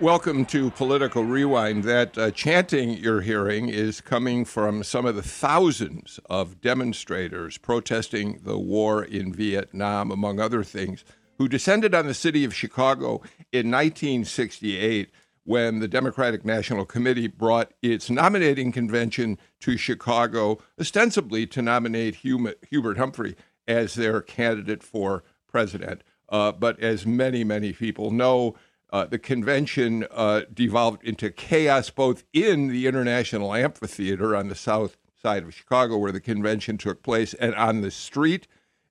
Welcome 0.00 0.44
to 0.46 0.70
Political 0.70 1.24
Rewind. 1.24 1.82
That 1.82 2.16
uh, 2.16 2.30
chanting 2.30 2.90
you're 2.90 3.22
hearing 3.22 3.68
is 3.68 4.00
coming 4.00 4.44
from 4.44 4.84
some 4.84 5.04
of 5.06 5.16
the 5.16 5.22
thousands 5.22 6.20
of 6.30 6.60
demonstrators 6.60 7.58
protesting 7.58 8.38
the 8.44 8.56
war 8.56 9.02
in 9.02 9.32
Vietnam, 9.32 10.12
among 10.12 10.38
other 10.38 10.62
things, 10.62 11.04
who 11.38 11.48
descended 11.48 11.96
on 11.96 12.06
the 12.06 12.14
city 12.14 12.44
of 12.44 12.54
Chicago 12.54 13.22
in 13.52 13.72
1968 13.72 15.10
when 15.42 15.80
the 15.80 15.88
Democratic 15.88 16.44
National 16.44 16.86
Committee 16.86 17.26
brought 17.26 17.72
its 17.82 18.08
nominating 18.08 18.70
convention 18.70 19.36
to 19.58 19.76
Chicago, 19.76 20.58
ostensibly 20.80 21.44
to 21.48 21.60
nominate 21.60 22.14
Hubert 22.14 22.98
Humphrey 22.98 23.34
as 23.66 23.96
their 23.96 24.20
candidate 24.20 24.84
for 24.84 25.24
president. 25.48 26.04
Uh, 26.28 26.52
but 26.52 26.78
as 26.78 27.04
many, 27.06 27.42
many 27.42 27.72
people 27.72 28.12
know, 28.12 28.54
uh, 28.90 29.04
the 29.04 29.18
convention 29.18 30.06
uh, 30.10 30.42
devolved 30.52 31.02
into 31.04 31.30
chaos 31.30 31.90
both 31.90 32.24
in 32.32 32.68
the 32.68 32.86
International 32.86 33.54
Amphitheater 33.54 34.34
on 34.34 34.48
the 34.48 34.54
south 34.54 34.96
side 35.20 35.42
of 35.42 35.54
Chicago, 35.54 35.98
where 35.98 36.12
the 36.12 36.20
convention 36.20 36.78
took 36.78 37.02
place, 37.02 37.34
and 37.34 37.54
on 37.54 37.80
the 37.80 37.90
street 37.90 38.46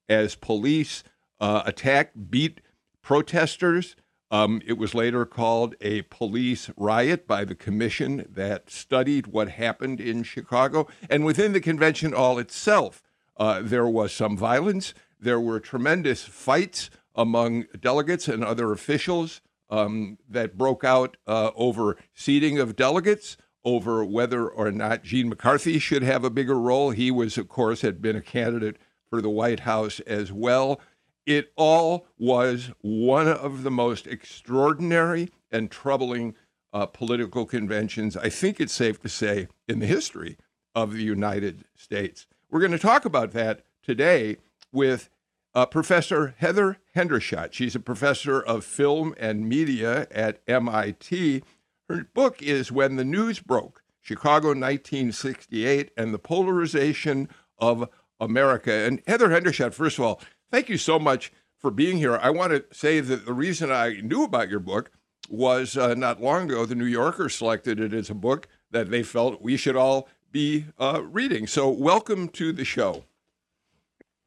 as 0.08 0.34
police 0.34 1.02
uh, 1.40 1.62
attacked, 1.64 2.30
beat 2.30 2.60
protesters. 3.02 3.96
Um, 4.30 4.60
it 4.66 4.74
was 4.74 4.94
later 4.94 5.24
called 5.24 5.74
a 5.80 6.02
police 6.02 6.70
riot 6.76 7.26
by 7.26 7.44
the 7.44 7.54
commission 7.54 8.26
that 8.28 8.70
studied 8.70 9.28
what 9.28 9.48
happened 9.50 10.00
in 10.00 10.22
Chicago. 10.22 10.86
And 11.08 11.24
within 11.24 11.52
the 11.52 11.60
convention 11.60 12.12
all 12.12 12.38
itself, 12.38 13.02
uh, 13.38 13.62
there 13.62 13.86
was 13.86 14.12
some 14.12 14.36
violence. 14.36 14.92
There 15.18 15.40
were 15.40 15.60
tremendous 15.60 16.24
fights 16.24 16.90
among 17.14 17.64
delegates 17.80 18.28
and 18.28 18.44
other 18.44 18.70
officials 18.70 19.40
um, 19.70 20.18
that 20.28 20.56
broke 20.56 20.84
out 20.84 21.16
uh, 21.26 21.50
over 21.54 21.96
seating 22.14 22.58
of 22.58 22.76
delegates, 22.76 23.36
over 23.64 24.04
whether 24.04 24.48
or 24.48 24.70
not 24.70 25.02
Gene 25.02 25.28
McCarthy 25.28 25.78
should 25.78 26.02
have 26.02 26.24
a 26.24 26.30
bigger 26.30 26.58
role. 26.58 26.90
He 26.90 27.10
was, 27.10 27.36
of 27.36 27.48
course, 27.48 27.82
had 27.82 28.00
been 28.00 28.16
a 28.16 28.22
candidate 28.22 28.76
for 29.10 29.20
the 29.20 29.30
White 29.30 29.60
House 29.60 30.00
as 30.00 30.32
well. 30.32 30.80
It 31.26 31.52
all 31.56 32.06
was 32.18 32.70
one 32.80 33.28
of 33.28 33.62
the 33.62 33.70
most 33.70 34.06
extraordinary 34.06 35.30
and 35.50 35.70
troubling 35.70 36.34
uh, 36.72 36.86
political 36.86 37.46
conventions, 37.46 38.16
I 38.16 38.28
think 38.28 38.60
it's 38.60 38.72
safe 38.72 39.00
to 39.02 39.08
say, 39.08 39.48
in 39.66 39.78
the 39.78 39.86
history 39.86 40.36
of 40.74 40.92
the 40.92 41.02
United 41.02 41.64
States. 41.74 42.26
We're 42.50 42.60
going 42.60 42.72
to 42.72 42.78
talk 42.78 43.04
about 43.04 43.32
that 43.32 43.62
today 43.82 44.36
with 44.72 45.10
uh, 45.54 45.66
Professor 45.66 46.34
Heather 46.38 46.78
Hendershot. 46.98 47.52
She's 47.52 47.76
a 47.76 47.80
professor 47.80 48.40
of 48.40 48.64
film 48.64 49.14
and 49.20 49.48
media 49.48 50.08
at 50.10 50.40
MIT. 50.48 51.44
Her 51.88 52.08
book 52.12 52.42
is 52.42 52.72
When 52.72 52.96
the 52.96 53.04
News 53.04 53.38
Broke 53.38 53.84
Chicago 54.00 54.48
1968 54.48 55.92
and 55.96 56.12
the 56.12 56.18
Polarization 56.18 57.28
of 57.56 57.88
America. 58.18 58.72
And 58.72 59.00
Heather 59.06 59.28
Hendershot, 59.28 59.74
first 59.74 59.98
of 59.98 60.04
all, 60.04 60.20
thank 60.50 60.68
you 60.68 60.76
so 60.76 60.98
much 60.98 61.30
for 61.56 61.70
being 61.70 61.98
here. 61.98 62.16
I 62.16 62.30
want 62.30 62.50
to 62.50 62.64
say 62.76 62.98
that 62.98 63.26
the 63.26 63.32
reason 63.32 63.70
I 63.70 64.00
knew 64.00 64.24
about 64.24 64.48
your 64.48 64.58
book 64.58 64.90
was 65.28 65.76
uh, 65.76 65.94
not 65.94 66.20
long 66.20 66.50
ago, 66.50 66.66
the 66.66 66.74
New 66.74 66.84
Yorker 66.84 67.28
selected 67.28 67.78
it 67.78 67.94
as 67.94 68.10
a 68.10 68.14
book 68.14 68.48
that 68.72 68.90
they 68.90 69.04
felt 69.04 69.40
we 69.40 69.56
should 69.56 69.76
all 69.76 70.08
be 70.32 70.64
uh, 70.80 71.02
reading. 71.04 71.46
So, 71.46 71.68
welcome 71.68 72.28
to 72.30 72.52
the 72.52 72.64
show. 72.64 73.04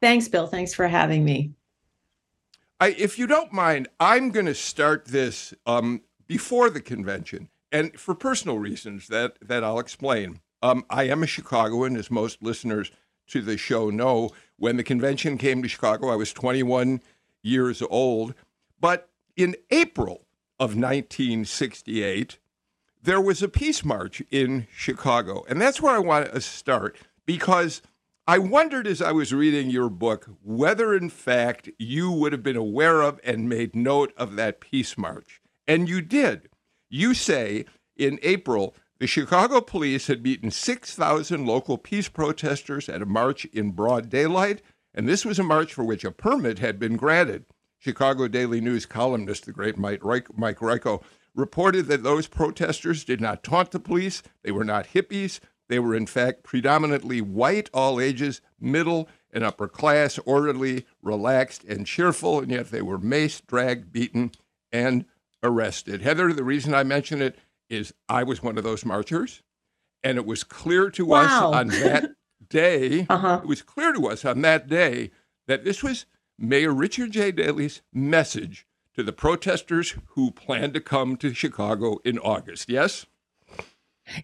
Thanks, 0.00 0.26
Bill. 0.26 0.46
Thanks 0.46 0.72
for 0.72 0.88
having 0.88 1.22
me. 1.22 1.52
I, 2.82 2.96
if 2.98 3.16
you 3.16 3.28
don't 3.28 3.52
mind, 3.52 3.86
I'm 4.00 4.30
going 4.30 4.46
to 4.46 4.56
start 4.56 5.04
this 5.04 5.54
um, 5.66 6.02
before 6.26 6.68
the 6.68 6.80
convention, 6.80 7.48
and 7.70 7.96
for 7.96 8.12
personal 8.12 8.58
reasons 8.58 9.06
that 9.06 9.36
that 9.40 9.62
I'll 9.62 9.78
explain. 9.78 10.40
Um, 10.62 10.84
I 10.90 11.04
am 11.04 11.22
a 11.22 11.28
Chicagoan, 11.28 11.94
as 11.94 12.10
most 12.10 12.42
listeners 12.42 12.90
to 13.28 13.40
the 13.40 13.56
show 13.56 13.88
know. 13.90 14.30
When 14.56 14.78
the 14.78 14.82
convention 14.82 15.38
came 15.38 15.62
to 15.62 15.68
Chicago, 15.68 16.08
I 16.08 16.16
was 16.16 16.32
21 16.32 17.00
years 17.40 17.82
old. 17.88 18.34
But 18.80 19.08
in 19.36 19.54
April 19.70 20.26
of 20.58 20.70
1968, 20.70 22.38
there 23.00 23.20
was 23.20 23.44
a 23.44 23.48
peace 23.48 23.84
march 23.84 24.24
in 24.32 24.66
Chicago, 24.74 25.44
and 25.48 25.60
that's 25.60 25.80
where 25.80 25.94
I 25.94 26.00
want 26.00 26.32
to 26.32 26.40
start 26.40 26.96
because 27.26 27.80
I 28.32 28.38
wondered 28.38 28.86
as 28.86 29.02
I 29.02 29.12
was 29.12 29.34
reading 29.34 29.68
your 29.68 29.90
book 29.90 30.26
whether, 30.42 30.94
in 30.94 31.10
fact, 31.10 31.68
you 31.78 32.10
would 32.10 32.32
have 32.32 32.42
been 32.42 32.56
aware 32.56 33.02
of 33.02 33.20
and 33.22 33.46
made 33.46 33.76
note 33.76 34.14
of 34.16 34.36
that 34.36 34.58
peace 34.58 34.96
march. 34.96 35.42
And 35.68 35.86
you 35.86 36.00
did. 36.00 36.48
You 36.88 37.12
say 37.12 37.66
in 37.94 38.18
April, 38.22 38.74
the 38.98 39.06
Chicago 39.06 39.60
police 39.60 40.06
had 40.06 40.22
beaten 40.22 40.50
6,000 40.50 41.44
local 41.44 41.76
peace 41.76 42.08
protesters 42.08 42.88
at 42.88 43.02
a 43.02 43.04
march 43.04 43.44
in 43.52 43.72
broad 43.72 44.08
daylight, 44.08 44.62
and 44.94 45.06
this 45.06 45.26
was 45.26 45.38
a 45.38 45.42
march 45.42 45.74
for 45.74 45.84
which 45.84 46.02
a 46.02 46.10
permit 46.10 46.58
had 46.58 46.78
been 46.78 46.96
granted. 46.96 47.44
Chicago 47.78 48.28
Daily 48.28 48.62
News 48.62 48.86
columnist, 48.86 49.44
the 49.44 49.52
great 49.52 49.76
Mike 49.76 50.00
Royko, 50.00 51.02
reported 51.34 51.84
that 51.88 52.02
those 52.02 52.28
protesters 52.28 53.04
did 53.04 53.20
not 53.20 53.44
taunt 53.44 53.72
the 53.72 53.80
police, 53.80 54.22
they 54.42 54.52
were 54.52 54.64
not 54.64 54.86
hippies, 54.94 55.38
they 55.68 55.78
were, 55.78 55.94
in 55.94 56.06
fact, 56.06 56.42
predominantly 56.42 57.20
white, 57.20 57.70
all 57.72 58.00
ages, 58.00 58.40
middle 58.60 59.08
and 59.32 59.44
upper 59.44 59.68
class, 59.68 60.18
orderly, 60.26 60.84
relaxed, 61.02 61.64
and 61.64 61.86
cheerful, 61.86 62.40
and 62.40 62.50
yet 62.50 62.70
they 62.70 62.82
were 62.82 62.98
maced, 62.98 63.46
dragged, 63.46 63.92
beaten, 63.92 64.30
and 64.70 65.06
arrested. 65.42 66.02
Heather, 66.02 66.32
the 66.32 66.44
reason 66.44 66.74
I 66.74 66.82
mention 66.82 67.22
it 67.22 67.38
is 67.70 67.94
I 68.08 68.22
was 68.22 68.42
one 68.42 68.58
of 68.58 68.64
those 68.64 68.84
marchers, 68.84 69.42
and 70.02 70.18
it 70.18 70.26
was 70.26 70.44
clear 70.44 70.90
to 70.90 71.06
wow. 71.06 71.22
us 71.22 71.54
on 71.54 71.68
that 71.68 72.10
day, 72.48 73.06
uh-huh. 73.08 73.40
it 73.42 73.48
was 73.48 73.62
clear 73.62 73.92
to 73.92 74.08
us 74.08 74.24
on 74.24 74.42
that 74.42 74.68
day 74.68 75.10
that 75.46 75.64
this 75.64 75.82
was 75.82 76.06
Mayor 76.38 76.72
Richard 76.72 77.12
J. 77.12 77.32
Daley's 77.32 77.82
message 77.92 78.66
to 78.94 79.02
the 79.02 79.12
protesters 79.12 79.94
who 80.08 80.30
planned 80.30 80.74
to 80.74 80.80
come 80.80 81.16
to 81.16 81.32
Chicago 81.32 81.98
in 82.04 82.18
August. 82.18 82.68
Yes? 82.68 83.06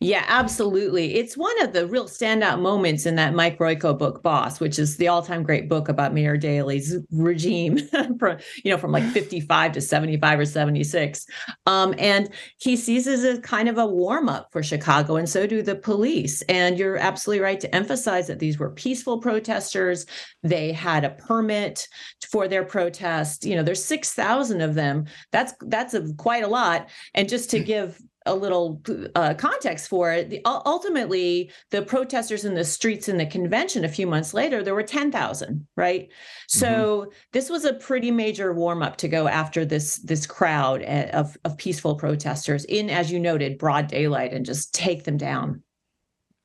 Yeah, 0.01 0.25
absolutely. 0.29 1.15
It's 1.17 1.37
one 1.37 1.61
of 1.63 1.73
the 1.73 1.87
real 1.87 2.07
standout 2.07 2.61
moments 2.61 3.07
in 3.07 3.15
that 3.17 3.35
Mike 3.35 3.59
Royko 3.59 3.99
book, 3.99 4.23
Boss, 4.23 4.61
which 4.61 4.79
is 4.79 4.97
the 4.97 5.09
all-time 5.09 5.43
great 5.43 5.69
book 5.69 5.89
about 5.89 6.15
Mayor 6.15 6.37
Daley's 6.37 6.97
regime 7.11 7.79
from, 8.19 8.39
you 8.65 8.71
know, 8.71 8.79
from 8.79 8.93
like 8.93 9.05
55 9.05 9.73
to 9.73 9.81
75 9.81 10.41
or 10.41 10.45
76. 10.45 11.27
Um, 11.67 11.95
and 11.99 12.31
he 12.59 12.77
sees 12.77 13.07
it 13.07 13.25
as 13.25 13.39
kind 13.41 13.69
of 13.69 13.79
a 13.79 13.87
warm-up 13.87 14.49
for 14.53 14.63
Chicago, 14.63 15.17
and 15.17 15.29
so 15.29 15.47
do 15.47 15.63
the 15.63 15.77
police. 15.77 16.43
And 16.43 16.79
you're 16.79 16.97
absolutely 16.97 17.43
right 17.43 17.61
to 17.61 17.75
emphasize 17.75 18.27
that 18.27 18.39
these 18.39 18.59
were 18.59 18.71
peaceful 18.71 19.19
protesters. 19.19 20.07
They 20.43 20.73
had 20.73 21.05
a 21.05 21.11
permit 21.11 21.89
for 22.31 22.49
their 22.49 22.65
protest. 22.65 23.45
You 23.45 23.57
know, 23.57 23.63
there's 23.63 23.85
6,000 23.85 24.61
of 24.61 24.75
them. 24.75 25.07
That's 25.33 25.55
that's 25.63 25.95
a, 25.95 26.13
quite 26.15 26.45
a 26.45 26.49
lot. 26.49 26.89
And 27.15 27.29
just 27.29 27.51
to 27.51 27.59
hmm. 27.59 27.65
give 27.65 28.01
a 28.29 28.35
little 28.35 28.81
uh, 29.15 29.35
context 29.35 29.89
for 29.89 30.13
it, 30.13 30.31
the, 30.31 30.41
ultimately, 30.45 31.51
the 31.71 31.83
protesters 31.83 32.45
in 32.45 32.55
the 32.55 32.65
streets 32.65 33.09
in 33.09 33.17
the 33.17 33.27
convention 33.27 33.85
a 33.85 33.89
few 33.89 34.07
months 34.07 34.35
later, 34.35 34.63
there 34.63 34.75
were 34.75 34.83
10,000, 34.83 35.67
right? 35.77 36.09
So 36.47 36.69
mm-hmm. 36.69 37.11
this 37.33 37.51
was 37.51 37.65
a 37.65 37.75
pretty 37.75 38.11
major 38.11 38.53
warm 38.53 38.83
up 38.83 38.97
to 38.99 39.09
go 39.09 39.29
after 39.29 39.65
this 39.65 39.97
this 39.97 40.27
crowd 40.27 40.83
eh, 40.85 41.11
of, 41.11 41.37
of 41.45 41.57
peaceful 41.57 41.97
protesters 41.97 42.65
in, 42.67 42.91
as 42.91 43.11
you 43.11 43.19
noted, 43.19 43.59
broad 43.59 43.89
daylight 43.89 44.33
and 44.33 44.47
just 44.47 44.75
take 44.75 45.05
them 45.05 45.17
down. 45.17 45.63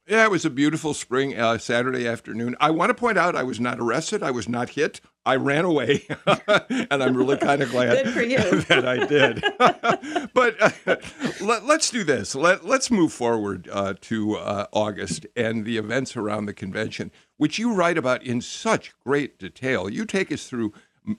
Yeah, 0.05 0.25
it 0.25 0.31
was 0.31 0.43
a 0.43 0.49
beautiful 0.49 0.93
spring 0.93 1.39
uh, 1.39 1.57
Saturday 1.57 2.05
afternoon. 2.05 2.57
I 2.59 2.71
want 2.71 2.89
to 2.89 2.93
point 2.93 3.17
out 3.17 3.37
I 3.37 3.43
was 3.43 3.61
not 3.61 3.79
arrested. 3.79 4.21
I 4.21 4.31
was 4.31 4.49
not 4.49 4.71
hit. 4.71 4.99
I 5.25 5.37
ran 5.37 5.63
away, 5.63 6.05
and 6.69 7.01
I'm 7.01 7.15
really 7.15 7.37
kind 7.37 7.61
of 7.61 7.71
glad 7.71 8.05
that 8.07 8.85
I 8.85 9.05
did. 9.05 9.41
but 10.33 10.61
uh, 10.61 10.97
let, 11.39 11.63
us 11.63 11.89
do 11.89 12.03
this. 12.03 12.35
Let, 12.35 12.65
us 12.65 12.91
move 12.91 13.13
forward 13.13 13.69
uh, 13.71 13.93
to 14.01 14.35
uh, 14.35 14.67
August 14.73 15.25
and 15.37 15.63
the 15.63 15.77
events 15.77 16.17
around 16.17 16.47
the 16.47 16.53
convention, 16.53 17.09
which 17.37 17.57
you 17.57 17.73
write 17.73 17.97
about 17.97 18.23
in 18.23 18.41
such 18.41 18.93
great 18.99 19.39
detail. 19.39 19.89
You 19.89 20.03
take 20.03 20.33
us 20.33 20.49
through 20.49 20.73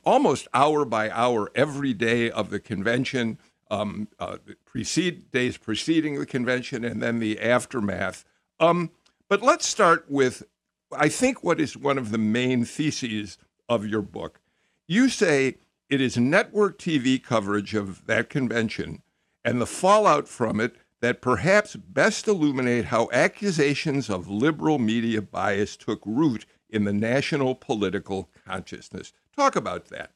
almost 0.05 0.47
hour 0.53 0.85
by 0.85 1.09
hour 1.09 1.51
every 1.55 1.95
day 1.95 2.31
of 2.31 2.51
the 2.51 2.61
convention, 2.61 3.39
um, 3.71 4.09
uh, 4.19 4.37
precede, 4.67 5.31
days 5.31 5.57
preceding 5.57 6.19
the 6.19 6.27
convention, 6.27 6.85
and 6.85 7.03
then 7.03 7.19
the 7.19 7.41
aftermath. 7.41 8.27
Um, 8.61 8.91
but 9.29 9.43
let's 9.43 9.67
start 9.67 10.07
with, 10.09 10.45
I 10.93 11.09
think, 11.09 11.43
what 11.43 11.61
is 11.61 11.77
one 11.77 11.99
of 11.99 12.11
the 12.11 12.19
main 12.19 12.65
theses 12.65 13.39
of 13.69 13.87
your 13.87 14.03
book. 14.03 14.41
You 14.87 15.09
say 15.09 15.57
it 15.89 16.01
is 16.01 16.17
network 16.17 16.79
TV 16.79 17.23
coverage 17.23 17.75
of 17.75 18.07
that 18.07 18.29
convention 18.29 19.03
and 19.45 19.61
the 19.61 19.67
fallout 19.67 20.29
from 20.29 20.61
it 20.61 20.77
that 21.01 21.21
perhaps 21.21 21.77
best 21.77 22.27
illuminate 22.27 22.87
how 22.87 23.09
accusations 23.13 24.09
of 24.09 24.29
liberal 24.29 24.79
media 24.79 25.21
bias 25.21 25.77
took 25.77 26.01
root 26.07 26.47
in 26.71 26.85
the 26.85 26.93
national 26.93 27.55
political 27.55 28.31
consciousness. 28.47 29.13
Talk 29.37 29.55
about 29.55 29.87
that. 29.87 30.13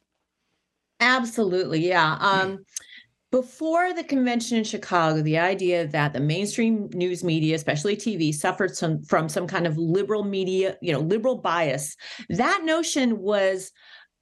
Absolutely. 1.00 1.86
Yeah. 1.86 2.14
Um, 2.20 2.64
before 3.30 3.92
the 3.92 4.04
convention 4.04 4.56
in 4.56 4.64
Chicago, 4.64 5.20
the 5.20 5.38
idea 5.38 5.86
that 5.88 6.12
the 6.12 6.20
mainstream 6.20 6.88
news 6.94 7.22
media, 7.22 7.54
especially 7.54 7.96
TV, 7.96 8.34
suffered 8.34 8.74
some 8.74 9.02
from 9.02 9.28
some 9.28 9.46
kind 9.46 9.66
of 9.66 9.76
liberal 9.76 10.24
media, 10.24 10.76
you 10.80 10.92
know, 10.92 11.00
liberal 11.00 11.36
bias, 11.36 11.94
that 12.30 12.62
notion 12.64 13.18
was 13.18 13.70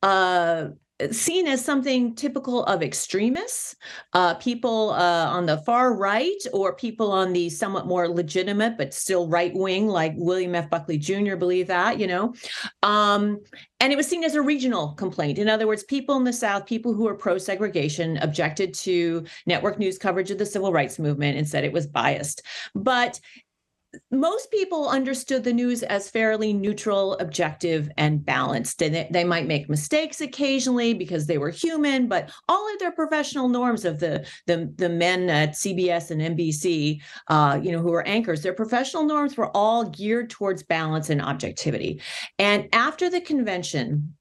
uh, 0.02 0.68
seen 1.10 1.46
as 1.46 1.64
something 1.64 2.14
typical 2.14 2.64
of 2.64 2.82
extremists, 2.82 3.76
uh, 4.12 4.34
people 4.34 4.90
uh, 4.90 5.26
on 5.26 5.46
the 5.46 5.58
far 5.58 5.94
right, 5.94 6.38
or 6.52 6.74
people 6.74 7.12
on 7.12 7.32
the 7.32 7.50
somewhat 7.50 7.86
more 7.86 8.08
legitimate 8.08 8.78
but 8.78 8.94
still 8.94 9.28
right 9.28 9.54
wing, 9.54 9.88
like 9.88 10.14
William 10.16 10.54
F. 10.54 10.70
Buckley 10.70 10.98
Jr. 10.98 11.36
believe 11.36 11.66
that, 11.66 11.98
you 11.98 12.06
know. 12.06 12.34
Um, 12.82 13.40
and 13.80 13.92
it 13.92 13.96
was 13.96 14.06
seen 14.06 14.24
as 14.24 14.34
a 14.34 14.42
regional 14.42 14.94
complaint. 14.94 15.38
In 15.38 15.48
other 15.48 15.66
words, 15.66 15.84
people 15.84 16.16
in 16.16 16.24
the 16.24 16.32
South, 16.32 16.66
people 16.66 16.94
who 16.94 17.04
were 17.04 17.14
pro 17.14 17.36
segregation, 17.36 18.16
objected 18.18 18.72
to 18.74 19.24
network 19.44 19.78
news 19.78 19.98
coverage 19.98 20.30
of 20.30 20.38
the 20.38 20.46
civil 20.46 20.72
rights 20.72 20.98
movement 20.98 21.36
and 21.36 21.46
said 21.46 21.64
it 21.64 21.72
was 21.72 21.86
biased. 21.86 22.42
But 22.74 23.20
most 24.10 24.50
people 24.50 24.88
understood 24.88 25.44
the 25.44 25.52
news 25.52 25.82
as 25.82 26.10
fairly 26.10 26.52
neutral, 26.52 27.14
objective, 27.14 27.90
and 27.96 28.24
balanced. 28.24 28.82
And 28.82 28.94
they, 28.94 29.08
they, 29.10 29.24
might 29.24 29.46
make 29.46 29.68
mistakes 29.68 30.20
occasionally 30.20 30.94
because 30.94 31.26
they 31.26 31.38
were 31.38 31.50
human, 31.50 32.06
but 32.06 32.30
all 32.48 32.72
of 32.72 32.78
their 32.78 32.92
professional 32.92 33.48
norms 33.48 33.84
of 33.84 33.98
the 33.98 34.26
the, 34.46 34.72
the 34.76 34.88
men 34.88 35.28
at 35.28 35.52
CBS 35.52 36.10
and 36.10 36.38
NBC, 36.38 37.00
uh, 37.28 37.58
you 37.62 37.72
know, 37.72 37.80
who 37.80 37.90
were 37.90 38.06
anchors, 38.06 38.42
their 38.42 38.52
professional 38.52 39.04
norms 39.04 39.36
were 39.36 39.54
all 39.56 39.84
geared 39.84 40.30
towards 40.30 40.62
balance 40.62 41.10
and 41.10 41.20
objectivity. 41.20 42.00
And 42.38 42.68
after 42.72 43.10
the 43.10 43.20
convention, 43.20 44.14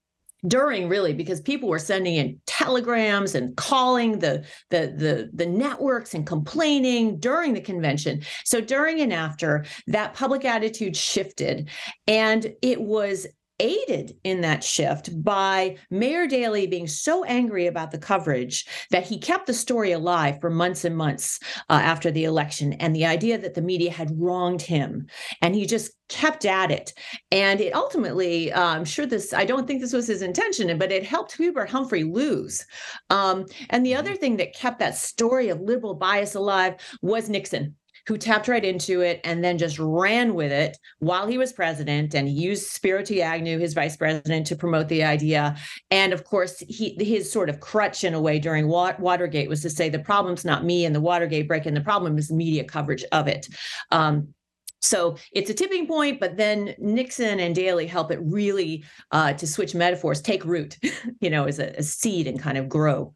during 0.46 0.88
really 0.88 1.12
because 1.12 1.40
people 1.40 1.68
were 1.68 1.78
sending 1.78 2.14
in 2.14 2.40
telegrams 2.46 3.34
and 3.34 3.56
calling 3.56 4.18
the, 4.18 4.44
the 4.70 4.94
the 4.96 5.30
the 5.32 5.46
networks 5.46 6.14
and 6.14 6.26
complaining 6.26 7.18
during 7.18 7.52
the 7.52 7.60
convention. 7.60 8.22
So 8.44 8.60
during 8.60 9.00
and 9.00 9.12
after 9.12 9.64
that 9.86 10.14
public 10.14 10.44
attitude 10.44 10.96
shifted 10.96 11.68
and 12.06 12.54
it 12.62 12.80
was 12.80 13.26
aided 13.58 14.16
in 14.24 14.40
that 14.42 14.62
shift 14.62 15.22
by 15.22 15.76
Mayor 15.90 16.26
Daley 16.26 16.66
being 16.66 16.86
so 16.86 17.24
angry 17.24 17.66
about 17.66 17.90
the 17.90 17.98
coverage 17.98 18.66
that 18.90 19.06
he 19.06 19.18
kept 19.18 19.46
the 19.46 19.54
story 19.54 19.92
alive 19.92 20.38
for 20.40 20.50
months 20.50 20.84
and 20.84 20.96
months 20.96 21.40
uh, 21.70 21.74
after 21.74 22.10
the 22.10 22.24
election 22.24 22.74
and 22.74 22.94
the 22.94 23.06
idea 23.06 23.38
that 23.38 23.54
the 23.54 23.62
media 23.62 23.90
had 23.90 24.10
wronged 24.20 24.62
him. 24.62 25.06
And 25.42 25.54
he 25.54 25.66
just 25.66 25.92
kept 26.08 26.44
at 26.44 26.70
it. 26.70 26.92
And 27.30 27.60
it 27.60 27.74
ultimately, 27.74 28.52
uh, 28.52 28.62
I'm 28.62 28.84
sure 28.84 29.06
this, 29.06 29.32
I 29.32 29.44
don't 29.44 29.66
think 29.66 29.80
this 29.80 29.92
was 29.92 30.06
his 30.06 30.22
intention, 30.22 30.76
but 30.78 30.92
it 30.92 31.04
helped 31.04 31.36
Hubert 31.36 31.70
Humphrey 31.70 32.04
lose. 32.04 32.64
Um, 33.10 33.46
and 33.70 33.84
the 33.84 33.94
other 33.94 34.10
mm-hmm. 34.10 34.20
thing 34.20 34.36
that 34.36 34.54
kept 34.54 34.78
that 34.78 34.96
story 34.96 35.48
of 35.48 35.60
liberal 35.60 35.94
bias 35.94 36.34
alive 36.34 36.74
was 37.02 37.28
Nixon 37.28 37.76
who 38.06 38.16
tapped 38.16 38.48
right 38.48 38.64
into 38.64 39.00
it 39.00 39.20
and 39.24 39.42
then 39.42 39.58
just 39.58 39.78
ran 39.78 40.34
with 40.34 40.52
it 40.52 40.78
while 41.00 41.26
he 41.26 41.38
was 41.38 41.52
president 41.52 42.14
and 42.14 42.28
he 42.28 42.34
used 42.34 42.68
Spiro 42.68 43.02
T. 43.02 43.20
Agnew, 43.20 43.58
his 43.58 43.74
vice 43.74 43.96
president, 43.96 44.46
to 44.46 44.56
promote 44.56 44.88
the 44.88 45.02
idea. 45.02 45.56
And 45.90 46.12
of 46.12 46.24
course, 46.24 46.58
he 46.68 46.96
his 47.00 47.30
sort 47.30 47.48
of 47.48 47.60
crutch 47.60 48.04
in 48.04 48.14
a 48.14 48.20
way 48.20 48.38
during 48.38 48.68
Watergate 48.68 49.48
was 49.48 49.62
to 49.62 49.70
say 49.70 49.88
the 49.88 49.98
problem's 49.98 50.44
not 50.44 50.64
me 50.64 50.84
and 50.84 50.94
the 50.94 51.00
Watergate 51.00 51.48
break-in, 51.48 51.74
the 51.74 51.80
problem 51.80 52.16
is 52.16 52.30
media 52.30 52.64
coverage 52.64 53.04
of 53.12 53.26
it. 53.26 53.48
Um, 53.90 54.28
so 54.80 55.16
it's 55.32 55.50
a 55.50 55.54
tipping 55.54 55.88
point, 55.88 56.20
but 56.20 56.36
then 56.36 56.74
Nixon 56.78 57.40
and 57.40 57.54
Daley 57.54 57.86
help 57.86 58.12
it 58.12 58.20
really, 58.22 58.84
uh, 59.10 59.32
to 59.32 59.46
switch 59.46 59.74
metaphors, 59.74 60.20
take 60.20 60.44
root, 60.44 60.76
you 61.20 61.30
know, 61.30 61.44
as 61.44 61.58
a, 61.58 61.70
a 61.78 61.82
seed 61.82 62.28
and 62.28 62.40
kind 62.40 62.56
of 62.56 62.68
grow 62.68 63.14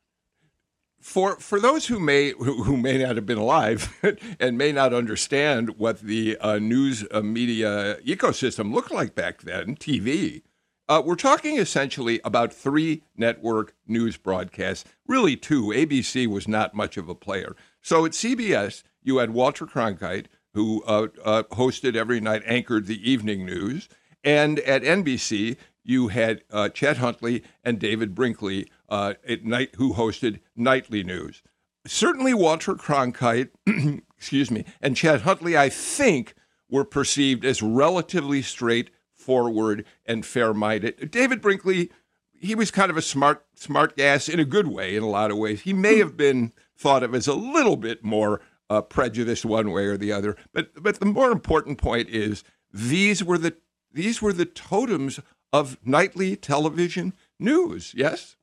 for 1.01 1.37
for 1.37 1.59
those 1.59 1.87
who 1.87 1.99
may 1.99 2.31
who, 2.33 2.77
may 2.77 2.99
not 2.99 3.17
have 3.17 3.27
been 3.27 3.39
alive 3.39 3.93
and 4.41 4.59
may 4.59 4.71
not 4.71 4.93
understand 4.93 5.79
what 5.79 6.01
the 6.01 6.37
uh, 6.39 6.59
news 6.59 7.05
uh, 7.11 7.23
media 7.23 7.97
ecosystem 8.07 8.73
looked 8.73 8.91
like 8.91 9.15
back 9.15 9.43
then, 9.43 9.77
TV. 9.77 10.43
Uh, 10.89 11.01
we're 11.05 11.15
talking 11.15 11.57
essentially 11.57 12.21
about 12.25 12.53
three 12.53 13.03
network 13.17 13.75
news 13.87 14.17
broadcasts, 14.17 14.85
really 15.07 15.37
two. 15.37 15.67
ABC 15.67 16.27
was 16.27 16.49
not 16.49 16.75
much 16.75 16.97
of 16.97 17.09
a 17.09 17.15
player. 17.15 17.55
So 17.81 18.05
at 18.05 18.13
CBS, 18.13 18.83
you 19.03 19.19
had 19.19 19.31
Walter 19.31 19.67
Cronkite, 19.67 20.27
who 20.53 20.83
uh, 20.85 21.07
uh, 21.25 21.43
hosted 21.53 21.95
every 21.95 22.21
night, 22.21 22.43
anchored 22.45 22.87
the 22.87 23.09
evening 23.09 23.47
news, 23.47 23.89
and 24.25 24.59
at 24.61 24.83
NBC, 24.83 25.57
you 25.83 26.09
had 26.09 26.43
uh, 26.51 26.69
Chet 26.69 26.99
Huntley 26.99 27.43
and 27.65 27.79
David 27.79 28.15
Brinkley 28.15 28.69
uh, 28.89 29.15
at 29.29 29.45
night 29.45 29.71
who 29.77 29.95
hosted 29.95 30.41
nightly 30.57 31.03
news. 31.03 31.43
Certainly, 31.87 32.35
Walter 32.35 32.75
Cronkite, 32.75 33.51
excuse 34.17 34.51
me, 34.51 34.65
and 34.83 34.97
Chet 34.97 35.23
Huntley, 35.23 35.57
I 35.57 35.69
think, 35.71 36.35
were 36.69 36.85
perceived 36.85 37.45
as 37.45 37.63
relatively 37.63 38.43
straightforward 38.43 39.87
and 40.05 40.27
fair-minded. 40.27 41.11
David 41.11 41.41
Brinkley, 41.41 41.91
he 42.39 42.55
was 42.55 42.71
kind 42.71 42.91
of 42.91 42.97
a 42.97 43.03
smart, 43.03 43.47
smart 43.55 43.97
gas 43.97 44.29
in 44.29 44.39
a 44.39 44.45
good 44.45 44.69
way 44.69 44.95
in 44.95 45.03
a 45.03 45.09
lot 45.09 45.31
of 45.31 45.39
ways. 45.39 45.63
He 45.63 45.73
may 45.73 45.99
have 45.99 46.17
been 46.17 46.53
thought 46.77 47.03
of 47.03 47.15
as 47.15 47.27
a 47.27 47.35
little 47.35 47.77
bit 47.77 48.05
more 48.05 48.41
uh, 48.69 48.81
prejudiced 48.81 49.45
one 49.45 49.73
way 49.73 49.87
or 49.87 49.97
the 49.97 50.13
other. 50.13 50.37
But 50.53 50.83
but 50.83 51.01
the 51.01 51.07
more 51.07 51.33
important 51.33 51.79
point 51.79 52.09
is 52.09 52.45
these 52.73 53.23
were 53.23 53.37
the 53.37 53.57
these 53.93 54.23
were 54.23 54.33
the 54.33 54.47
totems 54.47 55.19
of 55.53 55.79
nightly 55.85 56.37
television 56.37 57.15
news. 57.39 57.93
Yes. 57.97 58.37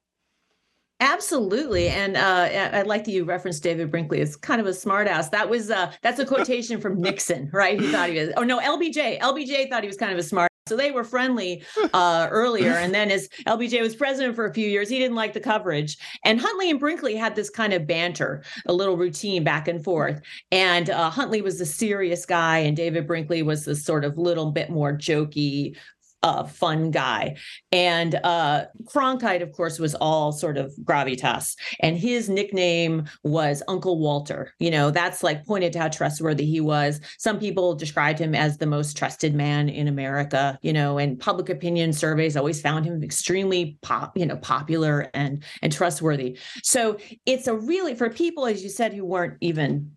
Absolutely, 1.00 1.90
and 1.90 2.18
uh, 2.18 2.50
I 2.74 2.82
like 2.82 3.04
that 3.04 3.12
you 3.12 3.24
referenced 3.24 3.62
David 3.62 3.92
Brinkley 3.92 4.20
as 4.20 4.36
kind 4.36 4.60
of 4.60 4.66
a 4.66 4.72
smartass. 4.72 5.30
That 5.30 5.48
was 5.48 5.70
uh, 5.70 5.92
that's 6.02 6.18
a 6.18 6.26
quotation 6.26 6.82
from 6.82 7.00
Nixon, 7.00 7.52
right? 7.54 7.80
He 7.80 7.92
thought 7.92 8.10
he 8.10 8.20
was. 8.20 8.32
Oh 8.36 8.42
no, 8.42 8.60
LBJ. 8.60 9.20
LBJ 9.20 9.70
thought 9.70 9.84
he 9.84 9.88
was 9.88 9.98
kind 9.98 10.12
of 10.12 10.18
a 10.18 10.24
smart. 10.24 10.48
So 10.68 10.76
they 10.76 10.92
were 10.92 11.04
friendly 11.04 11.64
uh, 11.94 12.28
earlier, 12.32 12.72
and 12.74 12.94
then 12.94 13.12
as 13.12 13.30
LBJ 13.46 13.80
was 13.82 13.96
president 13.96 14.36
for 14.36 14.46
a 14.46 14.54
few 14.54 14.68
years, 14.68 14.90
he 14.90 15.00
didn't 15.00 15.16
like 15.16 15.34
the 15.34 15.40
coverage. 15.40 15.98
And 16.26 16.42
Huntley 16.42 16.70
and 16.70 16.80
Brinkley 16.80 17.16
had 17.16 17.36
this 17.36 17.50
kind 17.50 17.74
of 17.74 17.88
banter, 17.88 18.44
a 18.66 18.74
little 18.74 18.98
routine 18.98 19.44
back 19.44 19.68
and 19.68 19.84
forth. 19.84 20.20
And 20.52 20.90
uh, 20.90 21.10
Huntley 21.10 21.42
was 21.42 21.60
the 21.60 21.66
serious 21.66 22.26
guy, 22.26 22.58
and 22.58 22.76
David 22.76 23.08
Brinkley 23.08 23.44
was 23.44 23.66
the 23.66 23.76
sort 23.76 24.04
of 24.04 24.18
little 24.18 24.52
bit 24.52 24.70
more 24.70 24.92
jokey, 24.92 25.78
uh, 26.24 26.44
fun 26.46 26.92
guy. 26.92 27.36
And 27.72 28.16
uh, 28.24 28.66
Cronkite, 28.86 29.42
of 29.42 29.52
course, 29.52 29.80
was 29.80 29.96
all 29.96 30.32
sort 30.32 30.58
of 30.58 30.74
gravitas. 30.84 31.56
And 31.80 31.98
his 31.98 32.30
nickname 32.30 33.06
was 33.24 33.62
Uncle 33.68 34.00
Walter. 34.00 34.54
You 34.60 34.72
know, 34.72 34.92
that's 34.92 35.24
like 35.24 35.46
pointed 35.46 35.74
to 35.74 35.80
how 35.80 35.90
trustworthy 35.90 36.46
he 36.46 36.62
was. 36.62 37.00
Some 37.18 37.40
people 37.40 37.76
described 37.76 38.20
him 38.20 38.34
as 38.34 38.58
the 38.58 38.66
most 38.66 38.98
trusted 38.98 39.36
man 39.36 39.70
in 39.70 39.88
America, 39.88 40.58
you 40.62 40.74
know, 40.74 40.98
and 40.98 41.20
public 41.20 41.50
opinion 41.50 41.94
surveys 41.94 42.36
always 42.36 42.62
found 42.62 42.86
him 42.86 43.04
extremely 43.04 43.78
pop, 43.82 44.18
you 44.18 44.26
know, 44.26 44.38
popular 44.38 45.10
and 45.14 45.44
and 45.62 45.72
trustworthy. 45.72 46.38
So 46.64 46.98
it's 47.26 47.48
a 47.48 47.56
really 47.56 47.96
for 47.96 48.10
people, 48.10 48.46
as 48.46 48.64
you 48.64 48.70
said, 48.70 48.94
who 48.94 49.06
weren't 49.06 49.38
even 49.42 49.97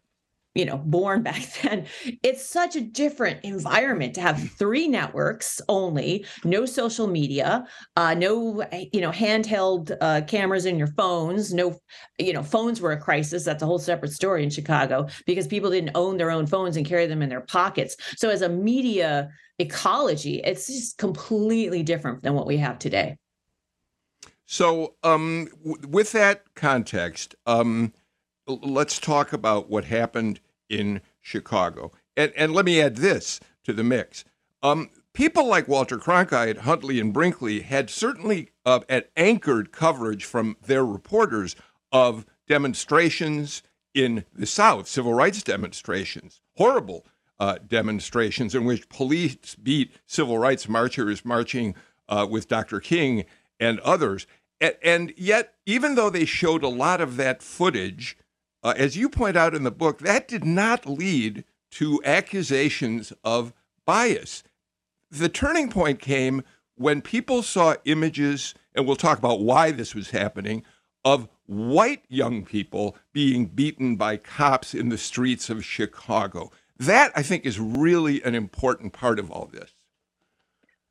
you 0.54 0.64
know 0.64 0.78
born 0.78 1.22
back 1.30 1.42
then 1.62 1.86
it's 2.22 2.44
such 2.44 2.76
a 2.76 2.80
different 2.80 3.42
environment 3.44 4.14
to 4.14 4.20
have 4.20 4.50
three 4.58 4.88
networks 4.88 5.60
only 5.68 6.24
no 6.44 6.66
social 6.66 7.06
media 7.06 7.64
uh, 7.96 8.14
no 8.14 8.64
you 8.92 9.00
know 9.00 9.10
handheld 9.10 9.96
uh, 10.00 10.20
cameras 10.22 10.66
in 10.66 10.78
your 10.78 10.88
phones 10.88 11.54
no 11.54 11.78
you 12.18 12.32
know 12.32 12.42
phones 12.42 12.80
were 12.80 12.92
a 12.92 13.00
crisis 13.00 13.44
that's 13.44 13.62
a 13.62 13.66
whole 13.66 13.78
separate 13.78 14.12
story 14.12 14.42
in 14.42 14.50
chicago 14.50 15.06
because 15.26 15.46
people 15.46 15.70
didn't 15.70 15.92
own 15.94 16.16
their 16.16 16.30
own 16.30 16.46
phones 16.46 16.76
and 16.76 16.86
carry 16.86 17.06
them 17.06 17.22
in 17.22 17.28
their 17.28 17.40
pockets. 17.40 17.96
So 18.16 18.30
as 18.30 18.42
a 18.42 18.48
media 18.48 19.30
ecology 19.58 20.40
it's 20.42 20.66
just 20.66 20.98
completely 20.98 21.82
different 21.82 22.22
than 22.22 22.34
what 22.34 22.46
we 22.46 22.56
have 22.56 22.78
today. 22.78 23.16
So 24.46 24.94
um, 25.02 25.48
w- 25.64 25.88
with 25.88 26.12
that 26.12 26.42
context 26.54 27.34
um, 27.46 27.92
let's 28.62 28.98
talk 28.98 29.32
about 29.32 29.70
what 29.70 29.84
happened 29.84 30.40
in 30.68 31.00
Chicago. 31.20 31.92
And, 32.16 32.32
and 32.36 32.52
let 32.52 32.64
me 32.64 32.80
add 32.80 32.96
this 32.96 33.40
to 33.64 33.72
the 33.72 33.84
mix. 33.84 34.24
Um, 34.62 34.90
people 35.12 35.46
like 35.46 35.68
Walter 35.68 35.98
Cronkite, 35.98 36.58
Huntley, 36.58 37.00
and 37.00 37.12
Brinkley 37.12 37.60
had 37.60 37.90
certainly 37.90 38.50
uh, 38.64 38.80
anchored 39.16 39.72
coverage 39.72 40.24
from 40.24 40.56
their 40.62 40.84
reporters 40.84 41.56
of 41.92 42.26
demonstrations 42.46 43.62
in 43.94 44.24
the 44.32 44.46
South, 44.46 44.86
civil 44.86 45.14
rights 45.14 45.42
demonstrations, 45.42 46.40
horrible 46.56 47.06
uh, 47.38 47.56
demonstrations 47.66 48.54
in 48.54 48.64
which 48.64 48.88
police 48.88 49.54
beat 49.54 49.92
civil 50.06 50.38
rights 50.38 50.68
marchers 50.68 51.24
marching 51.24 51.74
uh, 52.08 52.26
with 52.28 52.48
Dr. 52.48 52.80
King 52.80 53.24
and 53.58 53.80
others. 53.80 54.26
And, 54.60 54.76
and 54.82 55.14
yet, 55.16 55.54
even 55.66 55.94
though 55.94 56.10
they 56.10 56.24
showed 56.24 56.62
a 56.62 56.68
lot 56.68 57.00
of 57.00 57.16
that 57.16 57.42
footage, 57.42 58.16
uh, 58.62 58.74
as 58.76 58.96
you 58.96 59.08
point 59.08 59.36
out 59.36 59.54
in 59.54 59.62
the 59.62 59.70
book, 59.70 59.98
that 60.00 60.28
did 60.28 60.44
not 60.44 60.86
lead 60.86 61.44
to 61.72 62.00
accusations 62.04 63.12
of 63.24 63.52
bias. 63.86 64.42
The 65.10 65.28
turning 65.28 65.70
point 65.70 66.00
came 66.00 66.42
when 66.76 67.02
people 67.02 67.42
saw 67.42 67.74
images, 67.84 68.54
and 68.74 68.86
we'll 68.86 68.96
talk 68.96 69.18
about 69.18 69.40
why 69.40 69.70
this 69.70 69.94
was 69.94 70.10
happening, 70.10 70.64
of 71.04 71.28
white 71.46 72.04
young 72.08 72.44
people 72.44 72.96
being 73.12 73.46
beaten 73.46 73.96
by 73.96 74.16
cops 74.16 74.74
in 74.74 74.88
the 74.88 74.98
streets 74.98 75.50
of 75.50 75.64
Chicago. 75.64 76.50
That, 76.78 77.12
I 77.14 77.22
think, 77.22 77.44
is 77.44 77.58
really 77.58 78.22
an 78.22 78.34
important 78.34 78.92
part 78.92 79.18
of 79.18 79.30
all 79.30 79.46
this. 79.52 79.70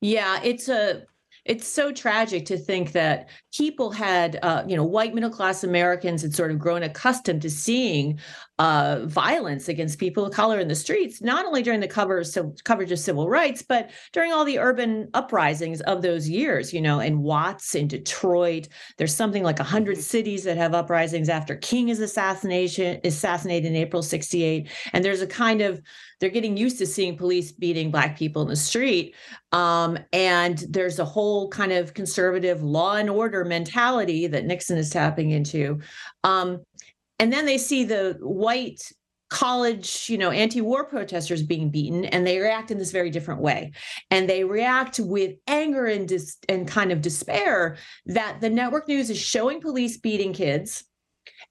Yeah, 0.01 0.39
it's 0.43 0.69
a 0.69 1.05
it's 1.49 1.67
so 1.67 1.91
tragic 1.91 2.45
to 2.45 2.57
think 2.57 2.91
that 2.91 3.27
people 3.51 3.89
had, 3.89 4.37
uh, 4.43 4.63
you 4.67 4.75
know, 4.75 4.83
white 4.83 5.15
middle 5.15 5.31
class 5.31 5.63
Americans 5.63 6.21
had 6.21 6.35
sort 6.35 6.51
of 6.51 6.59
grown 6.59 6.83
accustomed 6.83 7.41
to 7.41 7.49
seeing 7.49 8.19
uh, 8.59 8.99
violence 9.05 9.69
against 9.69 9.97
people 9.97 10.25
of 10.25 10.33
color 10.33 10.59
in 10.59 10.67
the 10.67 10.75
streets, 10.75 11.21
not 11.21 11.45
only 11.45 11.63
during 11.63 11.79
the 11.79 11.87
cover 11.87 12.25
so, 12.25 12.53
coverage 12.65 12.91
of 12.91 12.99
civil 12.99 13.29
rights, 13.29 13.61
but 13.61 13.89
during 14.11 14.33
all 14.33 14.43
the 14.43 14.59
urban 14.59 15.09
uprisings 15.13 15.79
of 15.81 16.01
those 16.01 16.27
years. 16.27 16.73
You 16.73 16.81
know, 16.81 16.99
in 16.99 17.21
Watts, 17.21 17.73
in 17.73 17.87
Detroit, 17.87 18.67
there's 18.97 19.15
something 19.15 19.43
like 19.43 19.59
hundred 19.59 19.93
mm-hmm. 19.93 20.01
cities 20.01 20.43
that 20.43 20.57
have 20.57 20.73
uprisings 20.73 21.29
after 21.29 21.55
King 21.55 21.87
is 21.87 22.01
assassination 22.01 22.99
assassinated 23.05 23.71
in 23.71 23.77
April 23.77 24.03
'68, 24.03 24.69
and 24.91 25.05
there's 25.05 25.21
a 25.21 25.27
kind 25.27 25.61
of 25.61 25.81
they're 26.19 26.29
getting 26.29 26.57
used 26.57 26.77
to 26.79 26.85
seeing 26.85 27.15
police 27.15 27.53
beating 27.53 27.91
black 27.91 28.17
people 28.17 28.41
in 28.41 28.49
the 28.49 28.55
street 28.57 29.15
um, 29.53 29.97
and 30.11 30.65
there's 30.69 30.99
a 30.99 31.05
whole 31.05 31.47
kind 31.47 31.71
of 31.71 31.93
conservative 31.93 32.61
law 32.61 32.95
and 32.95 33.09
order 33.09 33.45
mentality 33.45 34.27
that 34.27 34.45
nixon 34.45 34.77
is 34.77 34.89
tapping 34.89 35.31
into 35.31 35.79
um, 36.25 36.59
and 37.19 37.31
then 37.31 37.45
they 37.45 37.57
see 37.57 37.83
the 37.83 38.17
white 38.21 38.81
college 39.29 40.09
you 40.09 40.17
know 40.17 40.31
anti-war 40.31 40.85
protesters 40.85 41.43
being 41.43 41.69
beaten 41.69 42.05
and 42.05 42.25
they 42.25 42.39
react 42.39 42.71
in 42.71 42.79
this 42.79 42.91
very 42.91 43.11
different 43.11 43.41
way 43.41 43.71
and 44.09 44.27
they 44.27 44.43
react 44.43 44.99
with 44.99 45.35
anger 45.45 45.85
and 45.85 46.07
dis- 46.07 46.37
and 46.49 46.67
kind 46.67 46.91
of 46.91 47.01
despair 47.01 47.77
that 48.07 48.41
the 48.41 48.49
network 48.49 48.87
news 48.87 49.11
is 49.11 49.19
showing 49.19 49.61
police 49.61 49.97
beating 49.97 50.33
kids 50.33 50.83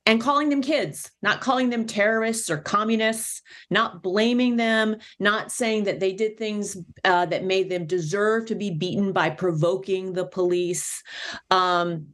and 0.06 0.20
calling 0.20 0.48
them 0.48 0.62
kids, 0.62 1.10
not 1.22 1.40
calling 1.40 1.68
them 1.70 1.86
terrorists 1.86 2.50
or 2.50 2.58
communists, 2.58 3.42
not 3.70 4.02
blaming 4.02 4.56
them, 4.56 4.96
not 5.18 5.52
saying 5.52 5.84
that 5.84 6.00
they 6.00 6.12
did 6.14 6.38
things 6.38 6.78
uh, 7.04 7.26
that 7.26 7.44
made 7.44 7.70
them 7.70 7.86
deserve 7.86 8.46
to 8.46 8.54
be 8.54 8.70
beaten 8.70 9.12
by 9.12 9.28
provoking 9.28 10.14
the 10.14 10.26
police. 10.26 11.02
Um, 11.50 12.06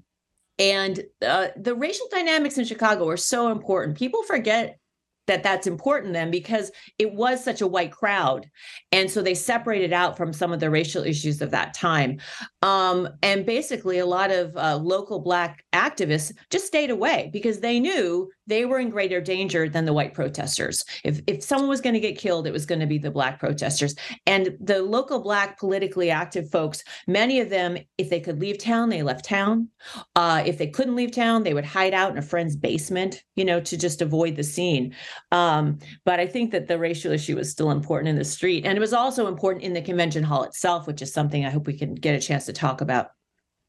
and 0.59 1.03
uh, 1.27 1.49
the 1.57 1.75
racial 1.75 2.07
dynamics 2.11 2.59
in 2.59 2.65
Chicago 2.65 3.09
are 3.09 3.17
so 3.17 3.51
important. 3.51 3.99
People 3.99 4.23
forget 4.23 4.79
that 5.27 5.43
that's 5.43 5.67
important 5.67 6.13
then 6.13 6.31
because 6.31 6.71
it 6.99 7.15
was 7.15 7.43
such 7.43 7.61
a 7.61 7.67
white 7.67 7.93
crowd 7.93 8.49
and 8.93 9.11
so 9.11 9.23
they 9.23 9.35
separated 9.35 9.93
out 9.93 10.17
from 10.17 10.33
some 10.33 10.53
of 10.53 10.61
the 10.61 10.71
racial 10.71 11.03
issues 11.03 11.41
of 11.41 11.51
that 11.51 11.75
time 11.75 12.21
um, 12.65 13.11
and 13.23 13.45
basically 13.45 13.99
a 13.99 14.07
lot 14.07 14.31
of 14.31 14.57
uh, 14.57 14.77
local 14.77 15.21
black 15.21 15.63
activists 15.75 16.33
just 16.49 16.67
stayed 16.67 16.89
away 16.89 17.29
because 17.31 17.61
they 17.61 17.79
knew 17.79 18.31
they 18.47 18.65
were 18.65 18.79
in 18.79 18.89
greater 18.89 19.21
danger 19.21 19.69
than 19.69 19.85
the 19.85 19.93
white 19.93 20.15
protesters. 20.15 20.83
If 21.05 21.21
if 21.27 21.43
someone 21.43 21.69
was 21.69 21.83
going 21.83 21.93
to 21.93 22.01
get 22.01 22.17
killed, 22.17 22.47
it 22.47 22.53
was 22.53 22.65
going 22.65 22.81
to 22.81 22.87
be 22.87 22.97
the 22.97 23.11
black 23.11 23.39
protesters. 23.39 23.95
And 24.27 24.57
the 24.61 24.83
local 24.83 25.21
black 25.21 25.59
politically 25.59 26.11
active 26.11 26.51
folks, 26.51 26.83
many 27.07 27.41
of 27.41 27.51
them, 27.51 27.77
if 27.99 28.09
they 28.09 28.21
could 28.21 28.41
leave 28.41 28.57
town, 28.57 28.89
they 28.89 29.03
left 29.03 29.27
town. 29.27 29.69
Uh, 30.17 30.43
if 30.47 30.57
they 30.57 30.67
couldn't 30.67 30.97
leave 30.97 31.13
town, 31.13 31.43
they 31.43 31.53
would 31.53 31.67
hide 31.67 31.93
out 31.93 32.13
in 32.13 32.19
a 32.19 32.23
friend's 32.23 32.57
basement, 32.57 33.23
you 33.37 33.45
know, 33.45 33.61
to 33.61 33.77
just 33.77 34.01
avoid 34.01 34.37
the 34.37 34.43
scene. 34.43 34.95
Um, 35.33 35.79
but 36.07 36.19
I 36.19 36.27
think 36.27 36.51
that 36.53 36.67
the 36.67 36.79
racial 36.79 37.13
issue 37.13 37.37
was 37.37 37.51
still 37.51 37.71
important 37.71 38.09
in 38.09 38.17
the 38.17 38.25
street, 38.25 38.65
and 38.65 38.79
it 38.79 38.81
was 38.81 38.95
also 38.95 39.27
important 39.27 39.65
in 39.65 39.75
the 39.75 39.83
convention 39.83 40.23
hall 40.23 40.45
itself, 40.45 40.87
which 40.87 41.03
is 41.03 41.13
something 41.13 41.45
I 41.45 41.51
hope 41.51 41.67
we 41.67 41.79
can 41.79 41.95
get 41.95 42.15
a 42.15 42.21
chance 42.21 42.47
to 42.47 42.54
talk 42.55 42.81
about. 42.81 43.13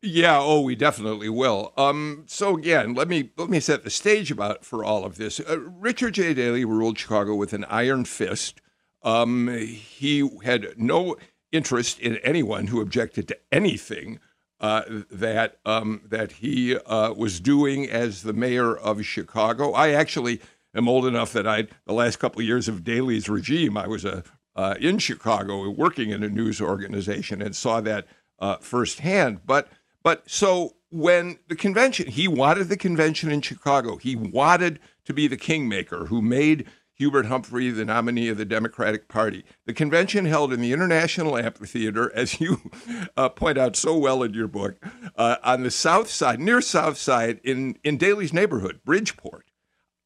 Yeah, 0.01 0.37
oh, 0.39 0.61
we 0.61 0.75
definitely 0.75 1.29
will. 1.29 1.73
Um, 1.77 2.25
so 2.27 2.55
again, 2.55 2.93
let 2.93 3.07
me 3.07 3.31
let 3.37 3.49
me 3.49 3.59
set 3.59 3.83
the 3.83 3.89
stage 3.89 4.29
about 4.29 4.63
for 4.63 4.83
all 4.83 5.03
of 5.03 5.17
this. 5.17 5.39
Uh, 5.39 5.59
Richard 5.59 6.13
J. 6.13 6.33
Daley 6.33 6.63
ruled 6.63 6.99
Chicago 6.99 7.33
with 7.33 7.53
an 7.53 7.65
iron 7.65 8.05
fist. 8.05 8.61
Um, 9.01 9.47
he 9.47 10.29
had 10.43 10.77
no 10.77 11.15
interest 11.51 11.99
in 11.99 12.17
anyone 12.17 12.67
who 12.67 12.81
objected 12.81 13.27
to 13.29 13.37
anything 13.51 14.19
uh, 14.59 14.83
that 15.09 15.57
um, 15.65 16.01
that 16.05 16.33
he 16.33 16.77
uh, 16.77 17.13
was 17.13 17.39
doing 17.39 17.89
as 17.89 18.21
the 18.21 18.33
mayor 18.33 18.75
of 18.75 19.03
Chicago. 19.05 19.71
I 19.71 19.89
actually 19.89 20.39
am 20.75 20.87
old 20.87 21.05
enough 21.05 21.33
that 21.33 21.47
I, 21.47 21.67
the 21.85 21.93
last 21.93 22.19
couple 22.19 22.41
of 22.41 22.47
years 22.47 22.67
of 22.67 22.83
Daley's 22.83 23.27
regime, 23.27 23.77
I 23.77 23.87
was 23.87 24.05
a 24.05 24.23
uh, 24.55 24.75
in 24.79 24.99
Chicago 24.99 25.69
working 25.69 26.11
in 26.11 26.23
a 26.23 26.29
news 26.29 26.61
organization 26.61 27.41
and 27.41 27.55
saw 27.55 27.81
that 27.81 28.07
uh, 28.39 28.57
firsthand. 28.57 29.41
But 29.45 29.69
but 30.03 30.29
so 30.29 30.75
when 30.89 31.39
the 31.47 31.55
convention, 31.55 32.07
he 32.07 32.27
wanted 32.27 32.69
the 32.69 32.77
convention 32.77 33.31
in 33.31 33.41
Chicago. 33.41 33.97
He 33.97 34.15
wanted 34.15 34.79
to 35.05 35.13
be 35.13 35.27
the 35.27 35.37
kingmaker 35.37 36.05
who 36.05 36.21
made 36.21 36.65
Hubert 36.95 37.25
Humphrey 37.25 37.69
the 37.71 37.85
nominee 37.85 38.29
of 38.29 38.37
the 38.37 38.45
Democratic 38.45 39.09
Party. 39.09 39.43
The 39.65 39.73
convention 39.73 40.25
held 40.25 40.53
in 40.53 40.61
the 40.61 40.71
International 40.71 41.37
Amphitheater, 41.37 42.11
as 42.15 42.39
you 42.39 42.71
uh, 43.17 43.29
point 43.29 43.57
out 43.57 43.75
so 43.75 43.97
well 43.97 44.23
in 44.23 44.33
your 44.33 44.47
book, 44.47 44.77
uh, 45.17 45.35
on 45.43 45.63
the 45.63 45.71
south 45.71 46.09
side, 46.09 46.39
near 46.39 46.61
South 46.61 46.97
Side, 46.97 47.41
in, 47.43 47.77
in 47.83 47.97
Daley's 47.97 48.33
neighborhood, 48.33 48.79
Bridgeport, 48.85 49.45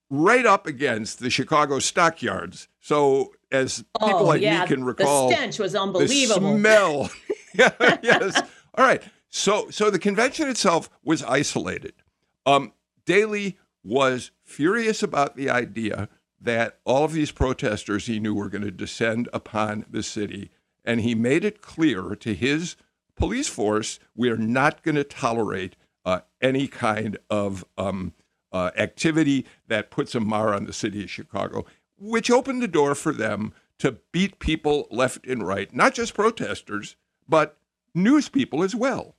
right 0.09 0.45
up 0.45 0.65
against 0.65 1.19
the 1.19 1.29
Chicago 1.29 1.77
stockyards. 1.77 2.67
So, 2.79 3.33
as 3.51 3.84
people 4.00 4.20
oh, 4.20 4.24
like 4.25 4.41
yeah. 4.41 4.62
me 4.62 4.68
can 4.68 4.84
recall, 4.84 5.29
the 5.29 5.36
stench 5.36 5.60
was 5.60 5.75
unbelievable. 5.75 6.53
The 6.53 6.60
smell. 6.60 7.10
yes. 7.53 8.41
All 8.75 8.86
right. 8.86 9.01
So, 9.29 9.70
so 9.70 9.89
the 9.89 10.00
convention 10.00 10.50
itself 10.50 10.89
was 11.03 11.24
isolated. 11.24 11.94
Um, 12.46 12.74
Daley 13.06 13.58
was 13.84 14.32
furious 14.44 15.03
about 15.03 15.36
the 15.36 15.50
idea 15.50 16.10
that 16.41 16.79
all 16.86 17.03
of 17.03 17.13
these 17.13 17.32
protesters 17.32 18.06
he 18.06 18.20
knew 18.20 18.34
were 18.34 18.50
going 18.50 18.63
to 18.63 18.72
descend 18.72 19.27
upon 19.34 19.86
the 19.89 20.03
city, 20.03 20.51
and 20.86 21.01
he 21.01 21.15
made 21.15 21.44
it 21.44 21.62
clear 21.62 22.15
to 22.15 22.34
his 22.34 22.75
police 23.15 23.48
force, 23.48 24.00
we 24.15 24.29
are 24.29 24.38
not 24.38 24.82
going 24.82 24.96
to 24.96 25.03
tolerate 25.03 25.75
uh, 26.06 26.22
any 26.41 26.68
kind 26.68 27.18
of 27.29 27.65
um, 27.77 28.13
uh, 28.51 28.72
activity 28.77 29.46
that 29.68 29.91
puts 29.91 30.15
a 30.15 30.20
mar 30.20 30.53
on 30.53 30.65
the 30.65 30.74
city 30.74 31.03
of 31.03 31.10
Chicago, 31.10 31.65
which 32.00 32.32
opened 32.32 32.62
the 32.62 32.68
door 32.68 32.96
for 32.96 33.13
them 33.13 33.53
to 33.79 33.98
beat 34.12 34.39
people 34.39 34.88
left 34.91 35.25
and 35.25 35.46
right, 35.46 35.74
not 35.74 35.94
just 35.94 36.13
protesters, 36.13 36.96
but 37.27 37.58
news 37.94 38.29
people 38.29 38.63
as 38.63 38.75
well. 38.75 39.15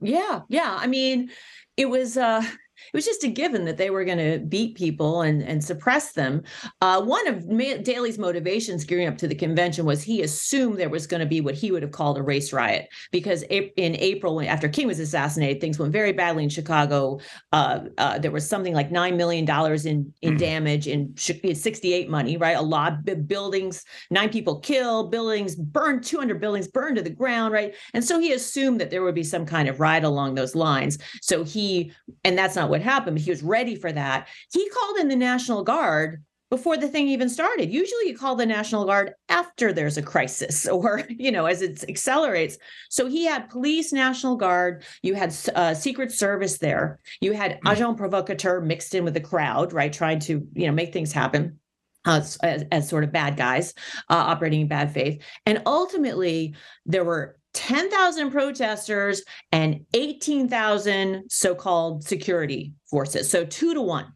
Yeah, 0.00 0.42
yeah. 0.48 0.76
I 0.78 0.86
mean, 0.86 1.30
it 1.76 1.86
was 1.86 2.16
uh 2.16 2.44
it 2.92 2.96
was 2.96 3.04
just 3.04 3.24
a 3.24 3.28
given 3.28 3.64
that 3.64 3.76
they 3.76 3.90
were 3.90 4.04
going 4.04 4.18
to 4.18 4.38
beat 4.44 4.76
people 4.76 5.22
and, 5.22 5.42
and 5.42 5.62
suppress 5.62 6.12
them. 6.12 6.42
Uh, 6.80 7.02
one 7.02 7.26
of 7.26 7.48
Daley's 7.84 8.18
motivations 8.18 8.84
gearing 8.84 9.08
up 9.08 9.18
to 9.18 9.28
the 9.28 9.34
convention 9.34 9.84
was 9.84 10.02
he 10.02 10.22
assumed 10.22 10.78
there 10.78 10.88
was 10.88 11.06
going 11.06 11.20
to 11.20 11.26
be 11.26 11.40
what 11.40 11.54
he 11.54 11.70
would 11.72 11.82
have 11.82 11.92
called 11.92 12.18
a 12.18 12.22
race 12.22 12.52
riot 12.52 12.88
because 13.10 13.42
in 13.42 13.96
April, 13.96 14.40
after 14.42 14.68
King 14.68 14.86
was 14.86 14.98
assassinated, 14.98 15.60
things 15.60 15.78
went 15.78 15.92
very 15.92 16.12
badly 16.12 16.44
in 16.44 16.48
Chicago. 16.48 17.20
Uh, 17.52 17.80
uh, 17.98 18.18
there 18.18 18.30
was 18.30 18.48
something 18.48 18.74
like 18.74 18.90
$9 18.90 19.16
million 19.16 19.44
in, 19.86 20.12
in 20.22 20.34
mm. 20.34 20.38
damage 20.38 20.86
in 20.86 21.14
68 21.16 22.08
money, 22.08 22.36
right? 22.36 22.56
A 22.56 22.62
lot 22.62 23.08
of 23.08 23.28
buildings, 23.28 23.84
nine 24.10 24.30
people 24.30 24.60
killed, 24.60 25.10
buildings 25.10 25.56
burned, 25.56 26.04
200 26.04 26.40
buildings 26.40 26.68
burned 26.68 26.96
to 26.96 27.02
the 27.02 27.10
ground, 27.10 27.52
right? 27.52 27.74
And 27.94 28.04
so 28.04 28.18
he 28.18 28.32
assumed 28.32 28.80
that 28.80 28.90
there 28.90 29.02
would 29.02 29.14
be 29.14 29.24
some 29.24 29.46
kind 29.46 29.68
of 29.68 29.80
riot 29.80 30.04
along 30.04 30.34
those 30.34 30.54
lines. 30.54 30.98
So 31.20 31.44
he, 31.44 31.92
and 32.24 32.36
that's 32.36 32.56
not 32.56 32.70
what 32.72 32.82
happened, 32.82 33.16
but 33.16 33.22
he 33.22 33.30
was 33.30 33.42
ready 33.42 33.76
for 33.76 33.92
that. 33.92 34.28
He 34.50 34.68
called 34.70 34.96
in 34.96 35.08
the 35.08 35.16
National 35.16 35.62
Guard 35.62 36.24
before 36.48 36.76
the 36.76 36.88
thing 36.88 37.06
even 37.08 37.28
started. 37.28 37.70
Usually 37.70 38.08
you 38.08 38.16
call 38.16 38.34
the 38.34 38.46
National 38.46 38.84
Guard 38.84 39.12
after 39.28 39.72
there's 39.72 39.98
a 39.98 40.02
crisis 40.02 40.66
or, 40.68 41.02
you 41.08 41.30
know, 41.30 41.46
as 41.46 41.62
it 41.62 41.84
accelerates. 41.88 42.58
So 42.90 43.06
he 43.06 43.24
had 43.24 43.50
police, 43.50 43.92
National 43.92 44.36
Guard, 44.36 44.84
you 45.02 45.14
had 45.14 45.36
uh, 45.54 45.74
Secret 45.74 46.12
Service 46.12 46.58
there, 46.58 46.98
you 47.20 47.32
had 47.32 47.52
mm-hmm. 47.52 47.68
agent 47.68 47.96
provocateur 47.98 48.60
mixed 48.60 48.94
in 48.94 49.04
with 49.04 49.14
the 49.14 49.20
crowd, 49.20 49.72
right, 49.72 49.92
trying 49.92 50.20
to, 50.20 50.46
you 50.54 50.66
know, 50.66 50.72
make 50.72 50.92
things 50.92 51.12
happen. 51.12 51.58
Uh, 52.04 52.20
as, 52.42 52.64
as, 52.72 52.88
sort 52.88 53.04
of 53.04 53.12
bad 53.12 53.36
guys 53.36 53.74
uh, 54.10 54.14
operating 54.16 54.62
in 54.62 54.66
bad 54.66 54.92
faith. 54.92 55.22
And 55.46 55.62
ultimately, 55.66 56.56
there 56.84 57.04
were 57.04 57.38
10,000 57.54 58.30
protesters 58.30 59.22
and 59.50 59.84
18,000 59.94 61.24
so 61.28 61.54
called 61.54 62.04
security 62.04 62.72
forces. 62.88 63.30
So 63.30 63.44
two 63.44 63.74
to 63.74 63.80
one. 63.80 64.12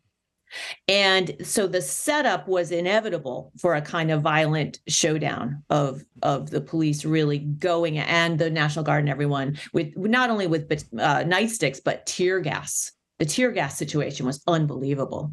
And 0.89 1.37
so 1.43 1.67
the 1.67 1.83
setup 1.83 2.49
was 2.49 2.71
inevitable 2.71 3.53
for 3.61 3.75
a 3.75 3.83
kind 3.83 4.11
of 4.11 4.23
violent 4.23 4.79
showdown 4.89 5.63
of 5.71 6.03
of 6.23 6.51
the 6.51 6.61
police 6.61 7.05
really 7.05 7.39
going 7.41 7.99
and 7.99 8.39
the 8.39 8.49
National 8.49 8.85
Guard 8.85 9.01
and 9.01 9.09
everyone 9.09 9.59
with 9.73 9.97
not 9.97 10.31
only 10.31 10.47
with 10.47 10.71
uh, 10.71 11.25
nightsticks 11.25 11.81
but 11.85 12.07
tear 12.07 12.41
gas. 12.41 12.93
The 13.19 13.25
tear 13.25 13.51
gas 13.51 13.77
situation 13.77 14.25
was 14.25 14.43
unbelievable. 14.47 15.33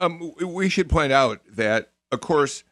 Um, 0.00 0.32
we 0.44 0.68
should 0.68 0.88
point 0.88 1.12
out 1.12 1.40
that, 1.52 1.90
of 2.12 2.20
course, 2.20 2.62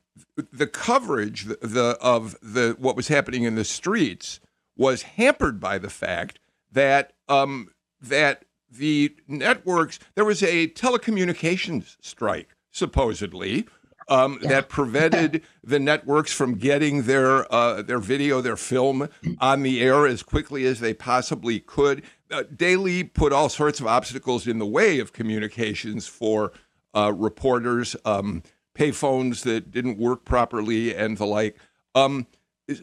the 0.52 0.66
coverage 0.66 1.44
the, 1.44 1.58
the, 1.60 1.98
of 2.00 2.36
the 2.42 2.76
what 2.78 2.96
was 2.96 3.08
happening 3.08 3.44
in 3.44 3.54
the 3.54 3.64
streets 3.64 4.40
was 4.76 5.02
hampered 5.02 5.60
by 5.60 5.78
the 5.78 5.90
fact 5.90 6.38
that 6.70 7.12
um, 7.28 7.70
that 8.00 8.44
the 8.70 9.14
networks 9.26 9.98
there 10.14 10.24
was 10.24 10.42
a 10.42 10.68
telecommunications 10.68 11.96
strike 12.00 12.48
supposedly 12.70 13.66
um, 14.08 14.38
yeah. 14.42 14.48
that 14.48 14.68
prevented 14.68 15.42
the 15.64 15.78
networks 15.78 16.32
from 16.32 16.56
getting 16.56 17.02
their 17.02 17.52
uh, 17.52 17.82
their 17.82 17.98
video, 17.98 18.40
their 18.40 18.56
film 18.56 19.08
on 19.40 19.62
the 19.62 19.80
air 19.80 20.06
as 20.06 20.22
quickly 20.22 20.64
as 20.66 20.80
they 20.80 20.94
possibly 20.94 21.60
could. 21.60 22.02
Uh, 22.30 22.44
Daley 22.54 23.04
put 23.04 23.32
all 23.32 23.48
sorts 23.48 23.80
of 23.80 23.86
obstacles 23.86 24.46
in 24.46 24.58
the 24.58 24.66
way 24.66 24.98
of 24.98 25.12
communications 25.12 26.06
for 26.06 26.52
uh, 26.94 27.12
reporters. 27.12 27.96
Um, 28.04 28.42
payphones 28.76 29.42
that 29.42 29.70
didn't 29.70 29.98
work 29.98 30.24
properly 30.24 30.94
and 30.94 31.16
the 31.16 31.26
like. 31.26 31.56
Um, 31.94 32.26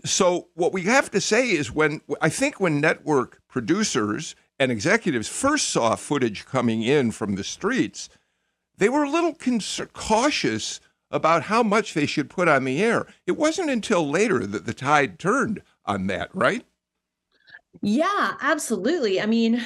so 0.06 0.48
what 0.56 0.74
we 0.74 0.84
have 0.84 1.12
to 1.12 1.22
say 1.22 1.50
is 1.50 1.72
when 1.72 2.02
I 2.22 2.30
think 2.30 2.60
when 2.60 2.82
network 2.82 3.42
producers 3.48 4.36
and 4.60 4.72
executives 4.72 5.28
first 5.28 5.70
saw 5.70 5.96
footage 5.96 6.46
coming 6.46 6.84
in 6.84 7.12
from 7.12 7.36
the 7.36 7.44
streets, 7.44 8.10
they 8.78 8.90
were 8.90 9.04
a 9.04 9.10
little 9.10 9.36
cautious 9.94 10.80
about 11.12 11.44
how 11.44 11.62
much 11.62 11.94
they 11.94 12.06
should 12.06 12.30
put 12.30 12.48
on 12.48 12.64
the 12.64 12.82
air. 12.82 13.06
It 13.28 13.38
wasn't 13.38 13.70
until 13.70 14.10
later 14.10 14.48
that 14.48 14.66
the 14.66 14.74
tide 14.74 15.20
turned 15.20 15.62
on 15.86 16.08
that, 16.08 16.30
right? 16.34 16.66
Yeah, 17.82 18.34
absolutely. 18.42 19.22
I 19.22 19.26
mean, 19.26 19.64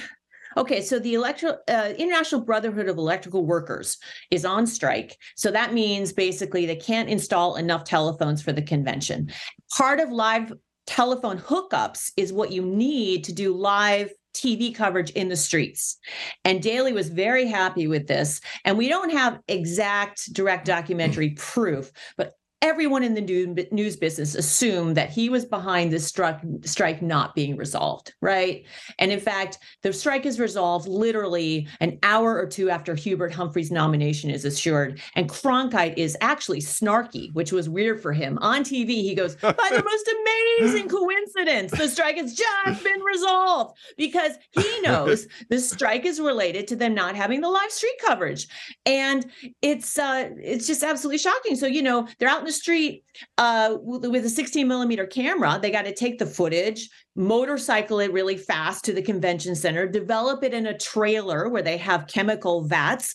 Okay, 0.58 0.82
so 0.82 0.98
the 0.98 1.14
electro 1.14 1.58
uh, 1.68 1.94
International 2.00 2.42
Brotherhood 2.42 2.90
of 2.90 2.98
Electrical 2.98 3.46
Workers 3.46 4.00
is 4.32 4.44
on 4.44 4.66
strike. 4.66 5.16
So 5.36 5.52
that 5.52 5.72
means 5.72 6.12
basically 6.12 6.66
they 6.66 6.76
can't 6.76 7.10
install 7.10 7.58
enough 7.58 7.84
telephones 7.84 8.42
for 8.42 8.52
the 8.52 8.64
convention. 8.64 9.32
Part 9.78 10.00
of 10.00 10.10
live 10.10 10.52
telephone 10.88 11.38
hookups 11.38 12.12
is 12.18 12.34
what 12.34 12.52
you 12.52 12.64
need 12.64 13.24
to 13.26 13.34
do 13.34 13.54
live 13.54 14.12
TV 14.34 14.74
coverage 14.74 15.12
in 15.12 15.30
the 15.30 15.36
streets. 15.36 15.98
And 16.44 16.62
Daley 16.62 16.94
was 16.94 17.10
very 17.10 17.46
happy 17.46 17.88
with 17.88 18.08
this. 18.08 18.42
And 18.66 18.78
we 18.78 18.90
don't 18.90 19.12
have 19.12 19.40
exact 19.48 20.34
direct 20.34 20.66
documentary 20.66 21.32
proof, 21.32 21.92
but 22.18 22.34
everyone 22.62 23.04
in 23.04 23.14
the 23.14 23.68
news 23.72 23.96
business 23.96 24.34
assumed 24.34 24.98
that 24.98 25.12
he 25.12 25.30
was 25.30 25.46
behind 25.46 25.92
this 25.92 26.08
strike, 26.08 26.40
strike 26.64 27.02
not 27.04 27.36
being 27.36 27.56
resolved, 27.56 28.14
right? 28.20 28.66
And 28.98 29.12
in 29.12 29.20
fact, 29.20 29.60
the 29.84 29.94
strike 29.94 30.26
is 30.26 30.40
resolved 30.40 30.88
literally 30.88 31.68
an 31.82 32.00
hour 32.02 32.36
or 32.36 32.48
two 32.48 32.72
after 32.72 32.96
Hubert 32.96 33.32
Humphrey's 33.32 33.72
nomination 33.72 34.32
is 34.32 34.44
assured. 34.44 35.00
And 35.16 35.30
Cronkite 35.30 35.98
is 35.98 36.18
actually 36.20 36.62
snarky, 36.62 37.32
which 37.34 37.52
was 37.52 37.70
weird 37.70 38.02
for 38.02 38.12
him. 38.12 38.40
On 38.42 38.64
TV, 38.64 38.90
he 38.90 39.14
goes, 39.14 39.36
by 39.36 39.52
the 39.52 39.84
most 39.84 40.12
amazing 40.60 40.90
coincidence, 40.90 41.72
the 41.72 41.88
strike 41.88 42.18
has 42.18 42.34
just 42.34 42.84
been 42.84 43.02
resolved 43.02 43.78
because 43.98 44.32
he 44.52 44.82
knows 44.82 45.28
the 45.50 45.60
strike 45.60 46.06
is 46.06 46.20
related 46.20 46.68
to 46.70 46.76
them 46.76 46.96
not 46.96 47.16
having 47.16 47.42
the 47.42 47.50
live 47.50 47.72
street 47.72 47.96
coverage. 48.04 48.48
And 48.86 49.30
it's 49.62 50.00
uh 50.00 50.30
it's 50.38 50.66
just 50.66 50.82
absolutely 50.82 51.20
shocking. 51.20 51.56
So, 51.56 51.68
you 51.68 51.84
know, 51.84 52.08
they're 52.18 52.30
out 52.30 52.47
the 52.48 52.54
street 52.54 53.04
uh, 53.38 53.78
with 53.82 54.26
a 54.26 54.30
16 54.30 54.68
millimeter 54.68 55.06
camera. 55.06 55.60
They 55.62 55.70
got 55.70 55.86
to 55.86 55.94
take 55.94 56.18
the 56.18 56.26
footage, 56.26 56.90
motorcycle 57.16 58.00
it 58.00 58.12
really 58.12 58.38
fast 58.38 58.84
to 58.86 58.94
the 58.94 59.02
convention 59.02 59.56
center, 59.56 59.86
develop 59.88 60.44
it 60.44 60.54
in 60.54 60.66
a 60.66 60.78
trailer 60.78 61.50
where 61.50 61.62
they 61.62 61.78
have 61.78 62.08
chemical 62.08 62.64
vats, 62.64 63.14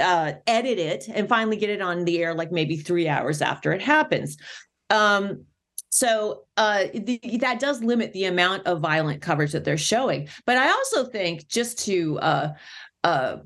uh, 0.00 0.32
edit 0.46 0.78
it, 0.78 1.08
and 1.12 1.28
finally 1.28 1.56
get 1.56 1.70
it 1.70 1.80
on 1.80 2.04
the 2.04 2.22
air 2.22 2.34
like 2.34 2.52
maybe 2.52 2.76
three 2.76 3.08
hours 3.08 3.42
after 3.42 3.72
it 3.72 3.82
happens. 3.82 4.36
Um, 4.90 5.46
so 5.88 6.44
uh, 6.56 6.84
the, 6.92 7.38
that 7.40 7.58
does 7.58 7.82
limit 7.82 8.12
the 8.12 8.26
amount 8.26 8.66
of 8.66 8.80
violent 8.80 9.22
coverage 9.22 9.52
that 9.52 9.64
they're 9.64 9.78
showing. 9.78 10.28
But 10.44 10.58
I 10.58 10.68
also 10.68 11.06
think 11.06 11.48
just 11.48 11.78
to 11.86 12.18
uh, 12.18 12.48
uh, 13.02 13.36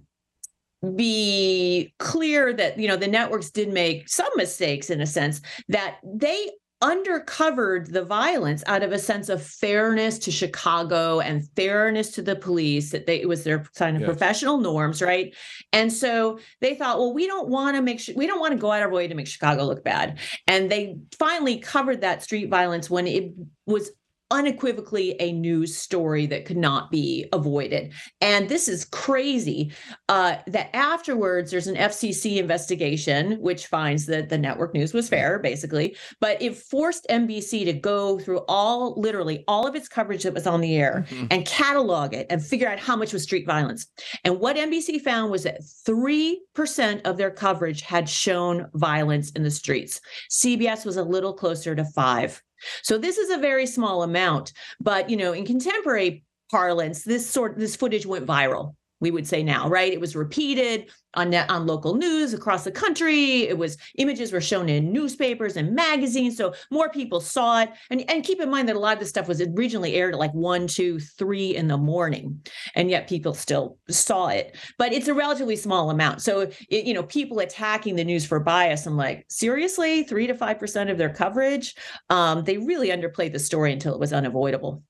be 0.96 1.92
clear 1.98 2.52
that 2.54 2.78
you 2.78 2.88
know 2.88 2.96
the 2.96 3.06
networks 3.06 3.50
did 3.50 3.72
make 3.72 4.08
some 4.08 4.30
mistakes 4.36 4.88
in 4.88 5.00
a 5.00 5.06
sense 5.06 5.42
that 5.68 5.98
they 6.02 6.50
undercovered 6.82 7.92
the 7.92 8.02
violence 8.02 8.64
out 8.66 8.82
of 8.82 8.90
a 8.90 8.98
sense 8.98 9.28
of 9.28 9.42
fairness 9.44 10.18
to 10.18 10.30
Chicago 10.30 11.20
and 11.20 11.46
fairness 11.54 12.10
to 12.12 12.22
the 12.22 12.34
police 12.34 12.90
that 12.90 13.04
they 13.04 13.20
it 13.20 13.28
was 13.28 13.44
their 13.44 13.62
kind 13.76 13.96
of 13.96 14.00
yes. 14.00 14.08
professional 14.08 14.56
norms 14.56 15.02
right 15.02 15.34
and 15.74 15.92
so 15.92 16.38
they 16.62 16.74
thought 16.74 16.98
well 16.98 17.12
we 17.12 17.26
don't 17.26 17.50
want 17.50 17.76
to 17.76 17.82
make 17.82 18.00
sure 18.00 18.14
we 18.16 18.26
don't 18.26 18.40
want 18.40 18.52
to 18.52 18.58
go 18.58 18.72
out 18.72 18.82
of 18.82 18.86
our 18.86 18.94
way 18.94 19.06
to 19.06 19.14
make 19.14 19.26
Chicago 19.26 19.64
look 19.64 19.84
bad 19.84 20.18
and 20.46 20.70
they 20.70 20.96
finally 21.18 21.58
covered 21.58 22.00
that 22.00 22.22
street 22.22 22.48
violence 22.48 22.88
when 22.88 23.06
it 23.06 23.30
was 23.66 23.90
unequivocally 24.30 25.16
a 25.20 25.32
news 25.32 25.76
story 25.76 26.26
that 26.26 26.44
could 26.44 26.56
not 26.56 26.90
be 26.90 27.26
avoided. 27.32 27.92
And 28.20 28.48
this 28.48 28.68
is 28.68 28.84
crazy 28.84 29.72
uh, 30.08 30.36
that 30.46 30.74
afterwards 30.74 31.50
there's 31.50 31.66
an 31.66 31.76
FCC 31.76 32.36
investigation 32.36 33.40
which 33.40 33.66
finds 33.66 34.06
that 34.06 34.28
the 34.28 34.38
network 34.38 34.74
news 34.74 34.94
was 34.94 35.08
fair, 35.08 35.38
basically, 35.38 35.96
but 36.20 36.40
it 36.40 36.56
forced 36.56 37.06
NBC 37.10 37.64
to 37.64 37.72
go 37.72 38.18
through 38.18 38.40
all, 38.48 38.94
literally 39.00 39.44
all 39.48 39.66
of 39.66 39.74
its 39.74 39.88
coverage 39.88 40.22
that 40.22 40.34
was 40.34 40.46
on 40.46 40.60
the 40.60 40.76
air 40.76 41.06
mm-hmm. 41.08 41.26
and 41.30 41.46
catalog 41.46 42.14
it 42.14 42.26
and 42.30 42.44
figure 42.44 42.68
out 42.68 42.78
how 42.78 42.96
much 42.96 43.12
was 43.12 43.22
street 43.22 43.46
violence. 43.46 43.86
And 44.24 44.38
what 44.38 44.56
NBC 44.56 45.00
found 45.00 45.30
was 45.30 45.42
that 45.42 45.62
3% 45.62 47.00
of 47.04 47.16
their 47.16 47.30
coverage 47.30 47.82
had 47.82 48.08
shown 48.08 48.68
violence 48.74 49.30
in 49.30 49.42
the 49.42 49.50
streets. 49.50 50.00
CBS 50.30 50.84
was 50.84 50.96
a 50.96 51.04
little 51.04 51.32
closer 51.32 51.74
to 51.74 51.84
five. 51.84 52.42
So 52.83 52.99
this 52.99 53.18
is 53.18 53.31
a 53.31 53.38
very 53.38 53.66
small 53.66 54.03
amount, 54.03 54.53
but 54.81 55.11
you 55.11 55.16
know, 55.16 55.33
in 55.33 55.44
contemporary 55.44 56.25
parlance, 56.51 57.05
this 57.05 57.29
sort 57.29 57.59
this 57.59 57.77
footage 57.77 58.07
went 58.07 58.27
viral. 58.27 58.75
We 59.00 59.10
would 59.10 59.26
say 59.26 59.42
now, 59.42 59.68
right? 59.68 59.92
It 59.92 60.00
was 60.00 60.14
repeated 60.14 60.90
on 61.14 61.34
on 61.34 61.66
local 61.66 61.94
news 61.94 62.34
across 62.34 62.64
the 62.64 62.70
country. 62.70 63.42
It 63.42 63.56
was 63.56 63.76
images 63.96 64.32
were 64.32 64.40
shown 64.40 64.68
in 64.68 64.92
newspapers 64.92 65.56
and 65.56 65.74
magazines, 65.74 66.36
so 66.36 66.54
more 66.70 66.90
people 66.90 67.20
saw 67.20 67.62
it. 67.62 67.70
And 67.90 68.08
and 68.10 68.24
keep 68.24 68.40
in 68.40 68.50
mind 68.50 68.68
that 68.68 68.76
a 68.76 68.78
lot 68.78 68.92
of 68.92 69.00
this 69.00 69.08
stuff 69.08 69.26
was 69.28 69.40
originally 69.40 69.94
aired 69.94 70.14
at 70.14 70.20
like 70.20 70.34
one, 70.34 70.66
two, 70.66 71.00
three 71.00 71.56
in 71.56 71.66
the 71.66 71.78
morning, 71.78 72.40
and 72.74 72.90
yet 72.90 73.08
people 73.08 73.34
still 73.34 73.78
saw 73.88 74.28
it. 74.28 74.56
But 74.78 74.92
it's 74.92 75.08
a 75.08 75.14
relatively 75.14 75.56
small 75.56 75.90
amount. 75.90 76.22
So 76.22 76.50
it, 76.68 76.84
you 76.84 76.94
know, 76.94 77.02
people 77.02 77.40
attacking 77.40 77.96
the 77.96 78.04
news 78.04 78.26
for 78.26 78.38
bias. 78.38 78.86
I'm 78.86 78.96
like, 78.96 79.24
seriously, 79.28 80.04
three 80.04 80.26
to 80.26 80.34
five 80.34 80.58
percent 80.58 80.90
of 80.90 80.98
their 80.98 81.10
coverage. 81.10 81.74
Um, 82.10 82.44
they 82.44 82.58
really 82.58 82.90
underplayed 82.90 83.32
the 83.32 83.38
story 83.38 83.72
until 83.72 83.94
it 83.94 84.00
was 84.00 84.12
unavoidable. 84.12 84.82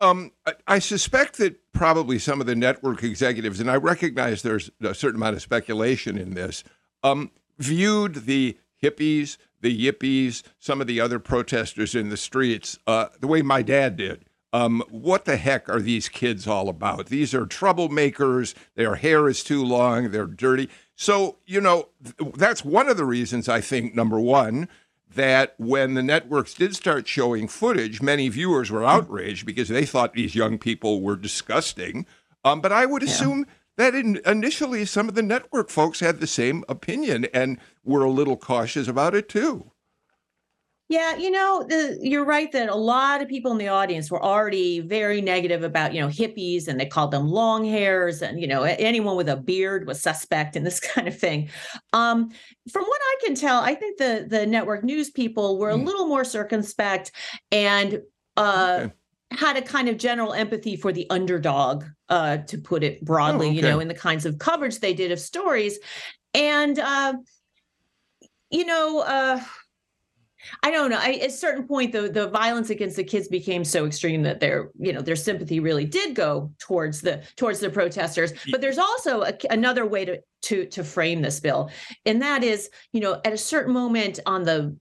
Um, 0.00 0.32
I, 0.66 0.78
suspect 0.78 1.36
that 1.38 1.60
probably 1.72 2.18
some 2.18 2.40
of 2.40 2.46
the 2.46 2.54
network 2.54 3.02
executives, 3.02 3.60
and 3.60 3.70
I 3.70 3.76
recognize 3.76 4.40
there's 4.40 4.70
a 4.80 4.94
certain 4.94 5.16
amount 5.16 5.36
of 5.36 5.42
speculation 5.42 6.16
in 6.16 6.32
this, 6.32 6.64
um, 7.02 7.30
viewed 7.58 8.26
the 8.26 8.56
hippies, 8.82 9.36
the 9.60 9.86
yippies, 9.86 10.42
some 10.58 10.80
of 10.80 10.86
the 10.86 11.00
other 11.00 11.18
protesters 11.18 11.94
in 11.94 12.08
the 12.08 12.16
streets 12.16 12.78
uh, 12.86 13.08
the 13.20 13.26
way 13.26 13.42
my 13.42 13.60
dad 13.60 13.96
did. 13.96 14.24
Um, 14.52 14.82
what 14.88 15.26
the 15.26 15.36
heck 15.36 15.68
are 15.68 15.80
these 15.80 16.08
kids 16.08 16.46
all 16.46 16.68
about? 16.68 17.06
These 17.06 17.34
are 17.34 17.46
troublemakers. 17.46 18.54
Their 18.74 18.96
hair 18.96 19.28
is 19.28 19.44
too 19.44 19.64
long. 19.64 20.10
They're 20.10 20.26
dirty. 20.26 20.68
So, 20.96 21.36
you 21.46 21.60
know, 21.60 21.90
that's 22.34 22.64
one 22.64 22.88
of 22.88 22.96
the 22.96 23.04
reasons 23.04 23.48
I 23.48 23.60
think, 23.60 23.94
number 23.94 24.18
one, 24.18 24.68
that 25.14 25.54
when 25.58 25.94
the 25.94 26.02
networks 26.02 26.54
did 26.54 26.76
start 26.76 27.08
showing 27.08 27.48
footage, 27.48 28.00
many 28.00 28.28
viewers 28.28 28.70
were 28.70 28.84
outraged 28.84 29.44
because 29.44 29.68
they 29.68 29.84
thought 29.84 30.14
these 30.14 30.34
young 30.34 30.58
people 30.58 31.00
were 31.00 31.16
disgusting. 31.16 32.06
Um, 32.44 32.60
but 32.60 32.72
I 32.72 32.86
would 32.86 33.02
assume 33.02 33.40
yeah. 33.40 33.44
that 33.76 33.94
in, 33.94 34.20
initially 34.24 34.84
some 34.84 35.08
of 35.08 35.14
the 35.14 35.22
network 35.22 35.68
folks 35.68 36.00
had 36.00 36.20
the 36.20 36.26
same 36.26 36.64
opinion 36.68 37.26
and 37.34 37.58
were 37.84 38.04
a 38.04 38.10
little 38.10 38.36
cautious 38.36 38.88
about 38.88 39.14
it 39.14 39.28
too. 39.28 39.72
Yeah, 40.90 41.14
you 41.14 41.30
know, 41.30 41.64
the, 41.68 42.00
you're 42.02 42.24
right 42.24 42.50
that 42.50 42.68
a 42.68 42.74
lot 42.74 43.22
of 43.22 43.28
people 43.28 43.52
in 43.52 43.58
the 43.58 43.68
audience 43.68 44.10
were 44.10 44.20
already 44.20 44.80
very 44.80 45.20
negative 45.20 45.62
about, 45.62 45.94
you 45.94 46.00
know, 46.00 46.08
hippies 46.08 46.66
and 46.66 46.80
they 46.80 46.84
called 46.84 47.12
them 47.12 47.28
long 47.28 47.64
hairs 47.64 48.22
and, 48.22 48.40
you 48.40 48.48
know, 48.48 48.64
anyone 48.64 49.14
with 49.14 49.28
a 49.28 49.36
beard 49.36 49.86
was 49.86 50.02
suspect 50.02 50.56
and 50.56 50.66
this 50.66 50.80
kind 50.94 51.06
of 51.06 51.16
thing. 51.16 51.48
Um, 51.92 52.32
from 52.72 52.82
what 52.82 53.00
I 53.00 53.16
can 53.24 53.36
tell, 53.36 53.60
I 53.60 53.76
think 53.76 53.98
the 53.98 54.26
the 54.28 54.44
network 54.44 54.82
news 54.82 55.10
people 55.10 55.58
were 55.58 55.70
a 55.70 55.76
mm. 55.76 55.86
little 55.86 56.08
more 56.08 56.24
circumspect 56.24 57.12
and 57.52 58.00
uh 58.36 58.80
okay. 58.86 58.94
had 59.30 59.56
a 59.56 59.62
kind 59.62 59.88
of 59.88 59.96
general 59.96 60.32
empathy 60.32 60.74
for 60.74 60.90
the 60.92 61.08
underdog, 61.08 61.84
uh, 62.08 62.38
to 62.38 62.58
put 62.58 62.82
it 62.82 63.04
broadly, 63.04 63.46
oh, 63.46 63.50
okay. 63.50 63.56
you 63.56 63.62
know, 63.62 63.78
in 63.78 63.86
the 63.86 63.94
kinds 63.94 64.26
of 64.26 64.38
coverage 64.40 64.80
they 64.80 64.92
did 64.92 65.12
of 65.12 65.20
stories. 65.20 65.78
And 66.34 66.80
uh, 66.80 67.14
you 68.50 68.64
know, 68.64 69.04
uh 69.06 69.40
I 70.62 70.70
don't 70.70 70.90
know. 70.90 70.98
I, 70.98 71.12
at 71.14 71.28
a 71.28 71.32
certain 71.32 71.66
point, 71.66 71.92
the 71.92 72.08
the 72.08 72.28
violence 72.28 72.70
against 72.70 72.96
the 72.96 73.04
kids 73.04 73.28
became 73.28 73.64
so 73.64 73.86
extreme 73.86 74.22
that 74.22 74.40
their 74.40 74.70
you 74.78 74.92
know 74.92 75.02
their 75.02 75.16
sympathy 75.16 75.60
really 75.60 75.84
did 75.84 76.14
go 76.14 76.52
towards 76.58 77.00
the 77.00 77.22
towards 77.36 77.60
the 77.60 77.70
protesters. 77.70 78.32
But 78.50 78.60
there's 78.60 78.78
also 78.78 79.22
a, 79.22 79.34
another 79.50 79.86
way 79.86 80.04
to 80.04 80.20
to 80.42 80.66
to 80.66 80.84
frame 80.84 81.22
this 81.22 81.40
bill, 81.40 81.70
and 82.06 82.22
that 82.22 82.42
is 82.42 82.70
you 82.92 83.00
know 83.00 83.20
at 83.24 83.32
a 83.32 83.38
certain 83.38 83.72
moment 83.72 84.20
on 84.26 84.44
the 84.44 84.76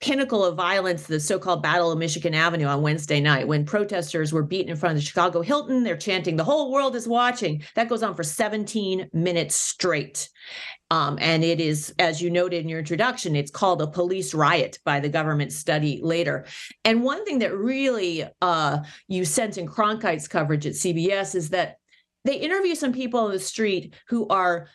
pinnacle 0.00 0.44
of 0.44 0.56
violence, 0.56 1.04
the 1.04 1.18
so-called 1.18 1.62
Battle 1.62 1.90
of 1.90 1.98
Michigan 1.98 2.34
Avenue 2.34 2.66
on 2.66 2.82
Wednesday 2.82 3.20
night, 3.20 3.48
when 3.48 3.64
protesters 3.64 4.32
were 4.32 4.42
beaten 4.42 4.70
in 4.70 4.76
front 4.76 4.96
of 4.96 5.00
the 5.00 5.06
Chicago 5.06 5.42
Hilton. 5.42 5.84
They're 5.84 5.96
chanting, 5.96 6.36
"The 6.36 6.44
whole 6.44 6.70
world 6.70 6.94
is 6.96 7.08
watching." 7.08 7.62
That 7.74 7.88
goes 7.88 8.02
on 8.02 8.14
for 8.14 8.22
17 8.22 9.08
minutes 9.12 9.56
straight. 9.56 10.28
Um, 10.90 11.18
and 11.20 11.42
it 11.42 11.60
is, 11.60 11.92
as 11.98 12.22
you 12.22 12.30
noted 12.30 12.62
in 12.62 12.68
your 12.68 12.78
introduction, 12.78 13.34
it's 13.34 13.50
called 13.50 13.82
a 13.82 13.88
police 13.88 14.34
riot 14.34 14.78
by 14.84 15.00
the 15.00 15.08
government 15.08 15.52
study 15.52 16.00
later. 16.02 16.46
And 16.84 17.02
one 17.02 17.24
thing 17.24 17.40
that 17.40 17.56
really 17.56 18.24
uh, 18.40 18.78
you 19.08 19.24
sense 19.24 19.56
in 19.56 19.66
Cronkite's 19.66 20.28
coverage 20.28 20.66
at 20.66 20.74
CBS 20.74 21.34
is 21.34 21.50
that 21.50 21.78
they 22.24 22.36
interview 22.36 22.74
some 22.74 22.92
people 22.92 23.20
on 23.20 23.32
the 23.32 23.38
street 23.38 23.94
who 24.08 24.28
are 24.28 24.68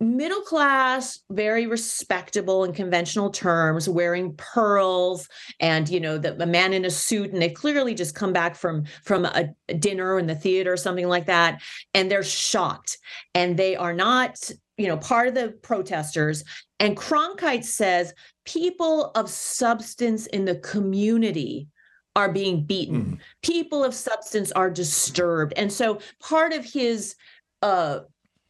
middle 0.00 0.40
class 0.40 1.20
very 1.30 1.66
respectable 1.66 2.64
in 2.64 2.72
conventional 2.72 3.28
terms 3.28 3.86
wearing 3.88 4.34
pearls 4.36 5.28
and 5.60 5.90
you 5.90 6.00
know 6.00 6.16
the, 6.16 6.32
the 6.32 6.46
man 6.46 6.72
in 6.72 6.86
a 6.86 6.90
suit 6.90 7.32
and 7.32 7.42
they 7.42 7.50
clearly 7.50 7.94
just 7.94 8.14
come 8.14 8.32
back 8.32 8.56
from 8.56 8.84
from 9.04 9.26
a, 9.26 9.50
a 9.68 9.74
dinner 9.74 10.18
in 10.18 10.26
the 10.26 10.34
theater 10.34 10.72
or 10.72 10.76
something 10.78 11.06
like 11.08 11.26
that 11.26 11.60
and 11.92 12.10
they're 12.10 12.22
shocked 12.22 12.96
and 13.34 13.58
they 13.58 13.76
are 13.76 13.92
not 13.92 14.50
you 14.80 14.86
know, 14.86 14.96
part 14.96 15.28
of 15.28 15.34
the 15.34 15.50
protesters. 15.60 16.42
And 16.78 16.96
Cronkite 16.96 17.64
says 17.64 18.14
people 18.46 19.10
of 19.14 19.28
substance 19.28 20.26
in 20.28 20.46
the 20.46 20.56
community 20.56 21.68
are 22.16 22.32
being 22.32 22.64
beaten. 22.64 23.04
Mm. 23.04 23.18
People 23.42 23.84
of 23.84 23.94
substance 23.94 24.50
are 24.52 24.70
disturbed. 24.70 25.52
And 25.56 25.70
so 25.70 26.00
part 26.18 26.54
of 26.54 26.64
his 26.64 27.14
uh 27.60 28.00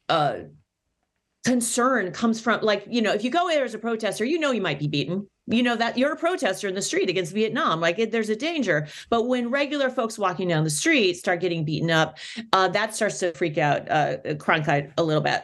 uh 0.08 0.36
concern 1.44 2.12
comes 2.12 2.40
from 2.40 2.60
like, 2.62 2.84
you 2.88 3.02
know, 3.02 3.12
if 3.12 3.24
you 3.24 3.30
go 3.30 3.48
there 3.48 3.64
as 3.64 3.74
a 3.74 3.78
protester, 3.78 4.24
you 4.24 4.38
know 4.38 4.50
you 4.50 4.60
might 4.60 4.78
be 4.78 4.88
beaten. 4.88 5.26
You 5.46 5.62
know 5.62 5.74
that 5.74 5.98
you're 5.98 6.12
a 6.12 6.16
protester 6.16 6.68
in 6.68 6.74
the 6.74 6.82
street 6.82 7.10
against 7.10 7.32
Vietnam. 7.32 7.80
Like 7.80 7.98
it, 7.98 8.12
there's 8.12 8.28
a 8.28 8.36
danger. 8.36 8.86
But 9.08 9.26
when 9.26 9.50
regular 9.50 9.90
folks 9.90 10.18
walking 10.18 10.48
down 10.48 10.64
the 10.64 10.70
street 10.70 11.16
start 11.16 11.40
getting 11.40 11.64
beaten 11.64 11.90
up, 11.90 12.18
uh, 12.52 12.68
that 12.68 12.94
starts 12.94 13.18
to 13.20 13.32
freak 13.32 13.58
out 13.58 13.90
uh, 13.90 14.18
Cronkite 14.34 14.92
a 14.96 15.02
little 15.02 15.22
bit 15.22 15.42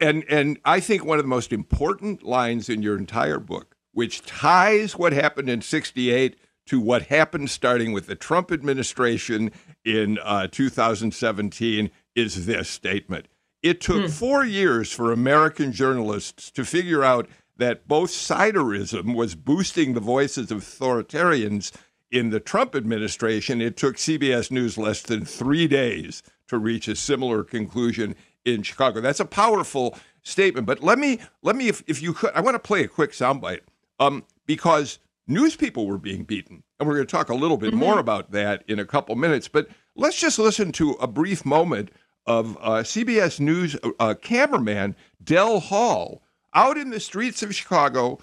and 0.00 0.24
and 0.28 0.58
I 0.64 0.80
think 0.80 1.04
one 1.04 1.18
of 1.18 1.24
the 1.24 1.28
most 1.28 1.52
important 1.52 2.22
lines 2.22 2.68
in 2.68 2.82
your 2.82 2.98
entire 2.98 3.38
book, 3.38 3.76
which 3.92 4.22
ties 4.22 4.96
what 4.96 5.12
happened 5.12 5.48
in 5.48 5.62
'68 5.62 6.36
to 6.66 6.80
what 6.80 7.02
happened 7.02 7.50
starting 7.50 7.92
with 7.92 8.06
the 8.06 8.14
Trump 8.14 8.50
administration 8.50 9.50
in 9.84 10.18
uh, 10.22 10.46
2017, 10.50 11.90
is 12.14 12.46
this 12.46 12.68
statement. 12.68 13.28
It 13.64 13.80
took 13.80 14.02
hmm. 14.02 14.08
four 14.08 14.44
years 14.44 14.92
for 14.92 15.10
American 15.10 15.72
journalists 15.72 16.50
to 16.50 16.66
figure 16.66 17.02
out 17.02 17.26
that 17.56 17.88
both 17.88 18.10
siderism 18.10 19.14
was 19.14 19.34
boosting 19.34 19.94
the 19.94 20.00
voices 20.00 20.50
of 20.50 20.58
authoritarians 20.58 21.72
in 22.10 22.28
the 22.28 22.40
Trump 22.40 22.74
administration. 22.76 23.62
It 23.62 23.78
took 23.78 23.96
CBS 23.96 24.50
News 24.50 24.76
less 24.76 25.00
than 25.00 25.24
three 25.24 25.66
days 25.66 26.22
to 26.48 26.58
reach 26.58 26.88
a 26.88 26.94
similar 26.94 27.42
conclusion 27.42 28.16
in 28.44 28.62
Chicago. 28.64 29.00
That's 29.00 29.18
a 29.18 29.24
powerful 29.24 29.96
statement. 30.22 30.66
But 30.66 30.82
let 30.82 30.98
me 30.98 31.20
let 31.40 31.56
me 31.56 31.68
if, 31.68 31.82
if 31.86 32.02
you 32.02 32.12
could 32.12 32.32
I 32.34 32.42
want 32.42 32.56
to 32.56 32.58
play 32.58 32.84
a 32.84 32.88
quick 32.88 33.12
soundbite. 33.12 33.60
Um, 33.98 34.24
because 34.44 34.98
news 35.26 35.56
people 35.56 35.86
were 35.86 35.96
being 35.96 36.24
beaten. 36.24 36.64
And 36.78 36.86
we're 36.86 36.96
going 36.96 37.06
to 37.06 37.10
talk 37.10 37.30
a 37.30 37.34
little 37.34 37.56
bit 37.56 37.70
mm-hmm. 37.70 37.78
more 37.78 37.98
about 37.98 38.32
that 38.32 38.62
in 38.68 38.78
a 38.78 38.84
couple 38.84 39.16
minutes. 39.16 39.48
But 39.48 39.68
let's 39.96 40.20
just 40.20 40.38
listen 40.38 40.70
to 40.72 40.90
a 40.92 41.06
brief 41.06 41.46
moment 41.46 41.90
of 42.26 42.56
uh, 42.60 42.82
CBS 42.82 43.40
News 43.40 43.76
uh, 43.98 44.14
cameraman 44.20 44.96
Del 45.22 45.60
Hall 45.60 46.22
out 46.54 46.76
in 46.76 46.90
the 46.90 47.00
streets 47.00 47.42
of 47.42 47.54
Chicago 47.54 48.18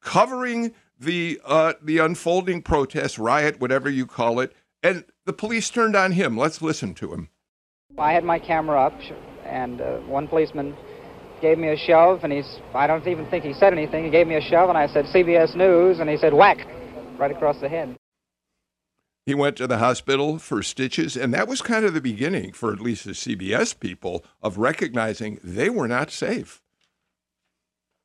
covering 0.00 0.74
the 0.98 1.40
uh, 1.44 1.74
the 1.82 1.98
unfolding 1.98 2.62
protest, 2.62 3.18
riot, 3.18 3.60
whatever 3.60 3.88
you 3.88 4.06
call 4.06 4.40
it. 4.40 4.54
And 4.82 5.04
the 5.24 5.32
police 5.32 5.70
turned 5.70 5.96
on 5.96 6.12
him. 6.12 6.36
Let's 6.36 6.62
listen 6.62 6.94
to 6.94 7.12
him. 7.12 7.28
I 7.98 8.12
had 8.12 8.24
my 8.24 8.38
camera 8.38 8.80
up, 8.80 8.94
and 9.44 9.80
uh, 9.80 9.98
one 10.00 10.28
policeman 10.28 10.76
gave 11.40 11.58
me 11.58 11.68
a 11.68 11.76
shove, 11.76 12.24
and 12.24 12.32
he's, 12.32 12.58
I 12.74 12.86
don't 12.86 13.06
even 13.06 13.28
think 13.30 13.44
he 13.44 13.52
said 13.52 13.72
anything. 13.72 14.04
He 14.04 14.10
gave 14.10 14.26
me 14.26 14.36
a 14.36 14.40
shove, 14.40 14.68
and 14.68 14.78
I 14.78 14.86
said, 14.86 15.04
CBS 15.06 15.56
News, 15.56 16.00
and 16.00 16.08
he 16.08 16.16
said, 16.16 16.32
whack, 16.32 16.58
right 17.18 17.30
across 17.30 17.60
the 17.60 17.68
head. 17.68 17.97
He 19.28 19.34
went 19.34 19.56
to 19.56 19.66
the 19.66 19.76
hospital 19.76 20.38
for 20.38 20.62
stitches, 20.62 21.14
and 21.14 21.34
that 21.34 21.48
was 21.48 21.60
kind 21.60 21.84
of 21.84 21.92
the 21.92 22.00
beginning 22.00 22.54
for 22.54 22.72
at 22.72 22.80
least 22.80 23.04
the 23.04 23.10
CBS 23.10 23.78
people 23.78 24.24
of 24.42 24.56
recognizing 24.56 25.38
they 25.44 25.68
were 25.68 25.86
not 25.86 26.10
safe. 26.10 26.62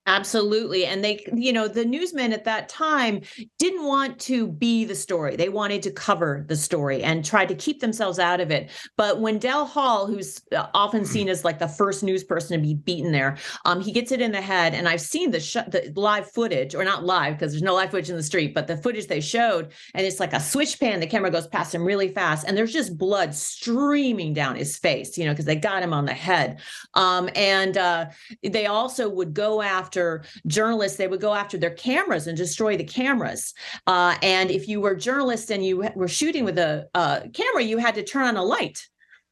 Absolutely. 0.06 0.86
And 0.86 1.02
they, 1.02 1.26
you 1.34 1.54
know, 1.54 1.70
the 1.70 1.86
newsmen 1.86 2.34
at 2.34 2.44
that 2.44 2.68
time 2.68 3.22
didn't 3.58 3.86
want 3.86 4.20
to 4.20 4.48
be 4.48 4.84
the 4.84 4.96
story. 4.96 5.38
They 5.38 5.48
wanted 5.48 5.82
to 5.84 5.92
cover 5.92 6.44
the 6.50 6.58
story 6.58 7.02
and 7.02 7.24
try 7.24 7.46
to 7.46 7.56
keep 7.56 7.80
themselves 7.80 8.20
out 8.20 8.42
of 8.42 8.52
it. 8.52 8.70
But 8.98 9.22
when 9.22 9.40
Del 9.40 9.66
Hall, 9.66 10.06
who's 10.06 10.42
uh, 10.54 10.68
often 10.74 11.06
seen 11.06 11.30
as 11.30 11.46
like 11.46 11.58
the 11.58 11.70
first 11.70 12.04
news 12.04 12.22
person 12.22 12.58
to 12.58 12.62
be 12.62 12.74
beaten 12.74 13.14
there, 13.14 13.38
um, 13.64 13.80
he 13.80 13.94
gets 13.94 14.12
it 14.12 14.20
in 14.20 14.34
the 14.34 14.42
head. 14.42 14.74
And 14.74 14.90
I've 14.90 15.00
seen 15.00 15.32
the, 15.32 15.40
sh- 15.40 15.70
the 15.70 15.94
live 15.96 16.30
footage, 16.30 16.76
or 16.76 16.84
not 16.84 17.06
live 17.06 17.36
because 17.36 17.54
there's 17.54 17.64
no 17.64 17.74
live 17.76 17.92
footage 17.92 18.10
in 18.10 18.18
the 18.18 18.24
street, 18.24 18.54
but 18.54 18.68
the 18.68 18.76
footage 18.76 19.08
they 19.08 19.22
showed, 19.22 19.72
and 19.94 20.06
it's 20.06 20.20
like 20.20 20.34
a 20.34 20.40
switch 20.42 20.82
pan. 20.82 21.00
The 21.00 21.08
camera 21.08 21.32
goes 21.32 21.48
past 21.48 21.74
him 21.74 21.86
really 21.86 22.10
fast, 22.10 22.46
and 22.46 22.58
there's 22.58 22.74
just 22.74 22.98
blood 22.98 23.34
streaming 23.34 24.34
down 24.34 24.58
his 24.58 24.78
face, 24.78 25.18
you 25.18 25.24
know, 25.24 25.32
because 25.32 25.46
they 25.46 25.56
got 25.56 25.82
him 25.82 25.94
on 25.94 26.06
the 26.06 26.14
head. 26.14 26.60
Um, 26.94 27.30
and 27.36 27.78
uh, 27.78 28.08
they 28.44 28.66
also 28.66 29.08
would 29.08 29.34
go 29.34 29.62
after 29.62 29.93
after 29.94 30.24
journalists, 30.48 30.98
they 30.98 31.08
would 31.08 31.22
go 31.22 31.36
after 31.36 31.56
their 31.58 31.70
cameras 31.70 32.26
and 32.26 32.36
destroy 32.36 32.76
the 32.76 32.84
cameras. 32.84 33.54
Uh, 33.86 34.16
and 34.24 34.50
if 34.50 34.68
you 34.68 34.82
were 34.82 34.92
a 34.92 34.98
journalist 34.98 35.52
and 35.52 35.64
you 35.64 35.88
were 35.96 36.08
shooting 36.08 36.46
with 36.46 36.58
a 36.58 36.88
uh, 36.96 37.22
camera, 37.32 37.62
you 37.62 37.78
had 37.78 37.94
to 37.96 38.04
turn 38.04 38.26
on 38.26 38.38
a 38.38 38.44
light 38.44 38.82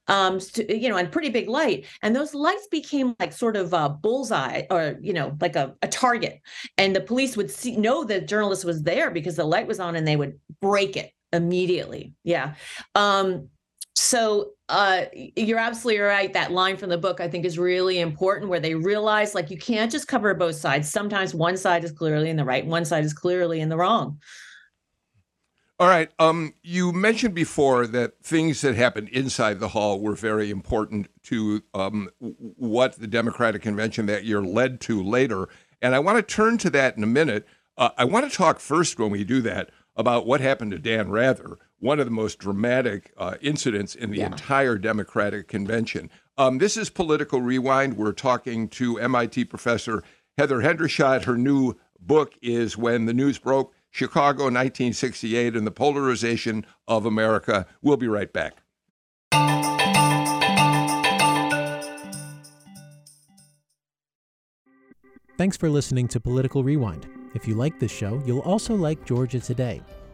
um 0.08 0.40
to, 0.40 0.76
you 0.76 0.90
know 0.90 0.98
and 0.98 1.12
pretty 1.12 1.30
big 1.30 1.48
light. 1.48 1.86
And 2.02 2.16
those 2.16 2.34
lights 2.34 2.68
became 2.72 3.16
like 3.20 3.32
sort 3.32 3.56
of 3.56 3.72
a 3.72 3.88
bullseye 3.88 4.64
or 4.72 4.98
you 5.00 5.14
know 5.14 5.38
like 5.40 5.56
a, 5.56 5.76
a 5.84 5.88
target. 5.88 6.42
And 6.78 6.96
the 6.96 7.02
police 7.02 7.38
would 7.38 7.52
see 7.52 7.78
know 7.78 8.04
the 8.04 8.20
journalist 8.20 8.66
was 8.66 8.82
there 8.82 9.12
because 9.12 9.36
the 9.36 9.46
light 9.46 9.68
was 9.68 9.80
on 9.80 9.96
and 9.96 10.08
they 10.08 10.16
would 10.16 10.40
break 10.60 10.98
it 10.98 11.12
immediately. 11.32 12.14
Yeah. 12.24 12.56
Um 12.96 13.50
so 13.96 14.52
uh, 14.70 15.06
you're 15.14 15.60
absolutely 15.60 16.02
right. 16.02 16.32
That 16.32 16.52
line 16.52 16.78
from 16.78 16.90
the 16.90 16.98
book, 16.98 17.20
I 17.20 17.28
think, 17.28 17.46
is 17.46 17.60
really 17.60 18.00
important 18.00 18.50
where 18.50 18.60
they 18.60 18.74
realize 18.74 19.36
like 19.36 19.50
you 19.50 19.58
can't 19.58 19.92
just 19.92 20.08
cover 20.08 20.34
both 20.34 20.56
sides. 20.56 20.90
Sometimes 20.90 21.36
one 21.36 21.58
side 21.58 21.84
is 21.84 21.92
clearly 21.92 22.30
in 22.30 22.38
the 22.38 22.46
right, 22.46 22.66
one 22.66 22.86
side 22.86 23.04
is 23.04 23.14
clearly 23.14 23.60
in 23.60 23.70
the 23.70 23.78
wrong. 23.78 24.20
All 25.82 25.88
right. 25.88 26.12
Um, 26.20 26.54
you 26.62 26.92
mentioned 26.92 27.34
before 27.34 27.88
that 27.88 28.24
things 28.24 28.62
that 28.62 28.76
happened 28.76 29.10
inside 29.10 29.60
the 29.60 29.70
hall 29.70 30.00
were 30.00 30.16
very 30.16 30.52
important 30.52 31.08
to 31.24 31.64
um, 31.74 32.08
what 32.20 33.00
the 33.00 33.08
Democratic 33.08 33.64
convention 33.64 34.06
that 34.06 34.24
year 34.24 34.44
led 34.44 34.80
to 34.82 35.02
later. 35.02 35.50
And 35.82 35.96
I 35.96 36.00
want 36.00 36.18
to 36.18 36.36
turn 36.36 36.60
to 36.60 36.70
that 36.70 36.98
in 36.98 37.04
a 37.04 37.08
minute. 37.08 37.48
Uh, 37.78 37.90
I 37.98 38.06
want 38.06 38.30
to 38.30 38.38
talk 38.38 38.60
first, 38.60 39.00
when 39.00 39.10
we 39.10 39.24
do 39.24 39.42
that, 39.42 39.72
about 39.96 40.28
what 40.28 40.40
happened 40.40 40.70
to 40.72 40.78
Dan 40.78 41.10
Rather, 41.10 41.58
one 41.82 42.00
of 42.00 42.06
the 42.06 42.12
most 42.12 42.40
dramatic 42.40 43.12
uh, 43.18 43.36
incidents 43.42 43.96
in 43.96 44.12
the 44.12 44.20
yeah. 44.20 44.28
entire 44.28 44.78
Democratic 44.78 45.48
convention. 45.48 46.10
Um, 46.38 46.60
this 46.60 46.78
is 46.78 46.90
Political 46.90 47.42
Rewind. 47.42 47.98
We're 47.98 48.14
talking 48.14 48.70
to 48.70 48.98
MIT 49.00 49.46
professor 49.46 50.04
Heather 50.38 50.62
Hendershot. 50.62 51.26
Her 51.26 51.38
new 51.38 51.74
book 52.00 52.36
is 52.42 52.78
When 52.78 53.06
the 53.06 53.14
News 53.14 53.40
Broke 53.40 53.74
Chicago 53.90 54.44
1968 54.44 55.56
and 55.56 55.68
the 55.68 55.72
Polarization 55.72 56.66
of 56.88 57.06
America. 57.06 57.66
We'll 57.82 57.98
be 57.98 58.08
right 58.08 58.32
back. 58.32 58.62
Thanks 65.38 65.58
for 65.58 65.70
listening 65.70 66.08
to 66.10 66.20
Political 66.20 66.64
Rewind. 66.64 67.08
If 67.34 67.48
you 67.48 67.56
like 67.56 67.80
this 67.80 67.92
show, 67.92 68.22
you'll 68.26 68.42
also 68.42 68.76
like 68.76 69.04
Georgia 69.06 69.40
Today. 69.40 69.82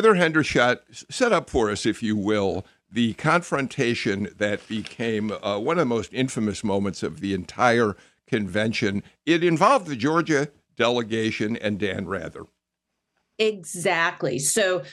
Heather 0.00 0.14
Hendershot, 0.14 0.78
set 1.12 1.30
up 1.30 1.50
for 1.50 1.70
us, 1.70 1.84
if 1.84 2.02
you 2.02 2.16
will, 2.16 2.64
the 2.90 3.12
confrontation 3.12 4.30
that 4.38 4.66
became 4.66 5.30
uh, 5.30 5.58
one 5.58 5.76
of 5.76 5.82
the 5.82 5.94
most 5.94 6.14
infamous 6.14 6.64
moments 6.64 7.02
of 7.02 7.20
the 7.20 7.34
entire 7.34 7.98
convention. 8.26 9.02
It 9.26 9.44
involved 9.44 9.88
the 9.88 9.96
Georgia 9.96 10.48
delegation 10.74 11.54
and 11.54 11.78
Dan 11.78 12.06
Rather. 12.06 12.44
Exactly. 13.38 14.38
So 14.38 14.84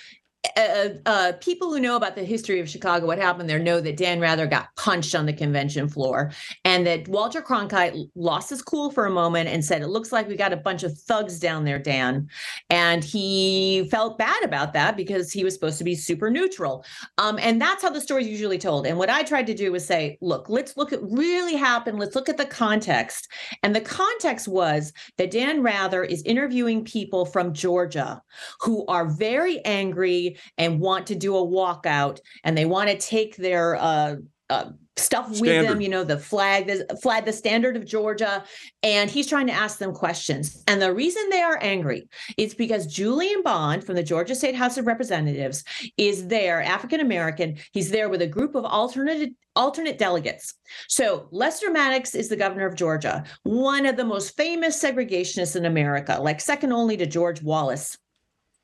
uh, 0.56 0.90
uh, 1.06 1.32
people 1.42 1.70
who 1.70 1.80
know 1.80 1.96
about 1.96 2.16
the 2.16 2.24
history 2.24 2.60
of 2.60 2.70
Chicago, 2.70 3.06
what 3.06 3.18
happened 3.18 3.50
there, 3.50 3.60
know 3.60 3.82
that 3.82 3.98
Dan 3.98 4.20
Rather 4.20 4.48
got 4.48 4.76
punched 4.76 5.16
on 5.16 5.26
the 5.26 5.34
convention 5.34 5.90
floor, 5.90 6.32
and 6.64 6.86
that 6.86 7.08
Walter 7.08 7.42
Cronkite 7.42 8.10
lost 8.16 8.50
his 8.50 8.62
cool 8.62 8.92
for 8.92 9.06
a 9.06 9.12
moment 9.12 9.50
and 9.50 9.64
said, 9.64 9.82
"It 9.82 9.88
looks 9.88 10.12
like 10.12 10.28
we 10.28 10.36
got 10.36 10.54
a 10.54 10.58
bunch 10.58 10.84
of 10.84 10.98
thugs 10.98 11.40
down 11.40 11.66
there, 11.66 11.80
Dan," 11.80 12.30
and 12.70 13.04
he 13.04 13.88
felt 13.92 14.18
bad 14.18 14.44
about 14.44 14.74
that 14.74 14.96
because 14.96 15.32
he 15.32 15.44
was 15.44 15.54
supposed 15.54 15.78
to 15.80 15.84
be 15.84 15.96
super 15.96 16.30
neutral. 16.30 16.86
Um, 17.18 17.38
and 17.42 17.62
that's 17.62 17.84
how 17.84 17.90
the 17.90 18.02
story's 18.02 18.28
usually 18.28 18.58
told. 18.58 18.88
And 18.88 18.98
what 18.98 19.10
I 19.10 19.24
tried 19.24 19.48
to 19.48 19.54
do 19.54 19.72
was 19.72 19.86
say, 19.86 20.18
"Look, 20.22 20.50
let's 20.50 20.78
look 20.78 20.94
at 20.94 21.02
really 21.04 21.56
happened. 21.56 22.00
Let's 22.00 22.16
look 22.16 22.30
at 22.30 22.38
the 22.38 22.46
context." 22.46 23.28
And 23.64 23.76
the 23.76 23.82
context 23.82 24.48
was 24.48 24.94
that 25.18 25.32
Dan 25.32 25.62
Rather 25.62 26.04
is 26.04 26.22
interviewing 26.24 26.84
people 26.84 27.26
from 27.26 27.54
Georgia 27.54 28.22
who 28.62 28.86
are 28.88 29.06
very 29.06 29.64
angry 29.66 30.37
and 30.58 30.80
want 30.80 31.08
to 31.08 31.16
do 31.16 31.36
a 31.36 31.46
walkout 31.46 32.20
and 32.44 32.58
they 32.58 32.66
want 32.66 32.90
to 32.90 32.98
take 32.98 33.36
their 33.36 33.76
uh, 33.76 34.16
uh, 34.50 34.72
stuff 34.96 35.36
standard. 35.36 35.62
with 35.62 35.70
them, 35.70 35.82
you 35.82 35.90
know, 35.90 36.04
the 36.04 36.18
flag, 36.18 36.68
the 36.68 36.98
flag, 37.02 37.26
the 37.26 37.34
standard 37.34 37.76
of 37.76 37.86
Georgia. 37.86 38.44
And 38.84 39.10
he's 39.10 39.28
trying 39.28 39.48
to 39.48 39.54
ask 39.54 39.78
them 39.78 39.94
questions. 39.94 40.64
And 40.68 40.82
the 40.82 40.94
reason 40.94 41.30
they 41.30 41.42
are 41.42 41.60
angry 41.62 42.08
is 42.38 42.54
because 42.54 42.88
Julian 42.88 43.44
Bond 43.44 43.84
from 43.84 43.96
the 43.96 44.04
Georgia 44.04 44.36
State 44.36 44.56
House 44.56 44.78
of 44.78 44.88
Representatives 44.88 45.64
is 45.98 46.28
there, 46.28 46.62
African 46.62 47.00
American. 47.00 47.58
He's 47.74 47.90
there 47.90 48.10
with 48.10 48.22
a 48.22 48.28
group 48.28 48.56
of 48.56 48.66
alternate 48.66 49.34
alternate 49.56 49.98
delegates. 49.98 50.54
So 50.88 51.28
Lester 51.32 51.72
Maddox 51.72 52.14
is 52.14 52.30
the 52.30 52.36
governor 52.36 52.68
of 52.68 52.76
Georgia, 52.76 53.24
one 53.44 53.88
of 53.88 53.98
the 53.98 54.06
most 54.06 54.38
famous 54.38 54.82
segregationists 54.82 55.56
in 55.56 55.66
America, 55.66 56.20
like 56.22 56.40
second 56.40 56.74
only 56.74 56.96
to 56.98 57.08
George 57.08 57.42
Wallace. 57.42 57.98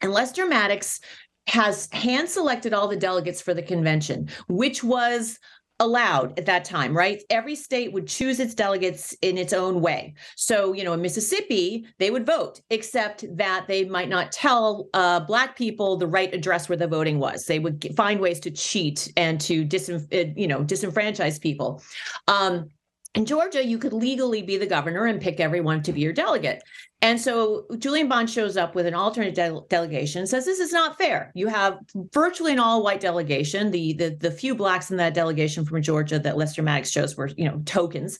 And 0.01 0.11
Lester 0.11 0.45
Maddox 0.45 0.99
has 1.47 1.89
hand 1.91 2.29
selected 2.29 2.73
all 2.73 2.87
the 2.87 2.95
delegates 2.95 3.41
for 3.41 3.53
the 3.53 3.61
convention, 3.61 4.29
which 4.47 4.83
was 4.83 5.39
allowed 5.79 6.37
at 6.37 6.45
that 6.45 6.63
time, 6.63 6.95
right? 6.95 7.21
Every 7.29 7.55
state 7.55 7.91
would 7.91 8.07
choose 8.07 8.39
its 8.39 8.53
delegates 8.53 9.13
in 9.21 9.37
its 9.37 9.53
own 9.53 9.81
way. 9.81 10.13
So, 10.35 10.73
you 10.73 10.83
know, 10.83 10.93
in 10.93 11.01
Mississippi, 11.01 11.85
they 11.99 12.11
would 12.11 12.25
vote, 12.25 12.61
except 12.69 13.25
that 13.35 13.65
they 13.67 13.83
might 13.85 14.07
not 14.07 14.31
tell 14.31 14.87
uh, 14.93 15.19
Black 15.21 15.57
people 15.57 15.97
the 15.97 16.07
right 16.07 16.33
address 16.33 16.69
where 16.69 16.77
the 16.77 16.87
voting 16.87 17.19
was. 17.19 17.45
They 17.45 17.59
would 17.59 17.93
find 17.97 18.19
ways 18.19 18.39
to 18.41 18.51
cheat 18.51 19.11
and 19.17 19.41
to 19.41 19.63
uh, 19.63 20.31
you 20.35 20.47
know, 20.47 20.63
disenfranchise 20.63 21.41
people. 21.41 21.83
Um, 22.27 22.69
in 23.15 23.25
Georgia, 23.25 23.63
you 23.63 23.77
could 23.77 23.93
legally 23.93 24.41
be 24.41 24.57
the 24.57 24.65
governor 24.65 25.05
and 25.05 25.21
pick 25.21 25.39
everyone 25.39 25.83
to 25.83 25.93
be 25.93 26.01
your 26.01 26.13
delegate. 26.13 26.63
And 27.03 27.19
so 27.19 27.65
Julian 27.79 28.07
Bond 28.07 28.29
shows 28.29 28.55
up 28.55 28.75
with 28.75 28.85
an 28.85 28.93
alternate 28.93 29.35
de- 29.35 29.59
delegation, 29.67 30.25
says 30.25 30.45
this 30.45 30.61
is 30.61 30.71
not 30.71 30.97
fair. 30.97 31.33
You 31.35 31.47
have 31.47 31.77
virtually 32.13 32.53
an 32.53 32.59
all-white 32.59 33.01
delegation. 33.01 33.71
The, 33.71 33.91
the 33.93 34.17
the 34.19 34.31
few 34.31 34.55
blacks 34.55 34.89
in 34.89 34.95
that 34.97 35.13
delegation 35.13 35.65
from 35.65 35.81
Georgia 35.81 36.17
that 36.17 36.37
Lester 36.37 36.63
Maddox 36.63 36.91
chose 36.91 37.17
were, 37.17 37.29
you 37.35 37.43
know, 37.43 37.61
tokens. 37.65 38.19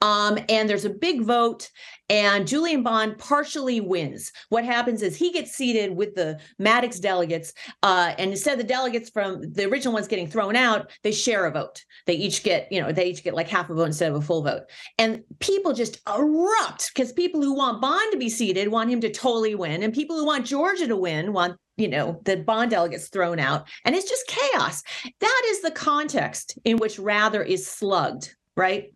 Um, 0.00 0.38
and 0.48 0.68
there's 0.68 0.84
a 0.84 0.90
big 0.90 1.22
vote, 1.22 1.70
and 2.08 2.46
Julian 2.46 2.82
Bond 2.82 3.18
partially 3.18 3.80
wins. 3.80 4.32
What 4.48 4.64
happens 4.64 5.02
is 5.02 5.16
he 5.16 5.32
gets 5.32 5.52
seated 5.52 5.96
with 5.96 6.14
the 6.14 6.38
Maddox 6.58 7.00
delegates, 7.00 7.52
uh, 7.82 8.14
and 8.18 8.30
instead 8.30 8.52
of 8.52 8.58
the 8.58 8.64
delegates 8.64 9.10
from 9.10 9.40
the 9.52 9.64
original 9.64 9.94
ones 9.94 10.06
getting 10.06 10.28
thrown 10.28 10.54
out, 10.54 10.90
they 11.02 11.12
share 11.12 11.46
a 11.46 11.50
vote. 11.50 11.84
They 12.06 12.14
each 12.14 12.42
get, 12.42 12.70
you 12.70 12.80
know, 12.80 12.92
they 12.92 13.06
each 13.06 13.24
get 13.24 13.34
like 13.34 13.48
half 13.48 13.70
a 13.70 13.74
vote 13.74 13.84
instead 13.86 14.10
of 14.10 14.16
a 14.16 14.20
full 14.20 14.42
vote. 14.42 14.62
And 14.98 15.24
people 15.40 15.72
just 15.72 16.00
erupt 16.08 16.92
because 16.94 17.12
people 17.12 17.42
who 17.42 17.54
want 17.54 17.80
Bond 17.80 18.12
to 18.12 18.18
be 18.18 18.28
seated 18.28 18.68
want 18.68 18.90
him 18.90 19.00
to 19.00 19.10
totally 19.10 19.54
win, 19.54 19.82
and 19.82 19.92
people 19.92 20.16
who 20.16 20.26
want 20.26 20.46
Georgia 20.46 20.86
to 20.86 20.96
win 20.96 21.32
want 21.32 21.58
you 21.76 21.88
know 21.88 22.20
the 22.24 22.38
bond 22.38 22.70
delegates 22.70 23.08
thrown 23.08 23.38
out 23.38 23.68
and 23.84 23.94
it's 23.94 24.08
just 24.08 24.26
chaos 24.26 24.82
that 25.20 25.42
is 25.48 25.60
the 25.60 25.70
context 25.70 26.58
in 26.64 26.78
which 26.78 26.98
rather 26.98 27.42
is 27.42 27.66
slugged 27.66 28.34
right 28.56 28.94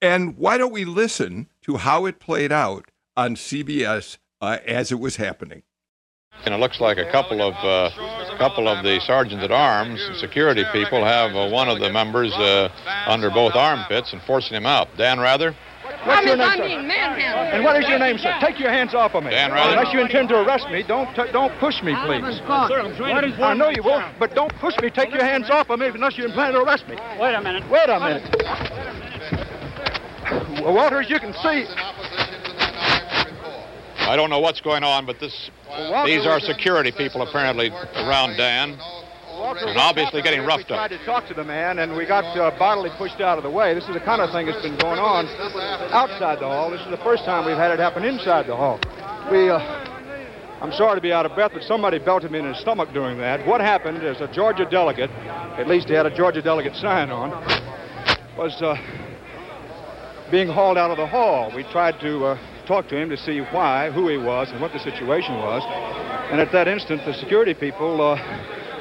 and 0.00 0.36
why 0.36 0.56
don't 0.56 0.72
we 0.72 0.84
listen 0.84 1.48
to 1.66 1.76
how 1.76 2.06
it 2.06 2.18
played 2.20 2.52
out 2.52 2.86
on 3.16 3.34
CBS 3.34 4.18
uh, 4.40 4.58
as 4.66 4.90
it 4.90 4.98
was 4.98 5.16
happening? 5.16 5.62
And 6.44 6.54
it 6.54 6.58
looks 6.58 6.80
like 6.80 6.98
a 6.98 7.10
couple 7.10 7.40
of 7.40 7.54
uh, 7.54 8.36
couple 8.38 8.68
of 8.68 8.84
the 8.84 9.00
sergeants 9.00 9.42
at 9.42 9.50
arms, 9.50 10.00
and 10.06 10.16
security 10.16 10.64
people, 10.72 11.04
have 11.04 11.34
uh, 11.34 11.48
one 11.48 11.68
of 11.68 11.80
the 11.80 11.90
members 11.90 12.32
uh, 12.34 12.68
under 13.06 13.30
both 13.30 13.54
armpits 13.54 14.12
and 14.12 14.20
forcing 14.22 14.56
him 14.56 14.66
out. 14.66 14.88
Dan 14.96 15.18
Rather. 15.18 15.56
What's 16.04 16.26
your 16.26 16.36
name, 16.36 16.56
sir? 16.56 16.62
And 16.62 17.64
what 17.64 17.82
is 17.82 17.88
your 17.88 17.98
name, 17.98 18.18
sir? 18.18 18.32
Take 18.40 18.60
your 18.60 18.70
hands 18.70 18.94
off 18.94 19.14
of 19.14 19.24
me. 19.24 19.30
Dan 19.30 19.50
Rather. 19.50 19.76
Unless 19.76 19.92
you 19.92 20.00
intend 20.00 20.28
to 20.28 20.40
arrest 20.40 20.68
me, 20.70 20.84
don't 20.86 21.12
t- 21.16 21.32
don't 21.32 21.52
push 21.58 21.82
me, 21.82 21.96
please. 22.04 22.22
I'm 22.46 22.68
trying 22.68 23.32
to... 23.32 23.42
I 23.42 23.54
know 23.54 23.70
you 23.70 23.82
will, 23.82 24.04
but 24.18 24.34
don't 24.34 24.54
push 24.56 24.74
me. 24.82 24.90
Take 24.90 25.10
your 25.10 25.24
hands 25.24 25.50
off 25.50 25.70
of 25.70 25.80
me 25.80 25.86
unless 25.86 26.16
you 26.18 26.26
intend 26.26 26.54
to 26.54 26.60
arrest 26.60 26.86
me. 26.86 26.96
Wait 27.18 27.34
a 27.34 27.40
minute. 27.40 27.68
Wait 27.70 27.88
a 27.88 27.98
minute. 27.98 29.05
Well, 30.62 30.74
Walters, 30.74 31.08
you 31.08 31.18
can 31.18 31.32
see. 31.34 31.66
I 33.98 34.14
don't 34.14 34.30
know 34.30 34.40
what's 34.40 34.60
going 34.60 34.84
on, 34.84 35.04
but 35.04 35.18
this 35.18 35.50
well, 35.68 36.06
these 36.06 36.26
are 36.26 36.38
security 36.38 36.92
people 36.92 37.22
apparently 37.22 37.70
around 37.70 38.36
Dan. 38.36 38.78
Walter, 39.36 39.66
and 39.66 39.78
obviously 39.78 40.22
getting 40.22 40.44
roughed 40.46 40.70
up. 40.70 40.88
tried 40.88 40.96
to 40.96 41.04
talk 41.04 41.26
to 41.28 41.34
the 41.34 41.44
man, 41.44 41.78
and 41.80 41.96
we 41.96 42.06
got 42.06 42.24
uh, 42.36 42.56
bodily 42.58 42.90
pushed 42.96 43.20
out 43.20 43.36
of 43.36 43.44
the 43.44 43.50
way. 43.50 43.74
This 43.74 43.84
is 43.84 43.94
the 43.94 44.00
kind 44.00 44.22
of 44.22 44.30
thing 44.32 44.46
that's 44.46 44.62
been 44.62 44.78
going 44.78 44.98
on 44.98 45.26
outside 45.92 46.40
the 46.40 46.46
hall. 46.46 46.70
This 46.70 46.80
is 46.80 46.90
the 46.90 47.02
first 47.04 47.24
time 47.24 47.44
we've 47.46 47.56
had 47.56 47.70
it 47.70 47.78
happen 47.78 48.04
inside 48.04 48.46
the 48.46 48.56
hall. 48.56 48.80
We, 49.30 49.50
uh, 49.50 49.58
I'm 50.60 50.72
sorry 50.72 50.96
to 50.96 51.02
be 51.02 51.12
out 51.12 51.26
of 51.26 51.34
breath, 51.34 51.50
but 51.52 51.62
somebody 51.62 51.98
belted 51.98 52.30
me 52.30 52.38
in 52.38 52.46
the 52.46 52.54
stomach 52.54 52.92
doing 52.94 53.18
that. 53.18 53.46
What 53.46 53.60
happened 53.60 54.02
is 54.02 54.20
a 54.20 54.28
Georgia 54.32 54.64
delegate, 54.64 55.10
at 55.10 55.66
least 55.66 55.88
he 55.88 55.94
had 55.94 56.06
a 56.06 56.16
Georgia 56.16 56.40
delegate 56.40 56.74
sign 56.76 57.10
on, 57.10 57.30
was 58.38 58.60
uh, 58.62 58.76
being 60.30 60.48
hauled 60.48 60.78
out 60.78 60.90
of 60.90 60.96
the 60.96 61.06
hall. 61.06 61.52
We 61.54 61.62
tried 61.64 62.00
to 62.00 62.24
uh, 62.24 62.66
talk 62.66 62.88
to 62.88 62.96
him 62.96 63.08
to 63.10 63.16
see 63.16 63.40
why, 63.40 63.90
who 63.90 64.08
he 64.08 64.16
was, 64.16 64.50
and 64.50 64.60
what 64.60 64.72
the 64.72 64.78
situation 64.78 65.34
was. 65.34 65.62
And 66.30 66.40
at 66.40 66.50
that 66.52 66.66
instant, 66.66 67.04
the 67.04 67.14
security 67.14 67.54
people, 67.54 68.00
uh, 68.00 68.16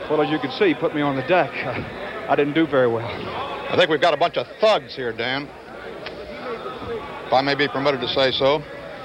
well, 0.10 0.22
as 0.22 0.30
you 0.30 0.40
can 0.40 0.52
see, 0.52 0.74
put 0.74 0.96
me 0.96 1.02
on 1.02 1.16
the 1.16 1.22
deck. 1.24 1.52
I 2.28 2.36
didn't 2.36 2.54
do 2.54 2.66
very 2.66 2.88
well. 2.88 3.06
I 3.06 3.76
think 3.78 3.90
we've 3.90 4.02
got 4.02 4.14
a 4.14 4.18
bunch 4.18 4.38
of 4.38 4.48
thugs 4.60 4.96
here, 4.96 5.12
Dan. 5.12 5.48
If 7.28 7.34
I 7.34 7.42
may 7.42 7.56
be 7.56 7.68
permitted 7.68 8.02
to 8.02 8.08
say 8.08 8.32
so. 8.32 8.62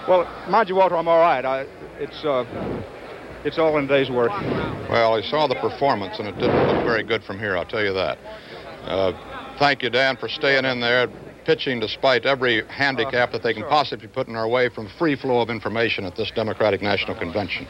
Well, 0.08 0.24
mind 0.48 0.68
you, 0.68 0.76
Walter, 0.76 0.96
I'm 0.96 1.08
all 1.08 1.20
right. 1.20 1.44
I, 1.44 1.66
it's, 1.98 2.24
uh, 2.24 2.44
it's 3.44 3.58
all 3.58 3.76
in 3.78 3.84
a 3.84 3.88
day's 3.88 4.10
work. 4.10 4.30
Well, 4.88 5.14
I 5.14 5.22
saw 5.22 5.46
the 5.46 5.54
performance, 5.56 6.18
and 6.18 6.28
it 6.28 6.34
didn't 6.36 6.66
look 6.66 6.84
very 6.84 7.02
good 7.02 7.22
from 7.24 7.38
here, 7.38 7.56
I'll 7.56 7.66
tell 7.66 7.84
you 7.84 7.92
that. 7.92 8.18
Uh, 8.84 9.56
thank 9.58 9.82
you, 9.82 9.90
Dan, 9.90 10.16
for 10.16 10.28
staying 10.28 10.64
in 10.64 10.80
there, 10.80 11.08
pitching 11.44 11.80
despite 11.80 12.26
every 12.26 12.66
handicap 12.68 13.32
that 13.32 13.42
they 13.42 13.54
can 13.54 13.64
possibly 13.64 14.08
put 14.08 14.28
in 14.28 14.36
our 14.36 14.48
way 14.48 14.68
from 14.68 14.88
free 14.98 15.16
flow 15.16 15.40
of 15.40 15.50
information 15.50 16.04
at 16.04 16.16
this 16.16 16.30
Democratic 16.34 16.82
National 16.82 17.16
Convention. 17.16 17.66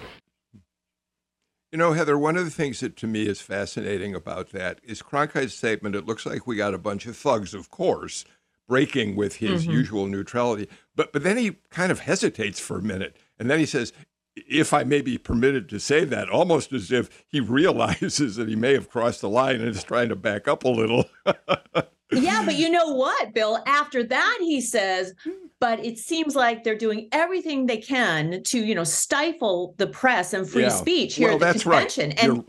You 1.72 1.78
know, 1.78 1.92
Heather, 1.92 2.18
one 2.18 2.36
of 2.36 2.44
the 2.44 2.50
things 2.50 2.80
that 2.80 2.96
to 2.96 3.06
me 3.06 3.26
is 3.28 3.40
fascinating 3.40 4.14
about 4.14 4.50
that 4.50 4.80
is 4.82 5.02
Cronkite's 5.02 5.54
statement. 5.54 5.94
It 5.94 6.04
looks 6.04 6.26
like 6.26 6.46
we 6.46 6.56
got 6.56 6.74
a 6.74 6.78
bunch 6.78 7.06
of 7.06 7.16
thugs, 7.16 7.54
of 7.54 7.70
course, 7.70 8.24
breaking 8.66 9.14
with 9.14 9.36
his 9.36 9.62
mm-hmm. 9.62 9.72
usual 9.72 10.06
neutrality. 10.06 10.68
But 10.96 11.12
but 11.12 11.22
then 11.22 11.36
he 11.36 11.58
kind 11.70 11.92
of 11.92 12.00
hesitates 12.00 12.58
for 12.58 12.78
a 12.78 12.82
minute, 12.82 13.16
and 13.38 13.48
then 13.48 13.60
he 13.60 13.66
says, 13.66 13.92
if 14.34 14.72
I 14.72 14.84
may 14.84 15.00
be 15.00 15.18
permitted 15.18 15.68
to 15.68 15.80
say 15.80 16.04
that, 16.04 16.28
almost 16.28 16.72
as 16.72 16.90
if 16.90 17.24
he 17.28 17.40
realizes 17.58 18.36
that 18.36 18.48
he 18.48 18.56
may 18.56 18.72
have 18.72 18.90
crossed 18.90 19.20
the 19.20 19.28
line 19.28 19.56
and 19.56 19.68
is 19.68 19.84
trying 19.84 20.08
to 20.08 20.16
back 20.16 20.48
up 20.48 20.64
a 20.64 20.68
little. 20.68 21.04
yeah, 22.12 22.42
but 22.44 22.56
you 22.56 22.70
know 22.70 22.94
what, 22.94 23.34
Bill? 23.34 23.62
After 23.66 24.02
that, 24.04 24.38
he 24.40 24.60
says, 24.60 25.14
hmm. 25.24 25.30
but 25.60 25.84
it 25.84 25.98
seems 25.98 26.34
like 26.34 26.64
they're 26.64 26.76
doing 26.76 27.08
everything 27.12 27.66
they 27.66 27.78
can 27.78 28.42
to, 28.44 28.64
you 28.64 28.74
know, 28.74 28.84
stifle 28.84 29.74
the 29.78 29.86
press 29.86 30.32
and 30.32 30.48
free 30.48 30.64
yeah. 30.64 30.68
speech 30.68 31.14
here 31.14 31.28
well, 31.28 31.44
at 31.44 31.54
the 31.54 31.60
convention. 31.60 32.10
Right. 32.10 32.22
And 32.22 32.36
You're... 32.36 32.44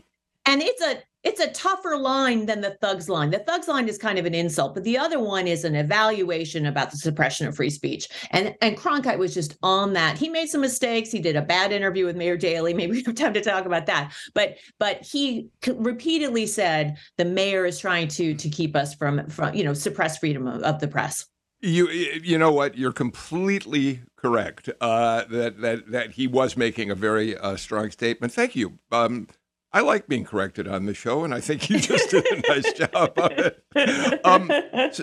and 0.46 0.62
it's 0.62 0.82
a 0.82 0.98
it's 1.24 1.40
a 1.40 1.50
tougher 1.50 1.96
line 1.96 2.46
than 2.46 2.60
the 2.60 2.70
thugs 2.80 3.08
line. 3.08 3.30
The 3.30 3.38
thugs 3.40 3.68
line 3.68 3.88
is 3.88 3.98
kind 3.98 4.18
of 4.18 4.26
an 4.26 4.34
insult, 4.34 4.74
but 4.74 4.84
the 4.84 4.98
other 4.98 5.20
one 5.20 5.46
is 5.46 5.64
an 5.64 5.74
evaluation 5.74 6.66
about 6.66 6.90
the 6.90 6.96
suppression 6.96 7.46
of 7.46 7.56
free 7.56 7.70
speech. 7.70 8.08
And 8.30 8.54
and 8.60 8.76
Cronkite 8.76 9.18
was 9.18 9.34
just 9.34 9.56
on 9.62 9.92
that. 9.92 10.18
He 10.18 10.28
made 10.28 10.48
some 10.48 10.60
mistakes. 10.60 11.10
He 11.10 11.20
did 11.20 11.36
a 11.36 11.42
bad 11.42 11.72
interview 11.72 12.06
with 12.06 12.16
Mayor 12.16 12.36
Daley. 12.36 12.74
Maybe 12.82 12.92
we 12.92 13.02
have 13.04 13.14
time 13.14 13.34
to 13.34 13.40
talk 13.40 13.66
about 13.66 13.86
that. 13.86 14.12
But 14.34 14.58
but 14.78 15.04
he 15.04 15.48
repeatedly 15.66 16.46
said 16.46 16.96
the 17.18 17.24
mayor 17.24 17.64
is 17.64 17.78
trying 17.78 18.08
to 18.08 18.34
to 18.34 18.48
keep 18.48 18.74
us 18.74 18.94
from 18.94 19.26
from 19.28 19.54
you 19.54 19.64
know 19.64 19.74
suppress 19.74 20.18
freedom 20.18 20.46
of, 20.46 20.62
of 20.62 20.80
the 20.80 20.88
press. 20.88 21.26
You 21.60 21.88
you 21.88 22.38
know 22.38 22.50
what? 22.50 22.76
You're 22.76 22.92
completely 22.92 24.00
correct. 24.16 24.68
Uh, 24.80 25.24
that 25.30 25.60
that 25.60 25.92
that 25.92 26.10
he 26.12 26.26
was 26.26 26.56
making 26.56 26.90
a 26.90 26.96
very 26.96 27.36
uh, 27.36 27.56
strong 27.56 27.92
statement. 27.92 28.32
Thank 28.32 28.56
you. 28.56 28.78
Um, 28.90 29.28
I 29.72 29.80
like 29.80 30.06
being 30.06 30.24
corrected 30.24 30.68
on 30.68 30.84
the 30.86 30.94
show, 30.94 31.24
and 31.24 31.32
I 31.32 31.40
think 31.40 31.70
you 31.70 31.78
just 31.78 32.10
did 32.10 32.26
a 32.26 32.48
nice 32.48 32.72
job 32.74 33.12
of 33.16 33.32
it. 33.32 34.20
Um, 34.24 34.50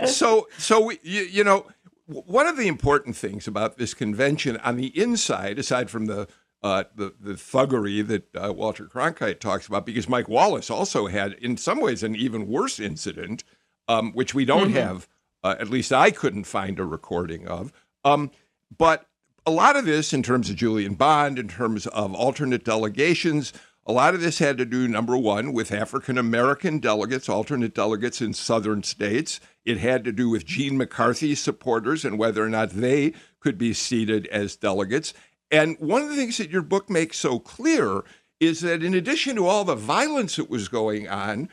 so, 0.08 0.48
so 0.58 0.92
you, 1.02 1.24
you, 1.24 1.44
know, 1.44 1.66
one 2.06 2.46
of 2.46 2.56
the 2.56 2.68
important 2.68 3.16
things 3.16 3.48
about 3.48 3.78
this 3.78 3.94
convention 3.94 4.58
on 4.58 4.78
the 4.78 4.88
inside, 5.00 5.58
aside 5.58 5.90
from 5.90 6.06
the 6.06 6.28
uh, 6.62 6.84
the, 6.94 7.14
the 7.20 7.34
thuggery 7.34 8.06
that 8.06 8.36
uh, 8.36 8.52
Walter 8.52 8.86
Cronkite 8.86 9.40
talks 9.40 9.66
about, 9.66 9.86
because 9.86 10.10
Mike 10.10 10.28
Wallace 10.28 10.70
also 10.70 11.08
had, 11.08 11.34
in 11.34 11.56
some 11.56 11.80
ways, 11.80 12.04
an 12.04 12.18
even 12.18 12.48
worse 12.48 12.82
incident, 12.82 13.46
um, 13.88 14.12
which 14.12 14.34
we 14.34 14.44
don't 14.44 14.68
mm-hmm. 14.70 14.78
have. 14.78 15.08
Uh, 15.42 15.56
at 15.58 15.70
least 15.70 15.94
I 15.94 16.12
couldn't 16.12 16.44
find 16.44 16.78
a 16.78 16.86
recording 16.86 17.48
of. 17.48 17.72
Um, 18.04 18.32
but 18.78 19.08
a 19.46 19.52
lot 19.52 19.78
of 19.78 19.86
this, 19.86 20.12
in 20.12 20.22
terms 20.22 20.50
of 20.50 20.58
Julian 20.58 20.96
Bond, 20.96 21.40
in 21.40 21.48
terms 21.48 21.88
of 21.88 22.14
alternate 22.14 22.66
delegations, 22.66 23.54
a 23.86 23.94
lot 23.94 24.14
of 24.14 24.22
this 24.22 24.40
had 24.40 24.58
to 24.60 24.66
do, 24.66 24.88
number 24.88 25.18
one, 25.18 25.52
with 25.52 25.72
African 25.72 26.18
American 26.18 26.80
delegates, 26.80 27.28
alternate 27.28 27.74
delegates 27.74 28.22
in 28.22 28.34
southern 28.34 28.84
states. 28.84 29.40
It 29.66 29.78
had 29.78 30.04
to 30.04 30.12
do 30.12 30.30
with 30.30 30.46
Gene 30.46 30.78
McCarthy's 30.78 31.40
supporters 31.40 32.06
and 32.06 32.20
whether 32.20 32.44
or 32.44 32.50
not 32.50 32.70
they 32.70 33.14
could 33.40 33.58
be 33.58 33.74
seated 33.74 34.28
as 34.28 34.56
delegates. 34.56 35.14
And 35.50 35.78
one 35.80 36.04
of 36.04 36.10
the 36.10 36.16
things 36.16 36.38
that 36.38 36.52
your 36.52 36.62
book 36.62 36.90
makes 36.90 37.18
so 37.18 37.40
clear 37.40 38.04
is 38.40 38.62
that 38.62 38.84
in 38.84 38.94
addition 38.94 39.36
to 39.36 39.48
all 39.48 39.64
the 39.64 39.76
violence 39.76 40.36
that 40.36 40.50
was 40.50 40.68
going 40.68 41.08
on, 41.08 41.50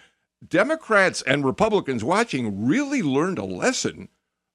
Democrats 0.46 1.22
and 1.22 1.44
Republicans 1.44 2.04
watching 2.04 2.66
really 2.66 3.02
learned 3.02 3.38
a 3.38 3.44
lesson 3.44 4.08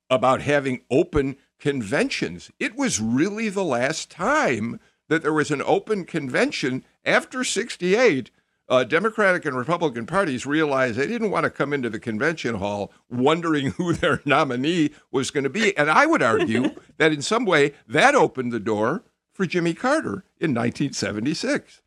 about 0.10 0.42
having 0.42 0.82
open 0.92 1.38
conventions. 1.60 2.52
It 2.60 2.76
was 2.76 3.00
really 3.00 3.50
the 3.50 3.64
last 3.64 4.12
time 4.12 4.80
that 5.10 5.24
there 5.24 5.34
was 5.34 5.52
an 5.52 5.62
open 5.66 6.06
convention 6.06 6.86
after 7.06 7.44
68. 7.44 8.32
Uh, 8.70 8.86
Democratic 8.86 9.44
and 9.44 9.58
Republican 9.58 10.06
parties 10.06 10.46
realized 10.46 10.96
they 10.96 11.06
didn't 11.06 11.30
want 11.30 11.44
to 11.44 11.50
come 11.50 11.74
into 11.74 11.90
the 11.90 12.00
convention 12.00 12.56
hall 12.56 12.94
wondering 13.10 13.72
who 13.72 13.92
their 13.94 14.22
nominee 14.24 14.92
was 15.12 15.30
going 15.30 15.44
to 15.44 15.50
be. 15.50 15.76
And 15.76 15.92
I 15.92 16.06
would 16.06 16.22
argue 16.22 16.70
that 16.98 17.12
in 17.12 17.22
some 17.22 17.44
way 17.44 17.74
that 17.88 18.16
opened 18.16 18.54
the 18.54 18.62
door 18.62 19.04
for 19.34 19.46
Jimmy 19.46 19.74
Carter 19.74 20.24
in 20.40 20.54
1976. 20.54 21.82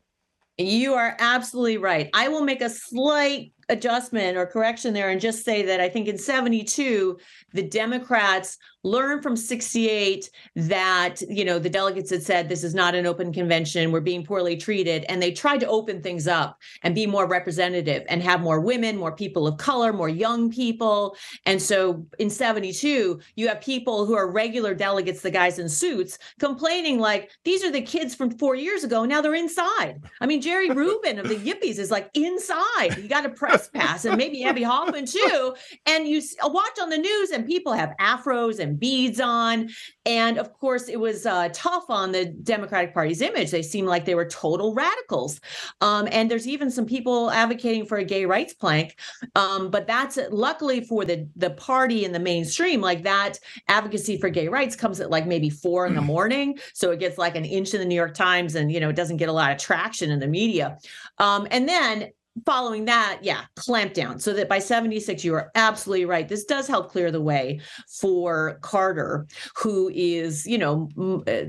You 0.57 0.93
are 0.93 1.17
absolutely 1.19 1.77
right. 1.77 2.09
I 2.13 2.29
will 2.29 2.43
make 2.43 2.61
a 2.61 2.69
slight 2.69 3.51
adjustment 3.67 4.37
or 4.37 4.45
correction 4.45 4.93
there 4.93 5.09
and 5.09 5.19
just 5.19 5.43
say 5.43 5.63
that 5.63 5.81
I 5.81 5.89
think 5.89 6.07
in 6.07 6.17
72, 6.17 7.17
the 7.51 7.63
Democrats 7.63 8.57
learned 8.85 9.23
from 9.23 9.35
68 9.35 10.29
that, 10.55 11.21
you 11.27 11.43
know, 11.43 11.57
the 11.57 11.69
delegates 11.69 12.11
had 12.11 12.21
said 12.21 12.47
this 12.47 12.63
is 12.63 12.75
not 12.75 12.93
an 12.93 13.07
open 13.07 13.33
convention, 13.33 13.91
we're 13.91 13.99
being 13.99 14.23
poorly 14.23 14.55
treated. 14.55 15.03
And 15.09 15.21
they 15.21 15.31
tried 15.31 15.59
to 15.61 15.67
open 15.67 16.01
things 16.01 16.27
up 16.27 16.61
and 16.83 16.93
be 16.93 17.07
more 17.07 17.27
representative 17.27 18.05
and 18.07 18.21
have 18.21 18.41
more 18.41 18.61
women, 18.61 18.95
more 18.95 19.11
people 19.11 19.47
of 19.47 19.57
color, 19.57 19.91
more 19.91 20.07
young 20.07 20.51
people. 20.51 21.17
And 21.45 21.59
so 21.59 22.05
in 22.19 22.29
72, 22.29 23.19
you 23.35 23.47
have 23.47 23.59
people 23.59 24.05
who 24.05 24.15
are 24.15 24.31
regular 24.31 24.75
delegates, 24.75 25.21
the 25.21 25.31
guys 25.31 25.57
in 25.57 25.67
suits, 25.67 26.19
complaining 26.39 26.99
like, 26.99 27.31
these 27.43 27.63
are 27.63 27.71
the 27.71 27.81
kids 27.81 28.13
from 28.13 28.37
four 28.37 28.55
years 28.55 28.83
ago. 28.83 29.03
Now 29.03 29.19
they're 29.19 29.33
inside. 29.33 30.03
I 30.21 30.27
mean, 30.27 30.41
Jerry 30.41 30.69
Rubin 30.75 31.17
of 31.17 31.27
the 31.27 31.35
Yippies 31.35 31.79
is 31.79 31.89
like 31.89 32.11
inside. 32.13 32.97
You 32.97 33.09
got 33.09 33.25
a 33.25 33.29
press 33.29 33.67
pass 33.67 34.05
and 34.05 34.15
maybe 34.15 34.43
Abbie 34.43 34.61
Hoffman 34.63 35.07
too. 35.07 35.55
And 35.87 36.07
you 36.07 36.21
watch 36.43 36.77
on 36.79 36.89
the 36.89 36.97
news 36.99 37.31
and 37.31 37.47
people 37.47 37.73
have 37.73 37.95
afros 37.99 38.59
and 38.59 38.74
beads 38.77 39.19
on. 39.19 39.69
And 40.05 40.37
of 40.37 40.53
course, 40.53 40.87
it 40.87 40.99
was 40.99 41.25
uh, 41.25 41.49
tough 41.53 41.85
on 41.89 42.11
the 42.11 42.25
Democratic 42.25 42.93
Party's 42.93 43.21
image. 43.21 43.51
They 43.51 43.61
seemed 43.61 43.87
like 43.87 44.05
they 44.05 44.15
were 44.15 44.27
total 44.27 44.73
radicals. 44.73 45.39
Um, 45.81 46.07
and 46.11 46.29
there's 46.29 46.47
even 46.47 46.69
some 46.69 46.85
people 46.85 47.31
advocating 47.31 47.85
for 47.85 47.97
a 47.97 48.03
gay 48.03 48.25
rights 48.25 48.53
plank. 48.53 48.99
Um, 49.35 49.71
but 49.71 49.87
that's 49.87 50.19
luckily 50.29 50.81
for 50.81 51.05
the, 51.05 51.27
the 51.35 51.51
party 51.51 52.05
in 52.05 52.11
the 52.11 52.19
mainstream, 52.19 52.81
like 52.81 53.03
that 53.03 53.39
advocacy 53.67 54.17
for 54.17 54.29
gay 54.29 54.47
rights 54.47 54.75
comes 54.75 54.99
at 54.99 55.09
like 55.09 55.25
maybe 55.25 55.49
four 55.49 55.87
in 55.87 55.95
the 55.95 56.01
morning. 56.01 56.57
So 56.73 56.91
it 56.91 56.99
gets 56.99 57.17
like 57.17 57.35
an 57.35 57.45
inch 57.45 57.73
in 57.73 57.79
the 57.79 57.85
New 57.85 57.95
York 57.95 58.13
Times 58.13 58.55
and, 58.55 58.71
you 58.71 58.79
know, 58.79 58.89
it 58.89 58.95
doesn't 58.95 59.17
get 59.17 59.29
a 59.29 59.33
lot 59.33 59.51
of 59.51 59.57
traction 59.57 60.11
in 60.11 60.19
the 60.19 60.27
media. 60.27 60.77
Um, 61.17 61.47
and 61.51 61.67
then 61.67 62.11
following 62.45 62.85
that, 62.85 63.19
yeah, 63.21 63.45
clamp 63.55 63.93
down 63.93 64.19
so 64.19 64.33
that 64.33 64.49
by 64.49 64.59
76, 64.59 65.23
you 65.23 65.33
are 65.35 65.51
absolutely 65.55 66.05
right. 66.05 66.27
This 66.27 66.43
does 66.43 66.67
help 66.67 66.91
clear 66.91 67.11
the 67.11 67.21
way 67.21 67.61
for 67.87 68.57
Carter, 68.61 69.27
who 69.55 69.89
is, 69.93 70.45
you 70.45 70.57
know, 70.57 70.89
uh, 71.27 71.45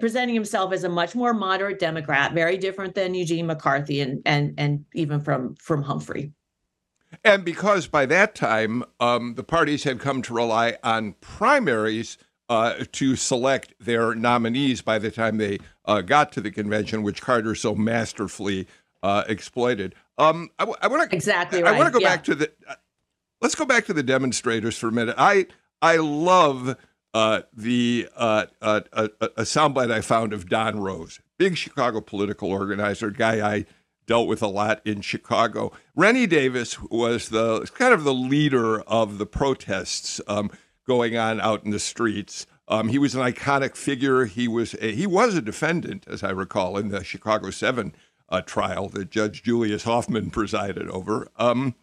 presenting 0.00 0.34
himself 0.34 0.72
as 0.72 0.84
a 0.84 0.88
much 0.88 1.14
more 1.14 1.34
moderate 1.34 1.78
Democrat, 1.78 2.32
very 2.32 2.56
different 2.56 2.94
than 2.94 3.14
Eugene 3.14 3.46
McCarthy 3.46 4.00
and 4.00 4.22
and 4.26 4.54
and 4.58 4.84
even 4.94 5.20
from 5.20 5.54
from 5.56 5.82
Humphrey. 5.82 6.32
And 7.22 7.44
because 7.44 7.86
by 7.86 8.06
that 8.06 8.34
time, 8.34 8.82
um, 8.98 9.34
the 9.34 9.44
parties 9.44 9.84
had 9.84 10.00
come 10.00 10.20
to 10.22 10.34
rely 10.34 10.78
on 10.82 11.12
primaries 11.20 12.18
uh, 12.48 12.84
to 12.92 13.16
select 13.16 13.74
their 13.80 14.14
nominees 14.14 14.82
by 14.82 14.98
the 14.98 15.10
time 15.10 15.38
they 15.38 15.58
uh, 15.84 16.00
got 16.00 16.32
to 16.32 16.40
the 16.40 16.50
convention, 16.50 17.02
which 17.02 17.22
Carter 17.22 17.54
so 17.54 17.74
masterfully 17.74 18.66
uh, 19.02 19.24
exploited. 19.28 19.94
Um, 20.18 20.50
I, 20.58 20.64
I 20.82 20.86
want 20.88 21.10
to 21.10 21.16
exactly. 21.16 21.62
Right. 21.62 21.74
I 21.74 21.78
want 21.78 21.92
to 21.92 21.98
go 21.98 22.02
yeah. 22.02 22.16
back 22.16 22.24
to 22.24 22.34
the. 22.34 22.52
Uh, 22.68 22.74
let's 23.40 23.54
go 23.54 23.64
back 23.64 23.86
to 23.86 23.92
the 23.92 24.02
demonstrators 24.02 24.76
for 24.78 24.88
a 24.88 24.92
minute. 24.92 25.14
I 25.18 25.46
I 25.82 25.96
love 25.96 26.76
uh, 27.12 27.42
the 27.52 28.08
uh, 28.16 28.46
uh, 28.60 28.80
a, 28.92 29.04
a 29.20 29.42
soundbite 29.42 29.90
I 29.90 30.00
found 30.00 30.32
of 30.32 30.48
Don 30.48 30.80
Rose, 30.80 31.20
big 31.38 31.56
Chicago 31.56 32.00
political 32.00 32.50
organizer, 32.50 33.10
guy 33.10 33.46
I 33.46 33.66
dealt 34.06 34.28
with 34.28 34.42
a 34.42 34.48
lot 34.48 34.80
in 34.84 35.00
Chicago. 35.00 35.72
Rennie 35.94 36.26
Davis 36.26 36.80
was 36.80 37.30
the 37.30 37.60
kind 37.74 37.94
of 37.94 38.04
the 38.04 38.14
leader 38.14 38.80
of 38.82 39.18
the 39.18 39.26
protests 39.26 40.20
um, 40.26 40.50
going 40.86 41.16
on 41.16 41.40
out 41.40 41.64
in 41.64 41.70
the 41.70 41.78
streets. 41.78 42.46
Um, 42.66 42.88
he 42.88 42.98
was 42.98 43.14
an 43.14 43.20
iconic 43.20 43.76
figure. 43.76 44.24
He 44.24 44.48
was 44.48 44.74
a, 44.80 44.92
he 44.92 45.06
was 45.06 45.34
a 45.34 45.42
defendant, 45.42 46.06
as 46.08 46.22
I 46.22 46.30
recall, 46.30 46.76
in 46.76 46.88
the 46.88 47.04
Chicago 47.04 47.50
Seven 47.50 47.94
uh, 48.34 48.40
trial 48.42 48.88
that 48.88 49.10
Judge 49.10 49.42
Julius 49.42 49.84
Hoffman 49.84 50.30
presided 50.30 50.88
over. 50.90 51.28
Um, 51.36 51.74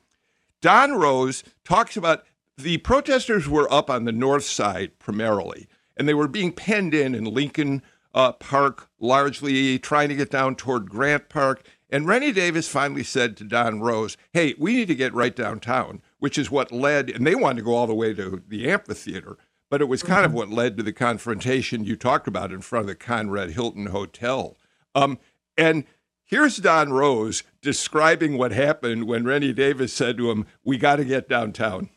Don 0.62 0.94
Rose 0.94 1.44
talks 1.64 1.96
about 1.98 2.24
the 2.58 2.78
protesters 2.80 3.48
were 3.48 3.72
up 3.72 3.90
on 3.90 4.06
the 4.06 4.12
north 4.12 4.44
side 4.44 5.00
primarily, 5.00 5.68
and 5.98 6.08
they 6.08 6.14
were 6.14 6.28
being 6.28 6.52
penned 6.52 6.94
in 6.94 7.16
in 7.16 7.24
Lincoln 7.24 7.82
uh, 8.14 8.34
Park, 8.34 8.90
largely 9.00 9.80
trying 9.80 10.10
to 10.10 10.16
get 10.16 10.30
down 10.30 10.56
toward 10.56 10.90
Grant 10.90 11.30
Park. 11.30 11.66
And 11.90 12.08
Rennie 12.08 12.34
Davis 12.34 12.68
finally 12.68 13.04
said 13.04 13.36
to 13.38 13.44
Don 13.44 13.80
Rose, 13.80 14.18
Hey, 14.34 14.54
we 14.60 14.74
need 14.74 14.90
to 14.90 14.96
get 14.96 15.14
right 15.14 15.36
downtown, 15.36 16.02
which 16.20 16.38
is 16.38 16.52
what 16.52 16.72
led, 16.72 17.10
and 17.10 17.26
they 17.26 17.36
wanted 17.36 17.60
to 17.60 17.66
go 17.66 17.74
all 17.74 17.88
the 17.88 17.96
way 17.96 18.14
to 18.14 18.44
the 18.48 18.70
amphitheater, 18.70 19.38
but 19.70 19.82
it 19.82 19.88
was 19.88 20.04
kind 20.04 20.26
of 20.26 20.32
mm-hmm. 20.32 20.38
what 20.38 20.50
led 20.50 20.78
to 20.78 20.84
the 20.84 20.94
confrontation 20.94 21.86
you 21.86 21.96
talked 21.96 22.28
about 22.28 22.52
in 22.52 22.62
front 22.62 22.84
of 22.84 22.88
the 22.88 22.96
Conrad 22.96 23.52
Hilton 23.52 23.88
Hotel. 23.88 24.58
Um, 24.94 25.18
and 25.58 25.86
Here's 26.32 26.56
Don 26.56 26.94
Rose 26.94 27.44
describing 27.62 28.38
what 28.38 28.54
happened 28.54 29.06
when 29.06 29.26
Rennie 29.26 29.52
Davis 29.52 29.92
said 29.92 30.16
to 30.16 30.32
him, 30.32 30.46
We 30.64 30.78
got 30.78 30.96
to 30.96 31.04
get 31.04 31.28
downtown. 31.28 31.90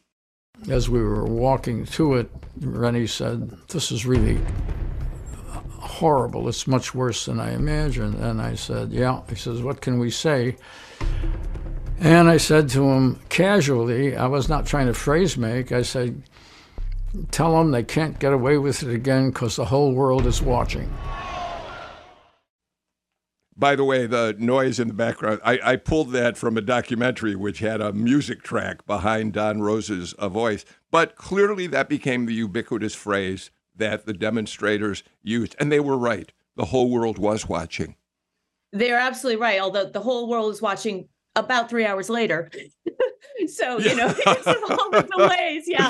As 0.69 0.91
we 0.91 1.01
were 1.01 1.25
walking 1.25 1.87
to 1.87 2.15
it, 2.15 2.29
Rennie 2.61 3.07
said, 3.07 3.51
This 3.69 3.93
is 3.93 4.05
really 4.05 4.41
horrible. 5.79 6.49
It's 6.49 6.67
much 6.67 6.97
worse 6.97 7.27
than 7.27 7.39
I 7.39 7.53
imagined. 7.53 8.17
And 8.17 8.43
I 8.43 8.57
said, 8.57 8.91
Yeah. 8.91 9.21
He 9.29 9.37
says, 9.37 9.63
What 9.63 9.81
can 9.81 10.01
we 10.01 10.11
say? 10.11 10.57
And 12.01 12.29
I 12.29 12.39
said 12.39 12.69
to 12.71 12.91
him 12.91 13.21
casually, 13.29 14.17
I 14.17 14.27
was 14.27 14.49
not 14.49 14.67
trying 14.67 14.89
to 14.89 14.95
phrase 14.95 15.37
make, 15.37 15.71
I 15.71 15.83
said, 15.83 16.21
Tell 17.31 17.57
them 17.57 17.71
they 17.71 17.85
can't 17.85 18.19
get 18.19 18.33
away 18.33 18.59
with 18.59 18.83
it 18.83 18.93
again 18.93 19.31
because 19.31 19.55
the 19.55 19.67
whole 19.67 19.93
world 19.93 20.27
is 20.27 20.43
watching. 20.43 20.93
By 23.57 23.77
the 23.77 23.85
way, 23.85 24.07
the 24.07 24.35
noise 24.39 24.81
in 24.81 24.89
the 24.89 24.95
background, 24.95 25.41
I, 25.45 25.61
I, 25.63 25.77
pulled 25.77 26.11
that 26.11 26.37
from 26.37 26.57
a 26.57 26.61
documentary 26.61 27.37
which 27.37 27.61
had 27.61 27.81
a 27.81 27.93
music 27.93 28.43
track 28.43 28.85
behind 28.85 29.33
Don 29.33 29.63
Rose's 29.63 30.13
uh, 30.15 30.29
voice. 30.29 30.65
But 30.91 31.15
clearly, 31.15 31.69
that 31.69 31.89
became 31.89 32.27
the 32.27 32.35
ubiquitous 32.35 32.95
phrase 32.95 33.51
that 33.77 34.07
the 34.07 34.13
demonstrators 34.13 35.05
used. 35.23 35.55
And 35.61 35.71
they 35.71 35.81
were 35.81 35.97
right. 35.97 36.33
The 36.57 36.67
whole 36.67 36.91
world 36.91 37.19
was 37.19 37.49
watching. 37.49 37.95
They're 38.73 38.99
absolutely 38.99 39.41
right. 39.41 39.61
Although 39.61 39.87
the 39.87 40.01
whole 40.01 40.29
world 40.29 40.53
is 40.53 40.61
watching 40.61 41.09
about 41.37 41.71
three 41.71 41.87
hours 41.87 42.11
later. 42.11 42.51
so 43.47 43.79
you 43.79 43.95
know 43.95 44.09
because 44.09 44.47
of 44.47 44.57
all 44.71 44.91
the 44.91 45.03
delays 45.17 45.65
yeah. 45.67 45.89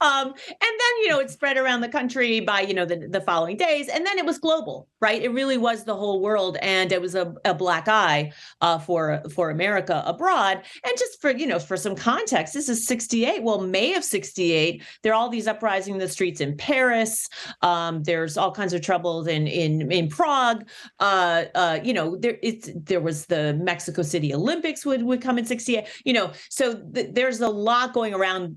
Um, 0.00 0.28
and 0.28 0.34
then 0.60 0.92
you 1.02 1.08
know 1.10 1.20
it 1.20 1.30
spread 1.30 1.56
around 1.56 1.80
the 1.80 1.88
country 1.88 2.40
by 2.40 2.60
you 2.60 2.74
know 2.74 2.84
the, 2.84 3.08
the 3.08 3.20
following 3.20 3.56
days 3.56 3.88
and 3.88 4.06
then 4.06 4.18
it 4.18 4.24
was 4.24 4.38
global 4.38 4.88
right? 5.02 5.20
It 5.20 5.32
really 5.32 5.58
was 5.58 5.82
the 5.82 5.96
whole 5.96 6.20
world 6.20 6.56
and 6.62 6.92
it 6.92 7.02
was 7.02 7.16
a, 7.16 7.34
a 7.44 7.52
black 7.52 7.88
eye 7.88 8.32
uh, 8.60 8.78
for 8.78 9.20
for 9.34 9.50
america 9.50 10.02
abroad. 10.06 10.62
And 10.84 10.96
just 10.96 11.20
for 11.20 11.32
you 11.32 11.46
know 11.46 11.58
for 11.58 11.76
some 11.76 11.96
context 11.96 12.54
this 12.54 12.68
is 12.68 12.86
68 12.86 13.42
well 13.42 13.60
may 13.60 13.94
of 13.94 14.04
68 14.04 14.82
there 15.02 15.12
are 15.12 15.16
all 15.16 15.28
these 15.28 15.48
uprising 15.48 15.94
in 15.94 16.00
the 16.00 16.08
streets 16.08 16.40
in 16.40 16.56
paris. 16.56 17.28
Um, 17.62 18.04
there's 18.04 18.36
all 18.38 18.52
kinds 18.52 18.72
of 18.72 18.80
troubles 18.80 19.26
in 19.26 19.46
in 19.46 19.90
in 19.90 20.08
prague. 20.08 20.68
Uh, 21.00 21.44
uh, 21.54 21.80
you 21.82 21.92
know 21.92 22.16
there 22.16 22.38
it's 22.42 22.70
there 22.74 23.00
was 23.00 23.26
the 23.26 23.54
mexico 23.54 24.02
city 24.02 24.32
olympics 24.32 24.86
would 24.86 25.02
would 25.02 25.20
come 25.20 25.36
in 25.36 25.44
68 25.44 25.84
you 26.04 26.12
know 26.12 26.30
so 26.48 26.71
th- 26.74 27.14
there's 27.14 27.40
a 27.40 27.48
lot 27.48 27.92
going 27.92 28.14
around 28.14 28.56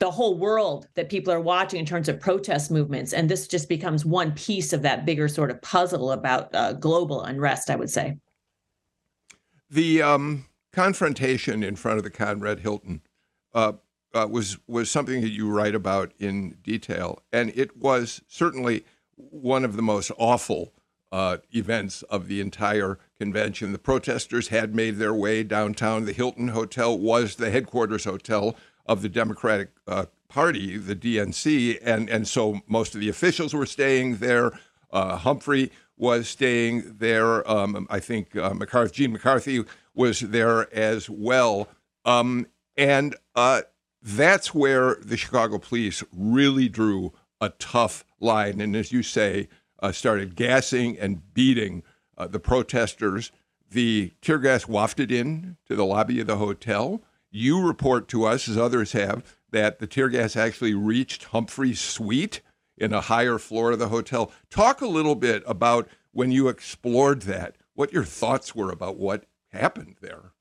the 0.00 0.10
whole 0.10 0.36
world 0.36 0.88
that 0.94 1.10
people 1.10 1.32
are 1.32 1.40
watching 1.40 1.78
in 1.78 1.86
terms 1.86 2.08
of 2.08 2.18
protest 2.18 2.70
movements 2.70 3.12
and 3.12 3.28
this 3.28 3.46
just 3.46 3.68
becomes 3.68 4.04
one 4.04 4.32
piece 4.32 4.72
of 4.72 4.82
that 4.82 5.04
bigger 5.04 5.28
sort 5.28 5.50
of 5.50 5.60
puzzle 5.62 6.12
about 6.12 6.52
uh, 6.54 6.72
global 6.72 7.22
unrest 7.22 7.70
i 7.70 7.76
would 7.76 7.90
say. 7.90 8.16
The 9.68 10.02
um, 10.02 10.46
confrontation 10.72 11.62
in 11.62 11.76
front 11.76 11.98
of 11.98 12.04
the 12.04 12.10
conrad 12.10 12.60
hilton 12.60 13.02
uh, 13.54 13.72
uh, 14.14 14.26
was 14.28 14.58
was 14.66 14.90
something 14.90 15.20
that 15.20 15.30
you 15.30 15.50
write 15.50 15.74
about 15.74 16.12
in 16.18 16.56
detail 16.62 17.22
and 17.32 17.52
it 17.54 17.76
was 17.76 18.22
certainly 18.26 18.84
one 19.16 19.64
of 19.64 19.76
the 19.76 19.82
most 19.82 20.10
awful 20.16 20.72
uh, 21.12 21.38
events 21.52 22.02
of 22.04 22.28
the 22.28 22.40
entire 22.40 22.98
convention. 23.18 23.72
The 23.72 23.78
protesters 23.78 24.48
had 24.48 24.74
made 24.74 24.96
their 24.96 25.14
way 25.14 25.42
downtown. 25.42 26.04
The 26.04 26.12
Hilton 26.12 26.48
Hotel 26.48 26.96
was 26.96 27.36
the 27.36 27.50
headquarters 27.50 28.04
hotel 28.04 28.56
of 28.86 29.02
the 29.02 29.08
Democratic 29.08 29.70
uh, 29.86 30.06
Party, 30.28 30.76
the 30.76 30.94
DNC, 30.94 31.78
and 31.82 32.08
and 32.08 32.28
so 32.28 32.60
most 32.68 32.94
of 32.94 33.00
the 33.00 33.08
officials 33.08 33.52
were 33.52 33.66
staying 33.66 34.16
there. 34.16 34.52
Uh, 34.92 35.16
Humphrey 35.16 35.72
was 35.96 36.28
staying 36.28 36.96
there. 36.98 37.48
Um, 37.50 37.86
I 37.90 37.98
think 37.98 38.36
uh, 38.36 38.54
McCarthy, 38.54 38.94
Gene 38.94 39.12
McCarthy 39.12 39.64
was 39.94 40.20
there 40.20 40.72
as 40.74 41.10
well. 41.10 41.68
Um, 42.04 42.46
and 42.76 43.14
uh, 43.34 43.62
that's 44.02 44.54
where 44.54 44.96
the 45.02 45.16
Chicago 45.16 45.58
police 45.58 46.02
really 46.12 46.68
drew 46.68 47.12
a 47.40 47.50
tough 47.50 48.04
line. 48.18 48.60
And 48.60 48.74
as 48.74 48.92
you 48.92 49.02
say, 49.02 49.48
uh, 49.80 49.92
started 49.92 50.36
gassing 50.36 50.98
and 50.98 51.34
beating 51.34 51.82
uh, 52.16 52.26
the 52.26 52.40
protesters. 52.40 53.32
The 53.70 54.12
tear 54.20 54.38
gas 54.38 54.66
wafted 54.66 55.12
in 55.12 55.56
to 55.68 55.76
the 55.76 55.84
lobby 55.84 56.20
of 56.20 56.26
the 56.26 56.36
hotel. 56.36 57.02
You 57.30 57.64
report 57.64 58.08
to 58.08 58.24
us, 58.24 58.48
as 58.48 58.58
others 58.58 58.92
have, 58.92 59.36
that 59.50 59.78
the 59.78 59.86
tear 59.86 60.08
gas 60.08 60.36
actually 60.36 60.74
reached 60.74 61.24
Humphrey's 61.24 61.80
suite 61.80 62.40
in 62.76 62.92
a 62.92 63.00
higher 63.00 63.38
floor 63.38 63.72
of 63.72 63.78
the 63.78 63.88
hotel. 63.88 64.32
Talk 64.50 64.80
a 64.80 64.86
little 64.86 65.14
bit 65.14 65.42
about 65.46 65.88
when 66.12 66.32
you 66.32 66.48
explored 66.48 67.22
that, 67.22 67.56
what 67.74 67.92
your 67.92 68.04
thoughts 68.04 68.54
were 68.54 68.72
about 68.72 68.96
what 68.96 69.26
happened 69.52 69.96
there. 70.00 70.32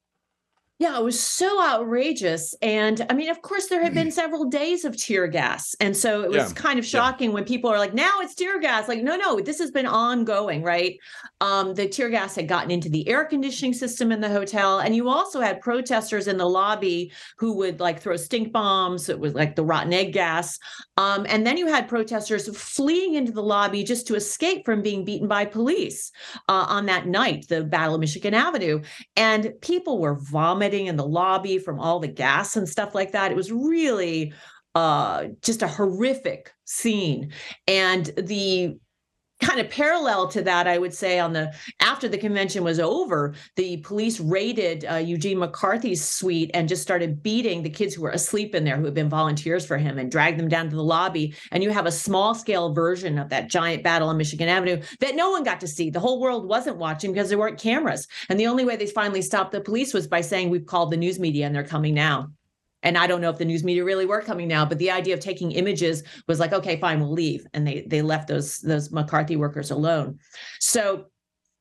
Yeah, 0.80 0.98
it 0.98 1.04
was 1.04 1.20
so 1.20 1.62
outrageous. 1.62 2.56
And 2.62 3.06
I 3.10 3.14
mean, 3.14 3.30
of 3.30 3.42
course, 3.42 3.68
there 3.68 3.84
had 3.84 3.94
been 3.94 4.08
mm. 4.08 4.14
several 4.14 4.46
days 4.46 4.86
of 4.86 4.96
tear 4.96 5.28
gas. 5.28 5.76
And 5.82 5.96
so 5.96 6.22
it 6.22 6.30
was 6.30 6.38
yeah. 6.38 6.54
kind 6.54 6.80
of 6.80 6.86
shocking 6.86 7.32
yeah. 7.32 7.34
when 7.34 7.44
people 7.44 7.70
are 7.70 7.78
like, 7.78 7.94
now 7.94 8.22
it's 8.22 8.34
tear 8.34 8.62
gas. 8.62 8.88
Like, 8.88 9.04
no, 9.04 9.18
no, 9.18 9.42
this 9.42 9.60
has 9.60 9.72
been 9.72 9.86
ongoing, 9.86 10.64
right? 10.64 10.98
Um, 11.42 11.74
the 11.74 11.86
tear 11.86 12.10
gas 12.10 12.34
had 12.34 12.48
gotten 12.48 12.72
into 12.72 12.88
the 12.88 13.06
air 13.10 13.26
conditioning 13.26 13.74
system 13.74 14.14
in 14.14 14.22
the 14.22 14.30
hotel. 14.30 14.80
And 14.80 14.96
you 14.96 15.10
also 15.10 15.42
had 15.42 15.60
protesters 15.60 16.30
in 16.30 16.38
the 16.38 16.48
lobby 16.48 17.12
who 17.38 17.58
would 17.58 17.82
like 17.82 18.00
throw 18.00 18.16
stink 18.16 18.54
bombs. 18.54 19.10
It 19.10 19.20
was 19.20 19.34
like 19.34 19.58
the 19.58 19.66
rotten 19.66 19.92
egg 19.92 20.14
gas. 20.14 20.58
Um, 20.96 21.26
and 21.28 21.46
then 21.46 21.58
you 21.58 21.68
had 21.68 21.90
protesters 21.90 22.48
fleeing 22.58 23.16
into 23.16 23.34
the 23.34 23.44
lobby 23.44 23.84
just 23.84 24.08
to 24.08 24.16
escape 24.16 24.64
from 24.64 24.82
being 24.82 25.04
beaten 25.04 25.28
by 25.28 25.44
police 25.44 26.14
uh, 26.48 26.68
on 26.70 26.86
that 26.86 27.06
night, 27.06 27.48
the 27.50 27.66
Battle 27.66 27.96
of 27.96 28.00
Michigan 28.00 28.34
Avenue. 28.34 28.82
And 29.18 29.52
people 29.60 30.00
were 30.00 30.16
vomiting 30.16 30.69
in 30.74 30.96
the 30.96 31.06
lobby 31.06 31.60
from 31.60 31.80
all 31.80 32.00
the 32.00 32.08
gas 32.08 32.56
and 32.56 32.68
stuff 32.68 32.96
like 32.96 33.12
that. 33.12 33.32
It 33.32 33.36
was 33.36 33.52
really 33.52 34.34
uh, 34.76 35.28
just 35.42 35.62
a 35.62 35.68
horrific 35.68 36.54
scene. 36.66 37.32
And 37.68 38.06
the 38.18 38.78
kind 39.42 39.60
of 39.60 39.70
parallel 39.70 40.28
to 40.28 40.42
that 40.42 40.68
i 40.68 40.78
would 40.78 40.94
say 40.94 41.20
on 41.20 41.34
the 41.34 41.52
after 41.80 42.08
the 42.08 42.18
convention 42.18 42.64
was 42.64 42.80
over 42.80 43.34
the 43.56 43.78
police 43.78 44.20
raided 44.20 44.86
uh, 44.90 44.96
eugene 44.96 45.38
mccarthy's 45.38 46.04
suite 46.04 46.52
and 46.54 46.68
just 46.68 46.82
started 46.82 47.24
beating 47.24 47.64
the 47.64 47.70
kids 47.70 47.94
who 47.94 48.02
were 48.02 48.12
asleep 48.12 48.54
in 48.56 48.64
there 48.64 48.78
who 48.78 48.86
had 48.86 48.94
been 48.94 49.10
volunteers 49.10 49.66
for 49.66 49.78
him 49.78 49.98
and 49.98 50.12
dragged 50.12 50.40
them 50.40 50.48
down 50.48 50.70
to 50.70 50.76
the 50.76 50.84
lobby. 50.84 51.34
And 51.52 51.64
you 51.64 51.72
have 51.72 51.86
a 51.86 51.92
small 51.92 52.36
scale 52.36 52.74
version 52.74 53.18
of 53.18 53.30
that 53.30 53.50
giant 53.50 53.84
battle 53.84 54.10
on 54.10 54.18
michigan 54.18 54.50
avenue 54.50 54.82
that 55.00 55.16
no 55.16 55.30
one 55.32 55.44
got 55.44 55.60
to 55.62 55.68
see. 55.68 55.90
The 55.90 56.00
whole 56.00 56.20
world 56.20 56.48
wasn't 56.48 56.78
watching 56.78 57.14
because 57.14 57.30
there 57.30 57.38
weren't 57.38 57.60
cameras. 57.60 58.08
And 58.30 58.40
the 58.40 58.48
only 58.48 58.66
way 58.66 58.76
they 58.76 58.88
finally 58.88 59.22
stopped 59.22 59.52
the 59.52 59.62
police 59.62 59.94
was 59.94 60.08
by 60.08 60.22
saying 60.22 60.50
we've 60.50 60.66
called 60.66 60.92
the 60.92 60.98
news 60.98 61.20
media 61.20 61.46
and 61.46 61.56
they're 61.56 61.64
coming 61.64 61.94
now 61.94 62.30
and 62.84 62.98
I 62.98 63.08
don't 63.08 63.22
know 63.22 63.30
if 63.30 63.38
the 63.38 63.46
news 63.46 63.64
media 63.64 63.84
really 63.84 64.06
were 64.06 64.22
coming 64.22 64.48
now, 64.48 64.66
but 64.66 64.78
the 64.78 64.92
idea 64.92 65.14
of 65.14 65.20
taking 65.20 65.52
images 65.52 66.04
was 66.28 66.40
like, 66.40 66.54
okay, 66.54 66.80
fine, 66.80 67.00
we'll 67.00 67.12
leave. 67.12 67.46
And 67.54 67.66
they 67.66 67.86
they 67.88 68.02
left 68.02 68.28
those 68.28 68.60
those 68.60 68.92
McCarthy 68.92 69.36
workers 69.36 69.72
alone. 69.72 70.20
So 70.60 71.06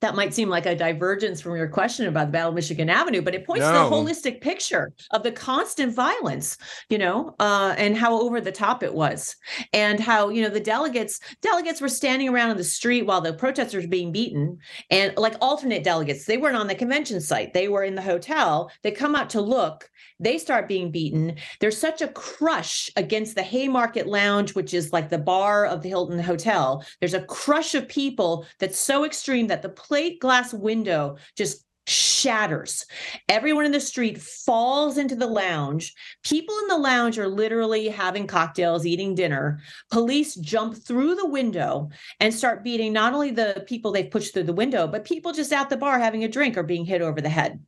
that 0.00 0.14
might 0.14 0.32
seem 0.32 0.48
like 0.48 0.66
a 0.66 0.76
divergence 0.76 1.40
from 1.40 1.56
your 1.56 1.68
question 1.68 2.06
about 2.06 2.26
the 2.26 2.32
Battle 2.32 2.50
of 2.50 2.54
Michigan 2.54 2.88
Avenue, 2.88 3.20
but 3.20 3.34
it 3.34 3.44
points 3.44 3.66
no. 3.66 3.72
to 3.72 3.90
the 3.90 3.94
holistic 3.94 4.40
picture 4.40 4.92
of 5.10 5.22
the 5.22 5.32
constant 5.32 5.94
violence, 5.94 6.56
you 6.88 6.98
know, 6.98 7.34
uh, 7.40 7.74
and 7.76 7.96
how 7.96 8.20
over 8.20 8.40
the 8.40 8.52
top 8.52 8.82
it 8.82 8.94
was, 8.94 9.34
and 9.72 9.98
how 9.98 10.28
you 10.28 10.42
know 10.42 10.48
the 10.48 10.60
delegates 10.60 11.20
delegates 11.42 11.80
were 11.80 11.88
standing 11.88 12.28
around 12.28 12.50
on 12.50 12.56
the 12.56 12.64
street 12.64 13.06
while 13.06 13.20
the 13.20 13.32
protesters 13.32 13.84
were 13.84 13.88
being 13.88 14.12
beaten, 14.12 14.58
and 14.90 15.16
like 15.16 15.34
alternate 15.40 15.82
delegates, 15.82 16.24
they 16.24 16.36
weren't 16.36 16.56
on 16.56 16.68
the 16.68 16.74
convention 16.74 17.20
site, 17.20 17.52
they 17.52 17.68
were 17.68 17.82
in 17.82 17.94
the 17.94 18.02
hotel. 18.02 18.70
They 18.82 18.92
come 18.92 19.16
out 19.16 19.30
to 19.30 19.40
look, 19.40 19.90
they 20.20 20.38
start 20.38 20.68
being 20.68 20.90
beaten. 20.90 21.36
There's 21.60 21.78
such 21.78 22.02
a 22.02 22.08
crush 22.08 22.90
against 22.96 23.34
the 23.34 23.42
Haymarket 23.42 24.06
Lounge, 24.06 24.54
which 24.54 24.74
is 24.74 24.92
like 24.92 25.08
the 25.08 25.18
bar 25.18 25.66
of 25.66 25.82
the 25.82 25.88
Hilton 25.88 26.18
Hotel. 26.18 26.84
There's 27.00 27.14
a 27.14 27.24
crush 27.24 27.74
of 27.74 27.88
people 27.88 28.46
that's 28.58 28.78
so 28.78 29.04
extreme 29.04 29.46
that 29.48 29.62
the 29.62 29.68
plate 29.68 30.20
glass 30.20 30.52
window 30.52 31.16
just 31.36 31.64
shatters. 31.88 32.84
Everyone 33.28 33.64
in 33.64 33.72
the 33.72 33.80
street 33.80 34.20
falls 34.20 34.98
into 34.98 35.16
the 35.16 35.26
lounge. 35.26 35.94
People 36.22 36.56
in 36.58 36.68
the 36.68 36.76
lounge 36.76 37.18
are 37.18 37.28
literally 37.28 37.88
having 37.88 38.26
cocktails, 38.26 38.84
eating 38.84 39.14
dinner. 39.14 39.60
Police 39.90 40.34
jump 40.34 40.76
through 40.76 41.14
the 41.14 41.26
window 41.26 41.88
and 42.20 42.32
start 42.32 42.62
beating 42.62 42.92
not 42.92 43.14
only 43.14 43.30
the 43.30 43.64
people 43.66 43.90
they've 43.90 44.10
pushed 44.10 44.34
through 44.34 44.42
the 44.44 44.52
window, 44.52 44.86
but 44.86 45.04
people 45.04 45.32
just 45.32 45.52
at 45.52 45.70
the 45.70 45.76
bar 45.76 45.98
having 45.98 46.24
a 46.24 46.28
drink 46.28 46.56
or 46.58 46.62
being 46.62 46.84
hit 46.84 47.00
over 47.00 47.20
the 47.20 47.28
head. 47.28 47.60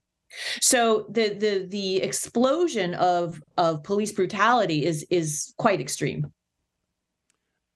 So 0.60 1.06
the 1.08 1.30
the 1.30 1.66
the 1.68 1.96
explosion 2.02 2.94
of 2.94 3.42
of 3.56 3.82
police 3.82 4.12
brutality 4.12 4.84
is 4.84 5.06
is 5.10 5.54
quite 5.58 5.80
extreme. 5.80 6.32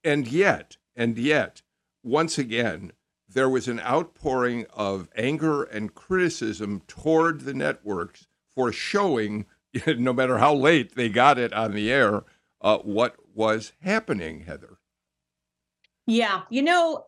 And 0.02 0.28
yet, 0.28 0.76
and 0.94 1.18
yet, 1.18 1.62
once 2.02 2.38
again, 2.38 2.92
there 3.28 3.48
was 3.48 3.68
an 3.68 3.80
outpouring 3.80 4.66
of 4.74 5.08
anger 5.16 5.64
and 5.64 5.94
criticism 5.94 6.82
toward 6.86 7.40
the 7.40 7.54
networks 7.54 8.26
for 8.54 8.70
showing, 8.70 9.46
no 9.86 10.12
matter 10.12 10.38
how 10.38 10.54
late 10.54 10.94
they 10.94 11.08
got 11.08 11.38
it 11.38 11.52
on 11.52 11.72
the 11.72 11.90
air, 11.90 12.24
uh, 12.60 12.78
what 12.78 13.16
was 13.34 13.72
happening, 13.80 14.40
Heather. 14.40 14.78
Yeah, 16.06 16.42
you 16.50 16.62
know, 16.62 17.06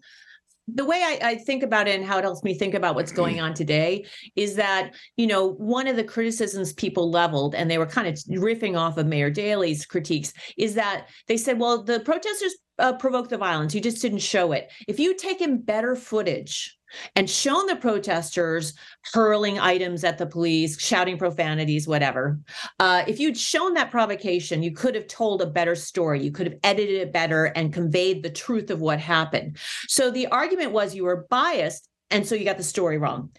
the 0.68 0.84
way 0.84 1.00
I, 1.02 1.30
I, 1.30 1.34
think 1.36 1.62
about 1.62 1.86
it 1.86 1.94
and 1.94 2.04
how 2.04 2.18
it 2.18 2.24
helps 2.24 2.42
me 2.42 2.54
think 2.54 2.74
about 2.74 2.96
what's 2.96 3.12
going 3.12 3.40
on 3.40 3.54
today 3.54 4.04
is 4.34 4.56
that, 4.56 4.94
you 5.16 5.26
know, 5.26 5.52
one 5.52 5.86
of 5.86 5.96
the 5.96 6.04
criticisms 6.04 6.72
people 6.72 7.10
leveled, 7.10 7.54
and 7.54 7.70
they 7.70 7.78
were 7.78 7.86
kind 7.86 8.08
of 8.08 8.14
riffing 8.30 8.76
off 8.76 8.98
of 8.98 9.06
Mayor 9.06 9.30
Daley's 9.30 9.86
critiques, 9.86 10.32
is 10.56 10.74
that 10.74 11.06
they 11.28 11.36
said, 11.36 11.60
well, 11.60 11.84
the 11.84 12.00
protesters 12.00 12.56
uh, 12.78 12.94
provoked 12.94 13.30
the 13.30 13.38
violence. 13.38 13.74
You 13.74 13.80
just 13.80 14.02
didn't 14.02 14.18
show 14.18 14.52
it. 14.52 14.70
If 14.88 14.98
you'd 14.98 15.18
taken 15.18 15.58
better 15.58 15.94
footage 15.94 16.76
and 17.14 17.28
shown 17.28 17.66
the 17.66 17.76
protesters 17.76 18.74
hurling 19.12 19.58
items 19.58 20.04
at 20.04 20.18
the 20.18 20.26
police, 20.26 20.80
shouting 20.80 21.18
profanities, 21.18 21.86
whatever. 21.86 22.38
Uh, 22.78 23.04
if 23.06 23.18
you'd 23.20 23.36
shown 23.36 23.74
that 23.74 23.90
provocation, 23.90 24.62
you 24.62 24.72
could 24.72 24.94
have 24.94 25.06
told 25.06 25.42
a 25.42 25.46
better 25.46 25.74
story. 25.74 26.22
You 26.22 26.30
could 26.30 26.46
have 26.46 26.58
edited 26.62 27.00
it 27.00 27.12
better 27.12 27.46
and 27.46 27.72
conveyed 27.72 28.22
the 28.22 28.30
truth 28.30 28.70
of 28.70 28.80
what 28.80 28.98
happened. 29.00 29.58
So 29.88 30.10
the 30.10 30.26
argument 30.28 30.72
was 30.72 30.94
you 30.94 31.04
were 31.04 31.26
biased. 31.28 31.88
And 32.10 32.24
so 32.24 32.36
you 32.36 32.44
got 32.44 32.56
the 32.56 32.62
story 32.62 32.98
wrong. 32.98 33.30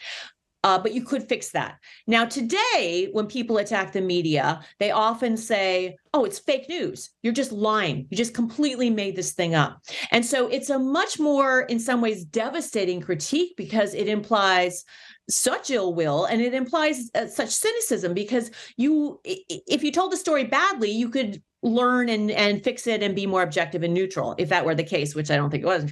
Uh, 0.63 0.79
but 0.79 0.93
you 0.93 1.03
could 1.03 1.29
fix 1.29 1.51
that. 1.51 1.77
Now, 2.07 2.25
today, 2.25 3.09
when 3.11 3.27
people 3.27 3.57
attack 3.57 3.93
the 3.93 4.01
media, 4.01 4.61
they 4.79 4.91
often 4.91 5.37
say, 5.37 5.97
oh, 6.13 6.25
it's 6.25 6.39
fake 6.39 6.67
news. 6.67 7.11
You're 7.21 7.33
just 7.33 7.51
lying. 7.51 8.07
You 8.09 8.17
just 8.17 8.33
completely 8.33 8.89
made 8.89 9.15
this 9.15 9.33
thing 9.33 9.55
up. 9.55 9.81
And 10.11 10.25
so 10.25 10.47
it's 10.47 10.69
a 10.69 10.79
much 10.79 11.19
more, 11.19 11.61
in 11.61 11.79
some 11.79 12.01
ways, 12.01 12.25
devastating 12.25 13.01
critique 13.01 13.53
because 13.55 13.93
it 13.93 14.07
implies 14.07 14.83
such 15.29 15.69
ill 15.69 15.93
will 15.93 16.25
and 16.25 16.41
it 16.41 16.53
implies 16.53 17.11
uh, 17.13 17.27
such 17.27 17.49
cynicism 17.49 18.13
because 18.13 18.49
you 18.77 19.19
if 19.25 19.83
you 19.83 19.91
told 19.91 20.11
the 20.11 20.17
story 20.17 20.45
badly 20.45 20.89
you 20.89 21.09
could 21.09 21.41
learn 21.63 22.07
and 22.07 22.31
and 22.31 22.63
fix 22.63 22.87
it 22.87 23.03
and 23.03 23.13
be 23.15 23.25
more 23.25 23.41
objective 23.41 23.83
and 23.83 23.93
neutral 23.93 24.35
if 24.37 24.47
that 24.49 24.65
were 24.65 24.75
the 24.75 24.83
case 24.83 25.15
which 25.15 25.29
i 25.29 25.35
don't 25.35 25.49
think 25.49 25.63
it 25.63 25.67
was 25.67 25.91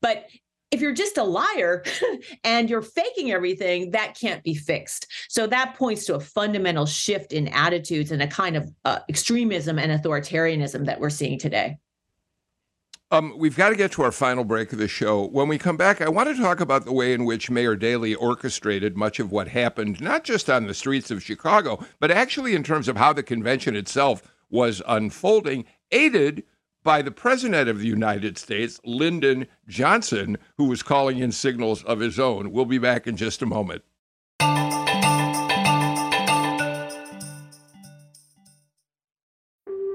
but 0.00 0.26
if 0.70 0.80
you're 0.80 0.92
just 0.92 1.18
a 1.18 1.24
liar 1.24 1.84
and 2.44 2.70
you're 2.70 2.82
faking 2.82 3.32
everything, 3.32 3.90
that 3.90 4.16
can't 4.18 4.42
be 4.42 4.54
fixed. 4.54 5.06
So 5.28 5.46
that 5.48 5.74
points 5.74 6.04
to 6.06 6.14
a 6.14 6.20
fundamental 6.20 6.86
shift 6.86 7.32
in 7.32 7.48
attitudes 7.48 8.12
and 8.12 8.22
a 8.22 8.26
kind 8.26 8.56
of 8.56 8.70
uh, 8.84 9.00
extremism 9.08 9.78
and 9.78 9.90
authoritarianism 9.92 10.86
that 10.86 11.00
we're 11.00 11.10
seeing 11.10 11.38
today. 11.38 11.78
Um, 13.12 13.34
we've 13.36 13.56
got 13.56 13.70
to 13.70 13.76
get 13.76 13.90
to 13.92 14.02
our 14.02 14.12
final 14.12 14.44
break 14.44 14.72
of 14.72 14.78
the 14.78 14.86
show. 14.86 15.26
When 15.26 15.48
we 15.48 15.58
come 15.58 15.76
back, 15.76 16.00
I 16.00 16.08
want 16.08 16.28
to 16.28 16.40
talk 16.40 16.60
about 16.60 16.84
the 16.84 16.92
way 16.92 17.12
in 17.12 17.24
which 17.24 17.50
Mayor 17.50 17.74
Daley 17.74 18.14
orchestrated 18.14 18.96
much 18.96 19.18
of 19.18 19.32
what 19.32 19.48
happened, 19.48 20.00
not 20.00 20.22
just 20.22 20.48
on 20.48 20.68
the 20.68 20.74
streets 20.74 21.10
of 21.10 21.20
Chicago, 21.20 21.84
but 21.98 22.12
actually 22.12 22.54
in 22.54 22.62
terms 22.62 22.86
of 22.86 22.96
how 22.96 23.12
the 23.12 23.24
convention 23.24 23.74
itself 23.74 24.22
was 24.48 24.80
unfolding, 24.86 25.64
aided 25.90 26.44
by 26.82 27.02
the 27.02 27.10
President 27.10 27.68
of 27.68 27.80
the 27.80 27.86
United 27.86 28.38
States, 28.38 28.80
Lyndon 28.84 29.46
Johnson, 29.68 30.38
who 30.56 30.64
was 30.64 30.82
calling 30.82 31.18
in 31.18 31.32
signals 31.32 31.82
of 31.84 32.00
his 32.00 32.18
own. 32.18 32.50
We'll 32.52 32.64
be 32.64 32.78
back 32.78 33.06
in 33.06 33.16
just 33.16 33.42
a 33.42 33.46
moment. 33.46 33.82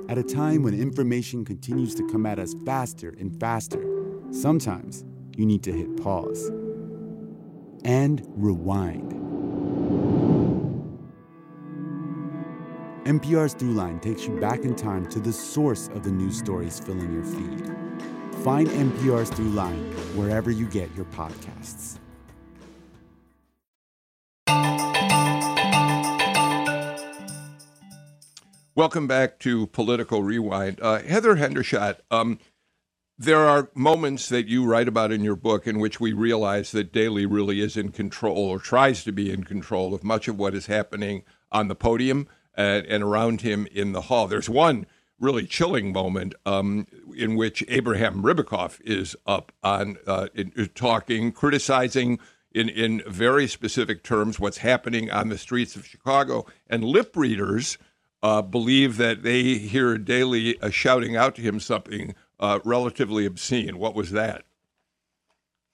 At 0.08 0.20
a 0.20 0.24
time 0.24 0.62
when 0.62 0.80
information 0.80 1.44
continues 1.44 1.96
to 1.96 2.08
come 2.10 2.26
at 2.26 2.38
us 2.38 2.54
faster 2.66 3.16
and 3.20 3.38
faster, 3.40 3.84
sometimes 4.32 5.04
you 5.36 5.46
need 5.46 5.64
to 5.64 5.74
hit 5.74 5.98
pause 6.02 6.52
and 7.84 8.24
rewind 8.36 9.35
NPR's 13.06 13.54
Throughline 13.54 14.02
takes 14.02 14.26
you 14.26 14.36
back 14.40 14.62
in 14.62 14.76
time 14.76 15.06
to 15.10 15.20
the 15.20 15.32
source 15.32 15.90
of 15.90 16.04
the 16.04 16.10
news 16.10 16.40
stories 16.40 16.80
filling 16.80 17.14
your 17.14 17.24
feed. 17.24 17.68
Find 18.44 18.68
NPR's 18.68 19.30
Throughline 19.30 19.94
wherever 20.16 20.50
you 20.50 20.66
get 20.66 20.90
your 20.96 21.06
podcasts. 21.06 22.00
Welcome 28.74 29.06
back 29.06 29.38
to 29.42 29.68
Political 29.68 30.24
Rewind. 30.24 30.80
Uh, 30.82 31.04
Heather 31.04 31.36
Hendershot, 31.36 32.00
um, 32.10 32.40
there 33.20 33.46
are 33.48 33.70
moments 33.76 34.30
that 34.30 34.48
you 34.48 34.66
write 34.66 34.88
about 34.88 35.12
in 35.12 35.24
your 35.24 35.36
book 35.36 35.68
in 35.68 35.78
which 35.78 36.00
we 36.00 36.12
realize 36.12 36.72
that 36.72 36.92
Daley 36.92 37.28
really 37.28 37.62
is 37.62 37.78
in 37.78 37.92
control 37.92 38.40
or 38.40 38.58
tries 38.58 39.04
to 39.04 39.12
be 39.12 39.32
in 39.32 39.44
control 39.44 39.94
of 39.94 40.04
much 40.04 40.28
of 40.28 40.40
what 40.40 40.56
is 40.56 40.66
happening 40.66 41.22
on 41.52 41.68
the 41.68 41.76
podium 41.76 42.28
and, 42.56 42.86
and 42.86 43.04
around 43.04 43.42
him 43.42 43.68
in 43.72 43.92
the 43.92 44.02
hall. 44.02 44.28
There's 44.28 44.50
one 44.50 44.86
really 45.20 45.46
chilling 45.46 45.94
moment 45.94 46.36
um, 46.46 46.88
in 47.16 47.36
which 47.36 47.64
Abraham 47.68 48.22
Ribicoff 48.22 48.82
is 48.82 49.16
up 49.26 49.52
on 49.64 49.98
uh, 50.06 50.28
in, 50.34 50.52
uh, 50.58 50.66
talking, 50.76 51.32
criticizing 51.32 52.20
in, 52.54 52.70
in 52.70 53.02
very 53.08 53.48
specific 53.48 54.04
terms 54.04 54.40
what's 54.40 54.58
happening 54.58 55.12
on 55.12 55.30
the 55.30 55.38
streets 55.38 55.76
of 55.76 55.86
Chicago. 55.86 56.46
And 56.68 56.84
lip 56.84 57.16
readers 57.16 57.78
uh, 58.24 58.42
believe 58.42 58.98
that 58.98 59.24
they 59.24 59.56
hear 59.56 59.98
Daley 59.98 60.60
uh, 60.62 60.70
shouting 60.70 61.16
out 61.16 61.36
to 61.36 61.42
him 61.42 61.60
something 61.60 62.16
uh, 62.40 62.60
relatively 62.64 63.26
obscene. 63.26 63.78
What 63.78 63.96
was 63.96 64.12
that? 64.12 64.44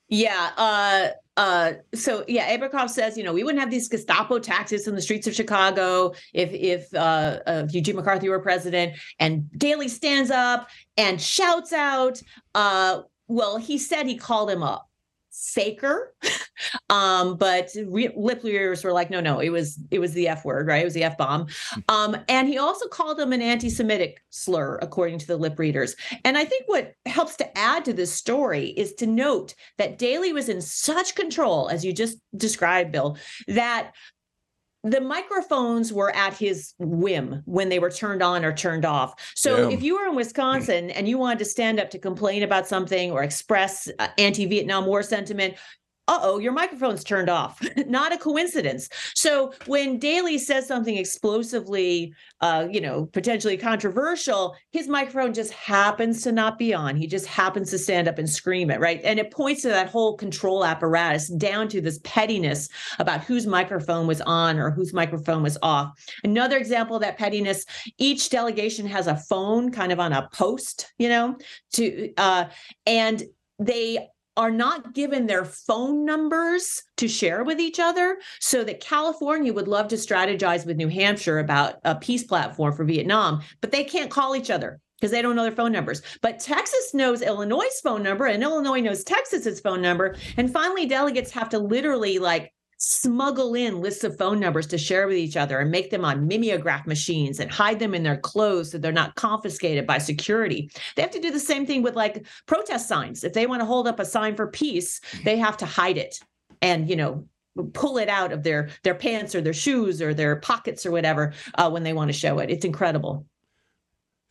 Yeah. 0.08 1.14
Uh, 1.38 1.74
so 1.96 2.26
yeah, 2.28 2.56
Abercroft 2.56 2.90
says, 2.90 3.18
you 3.18 3.24
know, 3.24 3.34
we 3.34 3.44
wouldn't 3.44 3.62
have 3.62 3.72
these 3.72 3.88
Gestapo 3.88 4.38
taxes 4.38 4.88
in 4.88 4.96
the 4.96 5.02
streets 5.02 5.28
of 5.28 5.34
Chicago 5.34 6.14
if 6.34 6.52
if 6.52 6.94
uh, 6.94 7.40
uh, 7.48 7.68
Eugene 7.72 7.96
McCarthy 7.96 8.30
were 8.30 8.40
president. 8.40 8.98
And 9.20 9.50
Daley 9.58 9.88
stands 9.88 10.30
up 10.30 10.70
and 10.98 11.22
shouts 11.22 11.74
out. 11.74 12.22
Uh, 12.54 13.04
well, 13.28 13.58
he 13.58 13.78
said 13.78 14.06
he 14.06 14.18
called 14.18 14.50
him 14.50 14.62
up 14.62 14.91
faker 15.32 16.14
um 16.90 17.38
but 17.38 17.70
re- 17.86 18.14
lip 18.16 18.44
readers 18.44 18.84
were 18.84 18.92
like 18.92 19.10
no 19.10 19.20
no 19.20 19.40
it 19.40 19.50
was 19.50 19.80
it 19.90 20.00
was 20.00 20.14
the 20.14 20.28
f 20.28 20.44
word 20.46 20.68
right? 20.68 20.82
It 20.82 20.86
was 20.86 20.94
the 20.94 21.04
f 21.04 21.18
bomb. 21.18 21.48
Hmm. 21.70 21.80
um 21.90 22.18
and 22.28 22.48
he 22.48 22.58
also 22.58 22.88
called 22.88 23.20
him 23.20 23.34
an 23.34 23.42
anti-semitic 23.42 24.22
slur 24.30 24.78
according 24.82 25.20
to 25.20 25.28
the 25.28 25.38
lip 25.38 25.58
readers. 25.58 25.96
And 26.26 26.38
i 26.38 26.46
think 26.46 26.64
what 26.68 26.94
helps 27.06 27.36
to 27.38 27.58
add 27.58 27.86
to 27.86 27.94
this 27.94 28.14
story 28.14 28.68
is 28.78 28.94
to 28.96 29.08
note 29.08 29.56
that 29.78 29.98
Daley 29.98 30.34
was 30.34 30.50
in 30.50 30.62
such 30.62 31.16
control 31.16 31.70
as 31.70 31.86
you 31.86 31.94
just 31.94 32.18
described 32.38 32.92
bill 32.92 33.18
that 33.48 33.94
the 34.84 35.00
microphones 35.02 35.94
were 35.94 36.16
at 36.16 36.34
his 36.34 36.74
whim 36.80 37.44
when 37.46 37.70
they 37.70 37.78
were 37.78 37.92
turned 37.92 38.24
on 38.24 38.44
or 38.44 38.52
turned 38.52 38.84
off. 38.84 39.34
So 39.36 39.70
if 39.70 39.84
you 39.84 39.96
were 39.96 40.08
in 40.08 40.16
Wisconsin 40.16 40.90
and 40.90 41.08
you 41.08 41.20
wanted 41.20 41.40
to 41.40 41.46
stand 41.46 41.80
up 41.80 41.92
to 41.92 42.00
complain 42.00 42.42
about 42.42 42.68
something 42.68 43.12
or 43.12 43.22
express 43.22 43.88
uh, 44.00 44.08
anti-Vietnam 44.18 44.88
War 44.88 45.04
sentiment, 45.04 45.56
uh-oh, 46.08 46.40
your 46.40 46.52
microphone's 46.52 47.04
turned 47.04 47.30
off. 47.30 47.62
Not 47.88 48.12
a 48.12 48.18
coincidence. 48.18 48.90
So 49.16 49.54
when 49.68 50.00
Daley 50.00 50.38
says 50.38 50.68
something 50.68 50.98
explosively, 50.98 52.14
uh, 52.42 52.68
you 52.72 52.82
know, 52.82 53.06
potentially 53.06 53.56
controversial, 53.56 54.56
his 54.72 54.88
microphone 54.88 55.34
just 55.34 55.54
happens 55.54 56.24
to 56.24 56.32
not 56.32 56.58
be 56.58 56.74
on. 56.74 56.96
He 56.96 57.06
just 57.06 57.28
happens 57.28 57.70
to 57.70 57.78
stand 57.78 58.08
up 58.08 58.18
and 58.18 58.30
scream 58.30 58.72
it, 58.72 58.80
right? 58.80 59.00
And 59.04 59.20
it 59.20 59.32
points 59.32 59.62
to 59.62 59.70
that 59.70 59.90
whole 59.90 60.18
control 60.18 60.66
apparatus 60.66 61.30
down 61.30 61.68
to 61.70 61.82
this 61.82 62.00
pettiness 62.04 62.68
about 62.98 63.24
whose 63.24 63.46
microphone 63.46 64.08
was 64.08 64.22
on 64.22 64.58
or 64.58 64.72
whose 64.72 64.94
microphone 64.94 65.44
was 65.44 65.58
off. 65.62 65.92
Another 66.24 66.58
example 66.58 66.96
of 66.96 67.04
that 67.04 67.18
pettiness, 67.18 67.66
each 68.00 68.30
delegation 68.30 68.88
has 68.88 69.06
a 69.06 69.16
phone 69.16 69.72
kind 69.72 69.92
of 69.92 70.00
on 70.00 70.14
a 70.14 70.28
post, 70.34 70.92
you 70.98 71.10
know, 71.10 71.38
to 71.74 72.12
uh, 72.18 72.46
and 72.88 73.24
they 73.60 74.08
are 74.38 74.52
not 74.52 74.94
given 74.94 75.28
their 75.28 75.46
phone 75.46 76.06
numbers 76.06 76.84
to 76.98 77.08
share 77.08 77.44
with 77.44 77.60
each 77.60 77.80
other 77.80 78.18
so 78.40 78.64
that 78.64 78.80
California 78.80 79.54
would 79.54 79.68
love 79.68 79.88
to 79.90 79.96
strategize 79.96 80.66
with 80.66 80.78
New 80.78 80.88
Hampshire 80.88 81.40
about 81.40 81.76
a 81.84 81.96
peace 81.96 82.24
platform 82.24 82.74
for 82.74 82.86
Vietnam, 82.86 83.42
but 83.60 83.72
they 83.72 83.84
can't 83.84 84.12
call 84.12 84.36
each 84.36 84.50
other 84.50 84.80
because 85.02 85.12
they 85.12 85.22
don't 85.22 85.36
know 85.36 85.44
their 85.44 85.52
phone 85.52 85.72
numbers. 85.72 86.02
But 86.22 86.40
Texas 86.40 86.94
knows 86.94 87.22
Illinois' 87.22 87.82
phone 87.84 88.04
number 88.04 88.28
and 88.28 88.44
Illinois 88.44 88.82
knows 88.82 89.04
Texas's 89.04 89.60
phone 89.60 89.82
number. 89.82 90.16
And 90.38 90.52
finally, 90.52 90.86
delegates 90.86 91.32
have 91.32 91.50
to 91.50 91.60
literally 91.60 92.20
like 92.20 92.54
smuggle 92.84 93.54
in 93.54 93.80
lists 93.80 94.04
of 94.04 94.18
phone 94.18 94.40
numbers 94.40 94.66
to 94.66 94.76
share 94.76 95.06
with 95.08 95.16
each 95.16 95.38
other 95.38 95.60
and 95.60 95.70
make 95.70 95.92
them 95.92 96.04
on 96.04 96.28
mimeograph 96.28 96.88
machines 96.88 97.40
and 97.40 97.52
hide 97.52 97.78
them 97.78 97.94
in 97.94 98.02
their 98.02 98.18
clothes 98.18 98.72
so 98.72 98.80
they're 98.80 98.92
not 98.92 99.14
confiscated 99.14 99.86
by 99.86 100.00
security. 100.00 100.68
They 100.96 101.04
have 101.04 101.12
to 101.12 101.20
do 101.20 101.30
the 101.30 101.40
same 101.40 101.68
thing 101.68 101.84
with 101.84 101.96
like 101.96 102.26
protest 102.48 102.88
signs. 102.88 103.24
If 103.24 103.34
they 103.34 103.46
want 103.46 103.62
to 103.62 103.68
hold 103.68 103.88
up 103.88 104.00
a 104.00 104.06
sign 104.06 104.36
for 104.36 104.48
peace, 104.48 105.00
they 105.24 105.38
have 105.38 105.58
to 105.58 105.66
hide 105.68 106.00
it 106.00 106.20
and, 106.64 106.90
you 106.90 106.96
know, 106.96 107.24
pull 107.74 108.00
it 108.00 108.10
out 108.10 108.32
of 108.32 108.42
their 108.42 108.70
their 108.82 108.96
pants 108.96 109.36
or 109.36 109.42
their 109.42 109.54
shoes 109.54 110.02
or 110.02 110.16
their 110.16 110.38
pockets 110.38 110.84
or 110.84 110.90
whatever 110.90 111.34
uh, 111.56 111.70
when 111.70 111.84
they 111.84 111.94
want 111.94 112.10
to 112.10 112.18
show 112.18 112.40
it. 112.40 112.50
It's 112.50 112.66
incredible. 112.66 113.28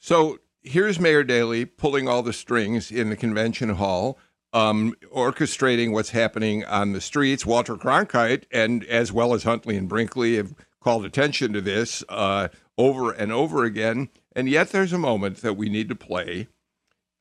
So 0.01 0.39
here's 0.63 0.99
Mayor 0.99 1.23
Daley 1.23 1.67
pulling 1.67 2.09
all 2.09 2.23
the 2.23 2.33
strings 2.33 2.91
in 2.91 3.11
the 3.11 3.17
convention 3.17 3.69
hall 3.69 4.19
um, 4.53 4.95
orchestrating 5.15 5.93
what's 5.93 6.11
happening 6.11 6.65
on 6.65 6.93
the 6.93 7.01
streets. 7.01 7.47
Walter 7.47 7.77
Cronkite 7.77 8.45
and 8.53 8.85
as 8.85 9.13
well 9.13 9.35
as 9.35 9.45
Huntley 9.45 9.77
and 9.77 9.89
Brinkley 9.89 10.37
have 10.37 10.55
called 10.83 11.05
attention 11.05 11.53
to 11.53 11.61
this 11.61 12.03
uh, 12.09 12.49
over 12.79 13.13
and 13.13 13.31
over 13.33 13.65
again. 13.65 14.09
And 14.35 14.49
yet 14.49 14.71
there's 14.71 14.93
a 14.93 14.99
moment 14.99 15.39
that 15.43 15.57
we 15.57 15.69
need 15.69 15.89
to 15.89 15.95
play 15.95 16.49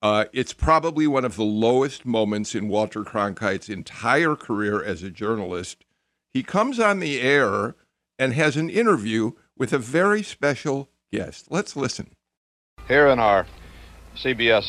Uh, 0.02 0.26
it's 0.32 0.54
probably 0.54 1.06
one 1.08 1.26
of 1.26 1.36
the 1.36 1.44
lowest 1.44 2.06
moments 2.06 2.56
in 2.56 2.70
Walter 2.70 3.04
Cronkite's 3.04 3.68
entire 3.70 4.36
career 4.36 4.82
as 4.82 5.04
a 5.04 5.10
journalist. 5.10 5.84
He 6.32 6.42
comes 6.42 6.80
on 6.80 7.00
the 7.00 7.20
air 7.20 7.76
and 8.18 8.34
has 8.34 8.56
an 8.56 8.70
interview 8.70 9.32
with 9.58 9.74
a 9.74 9.78
very 9.78 10.24
special 10.24 10.90
guest. 11.12 11.48
Let's 11.50 11.76
listen. 11.76 12.12
Here 12.88 13.08
in 13.08 13.20
our 13.20 13.46
CBS 14.16 14.66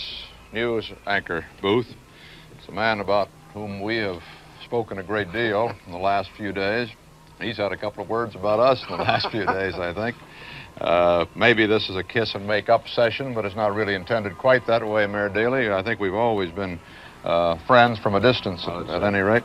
News 0.53 0.91
anchor 1.07 1.45
booth, 1.63 1.95
a 2.71 2.75
man 2.75 3.01
about 3.01 3.29
whom 3.53 3.83
we 3.83 3.97
have 3.97 4.23
spoken 4.65 4.99
a 4.99 5.03
great 5.03 5.33
deal 5.33 5.75
in 5.87 5.93
the 5.93 5.99
last 5.99 6.31
few 6.37 6.53
days. 6.53 6.89
He's 7.41 7.57
had 7.57 7.73
a 7.73 7.77
couple 7.77 8.03
of 8.03 8.09
words 8.09 8.37
about 8.37 8.61
us 8.61 8.83
in 8.89 8.97
the 8.97 9.03
last 9.03 9.29
few 9.31 9.45
days, 9.45 9.75
I 9.75 9.93
think. 9.93 10.17
Uh, 10.81 11.27
maybe 11.35 11.67
this 11.67 11.89
is 11.91 11.97
a 11.97 12.05
kiss 12.05 12.35
and 12.35 12.47
make 12.47 12.69
up 12.69 12.87
session, 12.87 13.35
but 13.35 13.45
it's 13.45 13.57
not 13.57 13.75
really 13.75 13.95
intended 13.95 14.39
quite 14.39 14.67
that 14.69 14.87
way, 14.87 15.07
Mayor 15.07 15.29
Daley. 15.29 15.71
I 15.71 15.83
think 15.83 15.99
we've 15.99 16.15
always 16.15 16.53
been 16.53 16.79
uh, 17.25 17.57
friends 17.67 17.99
from 17.99 18.15
a 18.15 18.21
distance, 18.21 18.65
at, 18.69 18.89
at, 18.89 19.03
any 19.03 19.19
rate. 19.19 19.43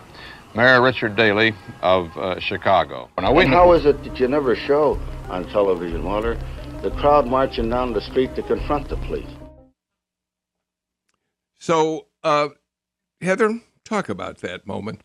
Mayor 0.56 0.82
Richard 0.82 1.16
Daley 1.16 1.54
of 1.82 2.16
uh, 2.16 2.40
Chicago. 2.40 3.10
Now, 3.18 3.34
we 3.34 3.48
how 3.48 3.74
is 3.74 3.86
it 3.86 4.04
that 4.04 4.20
you 4.20 4.28
never 4.28 4.56
show 4.56 5.00
on 5.30 5.50
television, 5.50 6.06
Walter, 6.06 6.36
the 6.84 6.92
crowd 6.92 7.26
marching 7.26 7.70
down 7.70 7.92
the 7.92 8.02
street 8.02 8.36
to 8.36 8.44
confront 8.44 8.88
the 8.88 8.98
police? 8.98 9.28
So, 11.58 12.06
uh, 12.24 12.50
Heather, 13.22 13.62
talk 13.84 14.10
about 14.10 14.40
that 14.40 14.68
moment. 14.68 15.02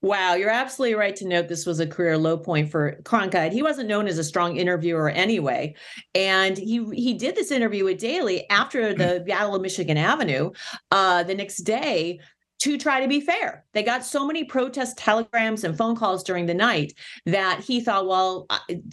Wow, 0.00 0.34
you're 0.34 0.50
absolutely 0.50 0.94
right 0.94 1.16
to 1.16 1.26
note 1.26 1.48
this 1.48 1.66
was 1.66 1.80
a 1.80 1.86
career 1.86 2.16
low 2.16 2.38
point 2.38 2.70
for 2.70 3.00
Cronkite. 3.02 3.52
He 3.52 3.64
wasn't 3.64 3.88
known 3.88 4.06
as 4.06 4.16
a 4.16 4.22
strong 4.22 4.56
interviewer 4.56 5.08
anyway, 5.08 5.74
and 6.14 6.56
he 6.56 6.84
he 6.92 7.14
did 7.14 7.34
this 7.34 7.50
interview 7.50 7.84
with 7.84 7.98
Daley 7.98 8.48
after 8.48 8.94
the 8.94 9.24
Battle 9.26 9.56
of 9.56 9.62
Michigan 9.62 9.96
Avenue. 9.96 10.52
Uh, 10.92 11.24
the 11.24 11.34
next 11.34 11.58
day, 11.58 12.20
to 12.60 12.76
try 12.76 13.00
to 13.00 13.08
be 13.08 13.20
fair. 13.20 13.64
They 13.72 13.82
got 13.82 14.04
so 14.04 14.26
many 14.26 14.44
protest 14.44 14.98
telegrams 14.98 15.64
and 15.64 15.76
phone 15.76 15.94
calls 15.96 16.24
during 16.24 16.46
the 16.46 16.54
night 16.54 16.94
that 17.26 17.60
he 17.60 17.80
thought, 17.80 18.08
well, 18.08 18.46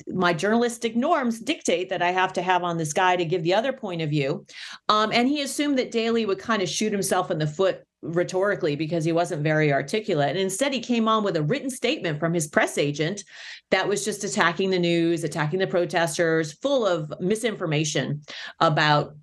my 0.08 0.34
journalistic 0.34 0.96
norms 0.96 1.40
dictate 1.40 1.90
that 1.90 2.02
I 2.02 2.12
have 2.12 2.34
to 2.34 2.42
have 2.42 2.64
on 2.64 2.78
this 2.78 2.94
guy 2.94 3.16
to 3.16 3.26
give 3.26 3.44
the 3.44 3.54
other 3.54 3.74
point 3.74 4.02
of 4.02 4.10
view. 4.10 4.46
Um, 4.90 5.12
and 5.12 5.28
he 5.28 5.42
assumed 5.42 5.80
that 5.80 5.92
Daley 5.92 6.26
would 6.26 6.40
kind 6.40 6.62
of 6.62 6.70
shoot 6.70 6.92
himself 6.92 7.32
in 7.32 7.40
the 7.40 7.48
foot 7.48 7.84
rhetorically 8.06 8.76
because 8.76 9.04
he 9.04 9.12
wasn't 9.12 9.44
very 9.44 9.72
articulate. 9.74 10.30
And 10.30 10.40
instead, 10.40 10.74
he 10.74 10.80
came 10.80 11.08
on 11.08 11.24
with 11.24 11.36
a 11.36 11.44
written 11.44 11.70
statement 11.70 12.20
from 12.20 12.34
his 12.34 12.48
press 12.48 12.78
agent 12.78 13.24
that 13.72 13.88
was 13.88 14.06
just 14.06 14.24
attacking 14.24 14.70
the 14.70 14.80
news, 14.80 15.24
attacking 15.24 15.60
the 15.60 15.68
protesters, 15.68 16.54
full 16.54 16.86
of 16.86 17.14
misinformation 17.20 18.22
about, 18.60 19.16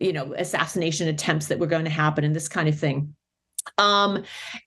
you 0.00 0.12
know, 0.12 0.34
assassination 0.34 1.08
attempts 1.08 1.46
that 1.46 1.58
were 1.58 1.66
going 1.66 1.84
to 1.84 1.90
happen 1.90 2.24
and 2.24 2.34
this 2.34 2.48
kind 2.48 2.68
of 2.68 2.78
thing. 2.78 3.14
Um, 3.76 4.24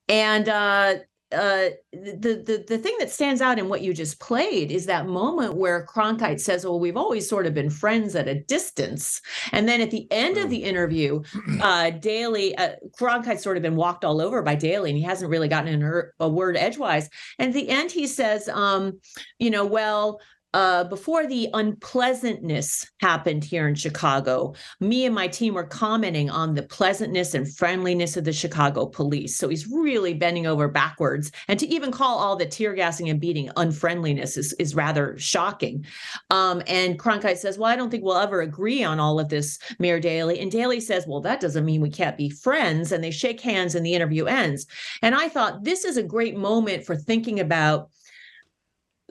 and 0.08 0.48
uh, 0.48 0.96
uh, 1.34 1.70
the 1.92 2.44
the 2.46 2.66
the 2.68 2.78
thing 2.78 2.96
that 3.00 3.10
stands 3.10 3.42
out 3.42 3.60
in 3.60 3.70
what 3.70 3.82
you 3.82 3.94
just 3.94 4.20
played 4.20 4.72
is 4.72 4.86
that 4.86 5.08
moment 5.08 5.56
where 5.56 5.86
Cronkite 5.86 6.40
says, 6.40 6.66
"Well, 6.66 6.80
we've 6.80 6.98
always 6.98 7.28
sort 7.28 7.46
of 7.46 7.54
been 7.54 7.70
friends 7.70 8.16
at 8.16 8.28
a 8.28 8.42
distance," 8.42 9.22
and 9.52 9.68
then 9.68 9.82
at 9.82 9.92
the 9.92 10.12
end 10.12 10.38
of 10.38 10.48
mm. 10.48 10.50
the 10.50 10.64
interview, 10.64 11.22
uh, 11.62 11.92
Daley 11.92 12.58
uh, 12.58 12.76
Cronkite's 13.00 13.44
sort 13.44 13.58
of 13.58 13.64
been 13.64 13.76
walked 13.76 14.04
all 14.06 14.22
over 14.22 14.42
by 14.42 14.56
Daley, 14.56 14.90
and 14.90 14.98
he 14.98 15.04
hasn't 15.04 15.32
really 15.32 15.48
gotten 15.48 16.12
a 16.20 16.30
word 16.30 16.58
edgewise. 16.58 17.10
And 17.40 17.50
at 17.50 17.54
the 17.54 17.70
end, 17.70 17.92
he 17.92 18.08
says, 18.08 18.50
um, 18.50 19.00
"You 19.40 19.50
know, 19.50 19.66
well." 19.66 20.20
Uh, 20.54 20.84
before 20.86 21.28
the 21.28 21.50
unpleasantness 21.54 22.86
happened 23.00 23.44
here 23.44 23.68
in 23.68 23.76
Chicago, 23.76 24.54
me 24.80 25.06
and 25.06 25.16
my 25.16 25.28
team 25.28 25.54
were 25.54 25.64
commenting 25.64 26.30
on 26.30 26.54
the 26.54 26.64
pleasantness 26.64 27.34
and 27.34 27.54
friendliness 27.56 28.18
of 28.18 28.26
the 28.26 28.34
Chicago 28.34 28.86
police. 28.86 29.38
So 29.38 29.48
he's 29.48 29.68
really 29.68 30.14
bending 30.14 30.48
over 30.48 30.68
backwards. 30.68 31.32
And 31.48 31.60
to 31.60 31.68
even 31.68 31.92
call 31.92 32.18
all 32.20 32.36
the 32.36 32.46
tear 32.46 32.74
gassing 32.74 33.10
and 33.10 33.20
beating 33.20 33.50
unfriendliness 33.56 34.38
is, 34.38 34.54
is 34.54 34.76
rather 34.76 35.18
shocking. 35.18 35.86
Um, 36.30 36.62
and 36.68 37.00
Cronkite 37.00 37.38
says, 37.38 37.58
Well, 37.58 37.72
I 37.72 37.76
don't 37.76 37.90
think 37.90 38.04
we'll 38.04 38.18
ever 38.18 38.42
agree 38.42 38.84
on 38.84 39.00
all 39.00 39.20
of 39.20 39.30
this, 39.30 39.58
Mayor 39.80 40.00
Daley. 40.00 40.40
And 40.40 40.52
Daley 40.52 40.82
says, 40.82 41.06
Well, 41.08 41.22
that 41.22 41.40
doesn't 41.40 41.66
mean 41.66 41.82
we 41.82 41.90
can't 41.90 42.18
be 42.18 42.30
friends. 42.30 42.92
And 42.92 43.04
they 43.04 43.12
shake 43.12 43.40
hands 43.40 43.76
and 43.76 43.86
the 43.86 43.94
interview 43.94 44.26
ends. 44.26 44.68
And 45.02 45.16
I 45.16 45.30
thought 45.30 45.64
this 45.64 45.86
is 45.86 45.98
a 45.98 46.04
great 46.04 46.36
moment 46.36 46.86
for 46.86 46.96
thinking 46.96 47.40
about 47.40 47.90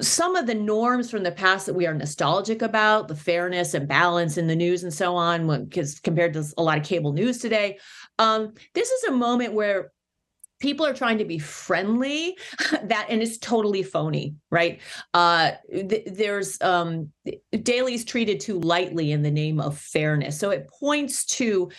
some 0.01 0.37
of 0.37 0.47
the 0.47 0.55
norms 0.55 1.11
from 1.11 1.23
the 1.23 1.33
past 1.33 1.67
that 1.67 1.75
we 1.75 1.87
are 1.87 1.95
nostalgic 1.95 2.63
about, 2.63 3.09
the 3.09 3.17
fairness 3.17 3.75
and 3.75 3.89
balance 3.89 4.37
in 4.37 4.47
the 4.47 4.57
news 4.57 4.83
and 4.83 4.93
so 4.93 5.17
on, 5.17 5.65
because 5.65 6.01
compared 6.01 6.33
to 6.35 6.45
a 6.57 6.63
lot 6.63 6.79
of 6.79 6.85
cable 6.85 7.13
news 7.13 7.39
today, 7.39 7.79
um, 8.19 8.55
this 8.75 8.91
is 8.91 9.05
a 9.05 9.13
moment 9.13 9.55
where 9.55 9.93
people 10.61 10.85
are 10.85 10.95
trying 10.95 11.19
to 11.19 11.25
be 11.25 11.39
friendly 11.39 12.37
that 12.85 13.07
and 13.09 13.23
it's 13.23 13.39
totally 13.39 13.83
phony 13.83 14.35
right? 14.51 14.81
Uh 15.15 15.53
th- 15.71 16.07
there's 16.07 16.61
um 16.61 17.11
Daley's 17.63 18.05
treated 18.05 18.41
too 18.41 18.61
lightly 18.61 19.13
in 19.13 19.23
the 19.23 19.31
name 19.31 19.61
of 19.61 19.79
fairness. 19.79 20.39
So 20.39 20.51
it 20.51 20.69
points 20.69 21.25
to 21.37 21.71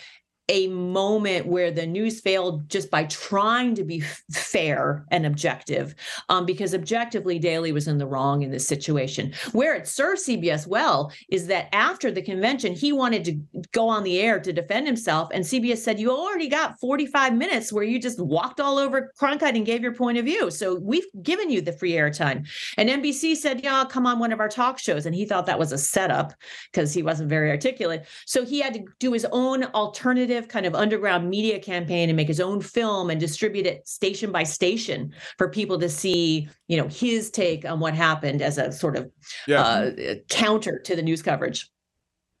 a 0.48 0.66
moment 0.68 1.46
where 1.46 1.70
the 1.70 1.86
news 1.86 2.20
failed 2.20 2.68
just 2.68 2.90
by 2.90 3.04
trying 3.04 3.74
to 3.76 3.84
be 3.84 4.00
fair 4.32 5.04
and 5.10 5.24
objective, 5.24 5.94
um, 6.28 6.44
because 6.44 6.74
objectively, 6.74 7.38
Daley 7.38 7.72
was 7.72 7.86
in 7.86 7.98
the 7.98 8.06
wrong 8.06 8.42
in 8.42 8.50
this 8.50 8.66
situation. 8.66 9.32
Where 9.52 9.74
it 9.74 9.86
served 9.86 10.20
CBS 10.20 10.66
well 10.66 11.12
is 11.30 11.46
that 11.46 11.68
after 11.72 12.10
the 12.10 12.22
convention, 12.22 12.74
he 12.74 12.92
wanted 12.92 13.24
to 13.24 13.62
go 13.72 13.88
on 13.88 14.02
the 14.02 14.20
air 14.20 14.40
to 14.40 14.52
defend 14.52 14.86
himself, 14.86 15.28
and 15.32 15.44
CBS 15.44 15.78
said, 15.78 16.00
"You 16.00 16.10
already 16.10 16.48
got 16.48 16.78
45 16.80 17.34
minutes 17.36 17.72
where 17.72 17.84
you 17.84 17.98
just 17.98 18.18
walked 18.18 18.60
all 18.60 18.78
over 18.78 19.12
Cronkite 19.20 19.56
and 19.56 19.66
gave 19.66 19.82
your 19.82 19.94
point 19.94 20.18
of 20.18 20.24
view. 20.24 20.50
So 20.50 20.74
we've 20.74 21.06
given 21.22 21.50
you 21.50 21.60
the 21.60 21.72
free 21.72 21.92
airtime." 21.92 22.46
And 22.76 22.90
NBC 22.90 23.36
said, 23.36 23.62
"Yeah, 23.62 23.84
come 23.88 24.06
on 24.06 24.18
one 24.18 24.32
of 24.32 24.40
our 24.40 24.48
talk 24.48 24.78
shows," 24.78 25.06
and 25.06 25.14
he 25.14 25.24
thought 25.24 25.46
that 25.46 25.58
was 25.58 25.72
a 25.72 25.78
setup 25.78 26.34
because 26.72 26.92
he 26.92 27.02
wasn't 27.02 27.30
very 27.30 27.50
articulate. 27.50 28.06
So 28.26 28.44
he 28.44 28.60
had 28.60 28.74
to 28.74 28.84
do 28.98 29.12
his 29.12 29.26
own 29.30 29.64
alternative 29.66 30.31
kind 30.40 30.66
of 30.66 30.74
underground 30.74 31.28
media 31.28 31.58
campaign 31.58 32.08
and 32.08 32.16
make 32.16 32.28
his 32.28 32.40
own 32.40 32.60
film 32.60 33.10
and 33.10 33.20
distribute 33.20 33.66
it 33.66 33.86
station 33.86 34.32
by 34.32 34.42
station 34.42 35.12
for 35.38 35.48
people 35.48 35.78
to 35.78 35.88
see, 35.88 36.48
you 36.68 36.76
know, 36.76 36.88
his 36.88 37.30
take 37.30 37.64
on 37.64 37.80
what 37.80 37.94
happened 37.94 38.42
as 38.42 38.58
a 38.58 38.72
sort 38.72 38.96
of 38.96 39.10
yeah. 39.46 39.60
uh, 39.62 40.14
counter 40.28 40.78
to 40.78 40.96
the 40.96 41.02
news 41.02 41.22
coverage. 41.22 41.70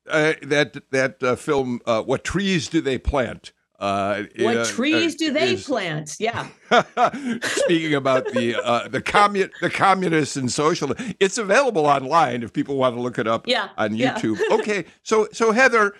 Uh, 0.08 0.32
that 0.42 0.76
that 0.90 1.22
uh, 1.22 1.36
film, 1.36 1.80
uh, 1.86 2.02
what 2.02 2.24
trees 2.24 2.68
do 2.68 2.80
they 2.80 2.98
plant? 2.98 3.52
Uh, 3.82 4.22
what 4.38 4.56
uh, 4.58 4.64
trees 4.64 5.16
do 5.16 5.32
they 5.32 5.54
is, 5.54 5.64
plant? 5.64 6.16
Yeah. 6.20 6.46
speaking 7.42 7.94
about 7.94 8.26
the 8.32 8.54
uh, 8.62 8.86
the 8.86 9.00
commun 9.00 9.50
the 9.60 9.70
communists 9.70 10.36
and 10.36 10.50
social, 10.52 10.92
it's 11.18 11.36
available 11.36 11.86
online 11.86 12.44
if 12.44 12.52
people 12.52 12.76
want 12.76 12.94
to 12.94 13.00
look 13.00 13.18
it 13.18 13.26
up. 13.26 13.48
Yeah. 13.48 13.70
on 13.76 13.90
YouTube. 13.90 14.38
Yeah. 14.38 14.56
okay, 14.56 14.84
so 15.02 15.26
so 15.32 15.50
Heather, 15.50 15.94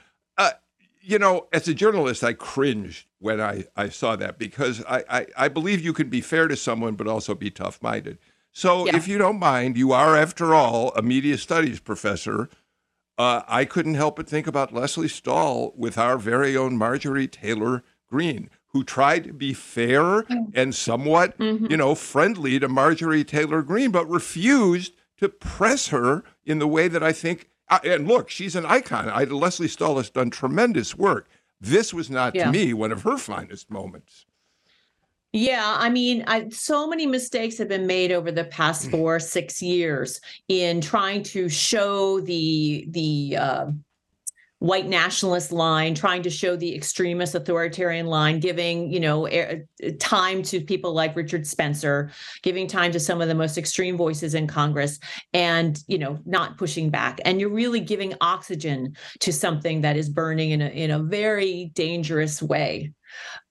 you 1.03 1.19
know, 1.19 1.49
as 1.53 1.69
a 1.69 1.75
journalist, 1.75 2.23
I 2.23 2.33
cringed 2.33 3.07
when 3.19 3.41
I, 3.41 3.65
I 3.77 3.89
saw 3.89 4.17
that 4.17 4.39
because 4.39 4.83
I, 4.89 5.05
I, 5.09 5.27
I 5.37 5.49
believe 5.49 5.81
you 5.81 5.93
can 5.93 6.09
be 6.09 6.21
fair 6.21 6.49
to 6.49 6.57
someone, 6.57 6.95
but 6.95 7.09
also 7.09 7.35
be 7.35 7.51
tough 7.51 7.83
minded. 7.83 8.19
So, 8.53 8.87
yeah. 8.87 8.97
if 8.97 9.09
you 9.09 9.19
don't 9.19 9.39
mind, 9.39 9.77
you 9.77 9.93
are, 9.93 10.17
after 10.17 10.55
all, 10.55 10.93
a 10.95 11.03
media 11.03 11.39
studies 11.39 11.81
professor. 11.81 12.49
Uh, 13.19 13.43
I 13.49 13.65
couldn't 13.65 13.95
help 13.95 14.17
but 14.17 14.29
think 14.29 14.47
about 14.47 14.73
Lesley 14.73 15.09
Stahl 15.09 15.73
with 15.77 15.99
our 15.99 16.19
very 16.19 16.57
own 16.57 16.77
Marjorie 16.77 17.29
Taylor 17.29 17.83
Greene, 18.09 18.51
who 18.69 18.85
tried 18.85 19.25
to 19.25 19.33
be 19.33 19.53
fair 19.53 20.23
mm. 20.23 20.51
and 20.55 20.75
somewhat, 20.75 21.37
mm-hmm. 21.39 21.67
you 21.71 21.77
know, 21.77 21.95
friendly 21.95 22.59
to 22.59 22.69
Marjorie 22.69 23.25
Taylor 23.25 23.63
Greene, 23.63 23.91
but 23.91 24.09
refused 24.09 24.95
to 25.19 25.29
press 25.29 25.89
her 25.89 26.25
in 26.45 26.59
the 26.59 26.67
way 26.67 26.89
that 26.89 27.03
I 27.03 27.13
think 27.13 27.49
and 27.85 28.07
look, 28.07 28.31
she's 28.31 28.57
an 28.57 28.67
icon. 28.67 29.09
I, 29.09 29.25
Lesley 29.25 29.69
Stahl 29.69 29.97
has 29.97 30.11
done 30.11 30.31
tremendous 30.31 30.97
work. 30.97 31.29
This 31.61 31.95
was 31.95 32.11
not 32.11 32.35
yeah. 32.35 32.47
to 32.47 32.51
me 32.51 32.75
one 32.75 32.93
of 32.93 33.03
her 33.03 33.17
finest 33.17 33.71
moments. 33.71 34.27
Yeah, 35.33 35.77
I 35.79 35.89
mean, 35.89 36.25
I, 36.27 36.51
so 36.51 36.87
many 36.87 37.07
mistakes 37.07 37.57
have 37.57 37.69
been 37.69 37.87
made 37.87 38.13
over 38.13 38.31
the 38.31 38.45
past 38.45 38.89
mm. 38.89 38.91
four, 38.91 39.19
six 39.19 39.63
years 39.63 40.21
in 40.49 40.83
trying 40.83 41.23
to 41.25 41.49
show 41.49 42.21
the 42.21 42.87
the 42.91 43.37
uh, 43.39 43.67
white 44.63 44.87
nationalist 44.87 45.51
line, 45.51 45.93
trying 45.93 46.23
to 46.23 46.31
show 46.31 46.55
the 46.55 46.73
extremist 46.73 47.35
authoritarian 47.35 48.07
line, 48.07 48.39
giving 48.39 48.93
you 48.93 49.01
know 49.01 49.29
time 49.99 50.41
to 50.45 50.61
people 50.61 50.93
like 50.93 51.17
Richard 51.17 51.47
Spencer, 51.49 52.13
giving 52.43 52.69
time 52.69 52.93
to 52.93 53.01
some 53.01 53.21
of 53.21 53.27
the 53.27 53.35
most 53.35 53.59
extreme 53.59 53.97
voices 53.97 54.35
in 54.35 54.47
Congress, 54.47 55.01
and 55.33 55.83
you 55.89 55.99
know 55.99 56.21
not 56.25 56.59
pushing 56.59 56.91
back. 56.91 57.21
And 57.25 57.41
you're 57.41 57.51
really 57.51 57.81
giving 57.81 58.15
oxygen 58.21 58.95
to 59.19 59.33
something 59.33 59.81
that 59.81 59.97
is 59.97 60.09
burning 60.09 60.53
in 60.53 60.63
a 60.63 60.69
in 60.69 60.93
a 60.93 61.03
very 61.03 61.73
dangerous 61.75 62.41
way. 62.41 62.93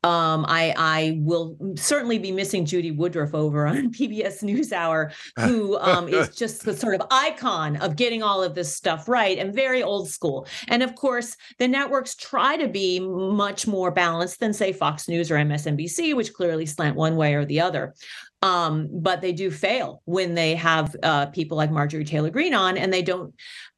Um, 0.03 0.45
I 0.47 0.73
I 0.77 1.19
will 1.19 1.57
certainly 1.75 2.17
be 2.17 2.31
missing 2.31 2.65
Judy 2.65 2.91
Woodruff 2.91 3.33
over 3.33 3.67
on 3.67 3.91
PBS 3.93 4.43
NewsHour, 4.43 5.13
who 5.39 5.77
um, 5.77 6.07
is 6.07 6.29
just 6.35 6.65
the 6.65 6.75
sort 6.75 6.95
of 6.95 7.05
icon 7.11 7.75
of 7.77 7.95
getting 7.95 8.23
all 8.23 8.43
of 8.43 8.55
this 8.55 8.75
stuff 8.75 9.07
right 9.07 9.37
and 9.37 9.53
very 9.53 9.83
old 9.83 10.09
school. 10.09 10.47
And 10.67 10.81
of 10.81 10.95
course, 10.95 11.35
the 11.59 11.67
networks 11.67 12.15
try 12.15 12.57
to 12.57 12.67
be 12.67 12.99
much 12.99 13.67
more 13.67 13.91
balanced 13.91 14.39
than 14.39 14.53
say 14.53 14.73
Fox 14.73 15.07
News 15.07 15.29
or 15.29 15.35
MSNBC, 15.35 16.15
which 16.15 16.33
clearly 16.33 16.65
slant 16.65 16.95
one 16.95 17.15
way 17.15 17.35
or 17.35 17.45
the 17.45 17.61
other. 17.61 17.93
Um, 18.41 18.89
but 18.91 19.21
they 19.21 19.33
do 19.33 19.51
fail 19.51 20.01
when 20.05 20.33
they 20.33 20.55
have 20.55 20.95
uh, 21.03 21.27
people 21.27 21.57
like 21.57 21.69
Marjorie 21.69 22.03
Taylor 22.03 22.31
Greene 22.31 22.55
on, 22.55 22.75
and 22.75 22.91
they 22.91 23.03
don't 23.03 23.35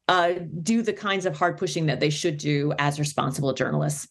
uh, 0.08 0.34
do 0.62 0.82
the 0.82 0.94
kinds 0.94 1.26
of 1.26 1.36
hard 1.36 1.58
pushing 1.58 1.88
that 1.88 2.00
they 2.00 2.10
should 2.10 2.38
do 2.38 2.74
as 2.80 3.00
responsible 3.00 3.54
journalists. 3.54 4.08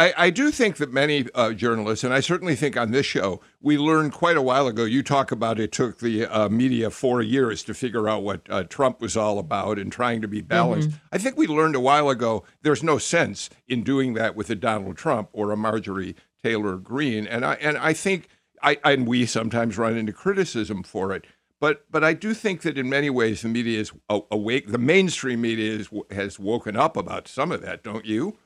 I, 0.00 0.14
I, 0.16 0.30
do 0.30 0.50
think 0.50 0.78
that 0.78 0.94
many 0.94 1.26
uh, 1.34 1.52
journalists, 1.52 2.04
and 2.04 2.14
I 2.14 2.20
certainly 2.20 2.56
think 2.56 2.74
on 2.74 2.90
this 2.90 3.04
show, 3.04 3.42
we 3.60 3.76
learned 3.76 4.14
quite 4.14 4.38
a 4.38 4.42
while 4.42 4.66
ago. 4.66 4.84
You 4.84 5.02
talk 5.02 5.30
about 5.30 5.60
it 5.60 5.72
took 5.72 5.98
the 5.98 6.24
uh, 6.24 6.48
media 6.48 6.88
four 6.88 7.20
years 7.20 7.62
to 7.64 7.74
figure 7.74 8.08
out 8.08 8.22
what 8.22 8.40
uh, 8.48 8.62
Trump 8.62 9.02
was 9.02 9.14
all 9.14 9.38
about 9.38 9.78
and 9.78 9.92
trying 9.92 10.22
to 10.22 10.28
be 10.28 10.40
balanced. 10.40 10.88
Mm-hmm. 10.88 11.06
I 11.12 11.18
think 11.18 11.36
we 11.36 11.46
learned 11.46 11.76
a 11.76 11.80
while 11.80 12.08
ago 12.08 12.44
there's 12.62 12.82
no 12.82 12.96
sense 12.96 13.50
in 13.68 13.82
doing 13.82 14.14
that 14.14 14.34
with 14.34 14.48
a 14.48 14.54
Donald 14.54 14.96
Trump 14.96 15.28
or 15.34 15.52
a 15.52 15.56
Marjorie 15.56 16.16
Taylor 16.42 16.78
Greene, 16.78 17.26
and 17.26 17.44
I 17.44 17.54
and 17.54 17.76
I 17.76 17.92
think 17.92 18.28
I 18.62 18.78
and 18.82 19.06
we 19.06 19.26
sometimes 19.26 19.76
run 19.76 19.98
into 19.98 20.14
criticism 20.14 20.82
for 20.82 21.12
it. 21.12 21.26
But 21.60 21.84
but 21.90 22.02
I 22.02 22.14
do 22.14 22.32
think 22.32 22.62
that 22.62 22.78
in 22.78 22.88
many 22.88 23.10
ways 23.10 23.42
the 23.42 23.50
media 23.50 23.78
is 23.78 23.92
awake. 24.08 24.68
The 24.68 24.78
mainstream 24.78 25.42
media 25.42 25.72
is, 25.74 25.90
has 26.10 26.38
woken 26.38 26.74
up 26.74 26.96
about 26.96 27.28
some 27.28 27.52
of 27.52 27.60
that, 27.60 27.82
don't 27.82 28.06
you? 28.06 28.38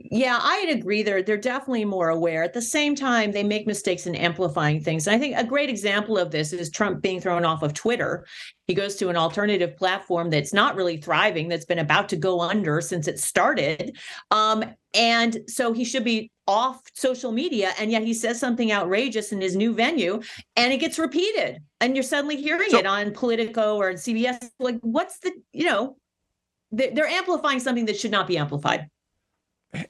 Yeah, 0.00 0.38
I'd 0.40 0.68
agree. 0.70 1.02
They're 1.02 1.24
they're 1.24 1.36
definitely 1.36 1.84
more 1.84 2.10
aware. 2.10 2.44
At 2.44 2.52
the 2.52 2.62
same 2.62 2.94
time, 2.94 3.32
they 3.32 3.42
make 3.42 3.66
mistakes 3.66 4.06
in 4.06 4.14
amplifying 4.14 4.80
things. 4.80 5.08
And 5.08 5.16
I 5.16 5.18
think 5.18 5.36
a 5.36 5.42
great 5.42 5.68
example 5.68 6.16
of 6.16 6.30
this 6.30 6.52
is 6.52 6.70
Trump 6.70 7.02
being 7.02 7.20
thrown 7.20 7.44
off 7.44 7.64
of 7.64 7.74
Twitter. 7.74 8.24
He 8.68 8.74
goes 8.74 8.94
to 8.96 9.08
an 9.08 9.16
alternative 9.16 9.76
platform 9.76 10.30
that's 10.30 10.52
not 10.52 10.76
really 10.76 10.98
thriving, 10.98 11.48
that's 11.48 11.64
been 11.64 11.80
about 11.80 12.08
to 12.10 12.16
go 12.16 12.40
under 12.40 12.80
since 12.80 13.08
it 13.08 13.18
started. 13.18 13.96
Um, 14.30 14.64
and 14.94 15.38
so 15.48 15.72
he 15.72 15.84
should 15.84 16.04
be 16.04 16.30
off 16.46 16.80
social 16.94 17.32
media, 17.32 17.72
and 17.76 17.90
yet 17.90 18.02
he 18.02 18.14
says 18.14 18.38
something 18.38 18.70
outrageous 18.70 19.32
in 19.32 19.40
his 19.40 19.56
new 19.56 19.74
venue, 19.74 20.20
and 20.54 20.72
it 20.72 20.78
gets 20.78 20.98
repeated. 20.98 21.58
And 21.80 21.96
you're 21.96 22.04
suddenly 22.04 22.36
hearing 22.40 22.70
so, 22.70 22.78
it 22.78 22.86
on 22.86 23.12
Politico 23.12 23.76
or 23.76 23.94
CBS. 23.94 24.48
Like, 24.60 24.78
what's 24.80 25.18
the, 25.18 25.32
you 25.52 25.64
know, 25.64 25.96
they're 26.70 27.06
amplifying 27.06 27.58
something 27.58 27.86
that 27.86 27.98
should 27.98 28.12
not 28.12 28.28
be 28.28 28.38
amplified. 28.38 28.88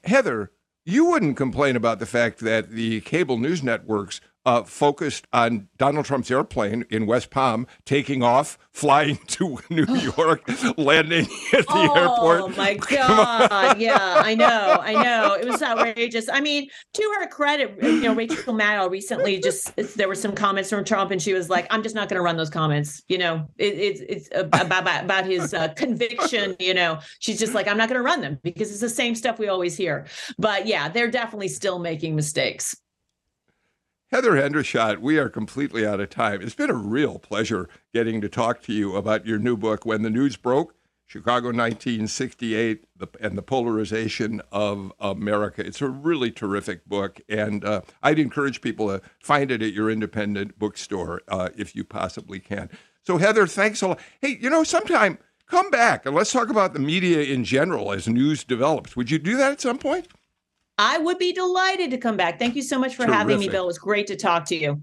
Heather, 0.03 0.51
you 0.85 1.05
wouldn't 1.05 1.37
complain 1.37 1.75
about 1.75 1.99
the 1.99 2.05
fact 2.05 2.39
that 2.39 2.71
the 2.71 3.01
cable 3.01 3.37
news 3.37 3.63
networks 3.63 4.21
uh, 4.45 4.63
focused 4.63 5.27
on 5.33 5.67
Donald 5.77 6.05
Trump's 6.05 6.31
airplane 6.31 6.85
in 6.89 7.05
West 7.05 7.29
Palm 7.29 7.67
taking 7.85 8.23
off, 8.23 8.57
flying 8.71 9.17
to 9.27 9.59
New 9.69 9.85
York, 9.85 10.41
landing 10.77 11.25
at 11.53 11.67
the 11.67 11.91
oh, 11.93 11.95
airport. 11.95 12.41
Oh 12.41 12.47
my 12.49 12.73
God. 12.89 13.79
yeah, 13.79 13.97
I 13.99 14.35
know. 14.35 14.77
I 14.81 14.93
know. 14.93 15.33
It 15.33 15.47
was 15.47 15.61
outrageous. 15.61 16.29
I 16.29 16.41
mean, 16.41 16.69
to 16.93 17.15
her 17.19 17.27
credit, 17.27 17.77
you 17.81 18.01
know, 18.01 18.13
Rachel 18.13 18.53
Maddow 18.53 18.89
recently 18.89 19.39
just, 19.39 19.75
there 19.95 20.07
were 20.07 20.15
some 20.15 20.33
comments 20.33 20.69
from 20.69 20.83
Trump 20.83 21.11
and 21.11 21.21
she 21.21 21.33
was 21.33 21.49
like, 21.49 21.67
I'm 21.69 21.83
just 21.83 21.95
not 21.95 22.09
going 22.09 22.17
to 22.17 22.23
run 22.23 22.37
those 22.37 22.49
comments. 22.49 23.03
You 23.07 23.17
know, 23.17 23.47
it, 23.57 23.73
it, 23.73 24.05
it's 24.09 24.29
about, 24.33 25.03
about 25.03 25.25
his 25.25 25.53
uh, 25.53 25.69
conviction. 25.69 26.55
You 26.59 26.73
know, 26.73 26.99
she's 27.19 27.39
just 27.39 27.53
like, 27.53 27.67
I'm 27.67 27.77
not 27.77 27.89
going 27.89 27.99
to 27.99 28.03
run 28.03 28.21
them 28.21 28.39
because 28.43 28.71
it's 28.71 28.81
the 28.81 28.89
same 28.89 29.15
stuff 29.15 29.37
we 29.39 29.47
always 29.47 29.75
hear. 29.75 30.07
But 30.37 30.65
yeah, 30.65 30.89
they're 30.89 31.11
definitely 31.11 31.49
still 31.49 31.79
making 31.79 32.15
mistakes. 32.15 32.75
Heather 34.11 34.31
Hendershot, 34.31 34.97
we 35.01 35.19
are 35.19 35.29
completely 35.29 35.85
out 35.85 35.99
of 35.99 36.09
time. 36.09 36.41
It's 36.41 36.55
been 36.55 36.71
a 36.71 36.73
real 36.73 37.19
pleasure 37.19 37.69
getting 37.93 38.21
to 38.21 38.29
talk 38.29 38.63
to 38.63 38.73
you 38.73 38.95
about 38.95 39.27
your 39.27 39.37
new 39.37 39.55
book, 39.55 39.85
When 39.85 40.01
the 40.01 40.09
News 40.09 40.35
Broke 40.35 40.73
Chicago 41.05 41.49
1968 41.49 42.85
the, 42.97 43.07
and 43.21 43.37
the 43.37 43.43
Polarization 43.43 44.41
of 44.51 44.91
America. 44.99 45.63
It's 45.65 45.81
a 45.81 45.87
really 45.87 46.31
terrific 46.31 46.85
book, 46.85 47.21
and 47.29 47.63
uh, 47.63 47.81
I'd 48.01 48.17
encourage 48.17 48.61
people 48.61 48.87
to 48.87 49.01
find 49.19 49.51
it 49.51 49.61
at 49.61 49.73
your 49.73 49.91
independent 49.91 50.57
bookstore 50.57 51.21
uh, 51.27 51.49
if 51.55 51.75
you 51.75 51.83
possibly 51.83 52.39
can. 52.39 52.69
So, 53.03 53.17
Heather, 53.17 53.45
thanks 53.45 53.81
a 53.83 53.89
lot. 53.89 53.99
Hey, 54.21 54.39
you 54.41 54.49
know, 54.49 54.63
sometime 54.63 55.19
come 55.47 55.69
back 55.69 56.07
and 56.07 56.15
let's 56.15 56.31
talk 56.31 56.49
about 56.49 56.73
the 56.73 56.79
media 56.79 57.21
in 57.21 57.43
general 57.43 57.91
as 57.91 58.07
news 58.07 58.43
develops. 58.43 58.95
Would 58.95 59.11
you 59.11 59.19
do 59.19 59.37
that 59.37 59.51
at 59.51 59.61
some 59.61 59.77
point? 59.77 60.07
I 60.79 60.97
would 60.97 61.19
be 61.19 61.33
delighted 61.33 61.91
to 61.91 61.97
come 61.97 62.15
back. 62.15 62.39
Thank 62.39 62.55
you 62.55 62.61
so 62.61 62.79
much 62.79 62.95
for 62.95 63.03
Terrific. 63.03 63.15
having 63.15 63.39
me, 63.39 63.49
Bill. 63.49 63.65
It 63.65 63.67
was 63.67 63.77
great 63.77 64.07
to 64.07 64.15
talk 64.15 64.45
to 64.45 64.55
you. 64.55 64.81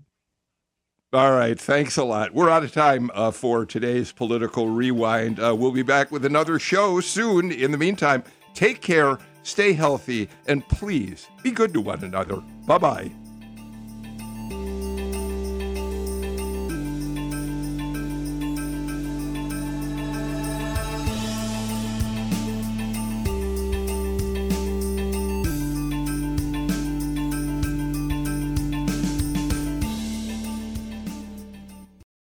All 1.12 1.32
right. 1.32 1.58
Thanks 1.58 1.96
a 1.96 2.04
lot. 2.04 2.34
We're 2.34 2.50
out 2.50 2.64
of 2.64 2.72
time 2.72 3.10
uh, 3.14 3.30
for 3.30 3.64
today's 3.64 4.12
political 4.12 4.68
rewind. 4.68 5.40
Uh, 5.40 5.56
we'll 5.56 5.72
be 5.72 5.82
back 5.82 6.12
with 6.12 6.26
another 6.26 6.58
show 6.58 7.00
soon. 7.00 7.50
In 7.50 7.70
the 7.70 7.78
meantime, 7.78 8.24
take 8.52 8.82
care, 8.82 9.16
stay 9.42 9.72
healthy, 9.72 10.28
and 10.46 10.68
please 10.68 11.28
be 11.42 11.50
good 11.50 11.72
to 11.72 11.80
one 11.80 12.04
another. 12.04 12.42
Bye 12.66 12.78
bye. 12.78 13.25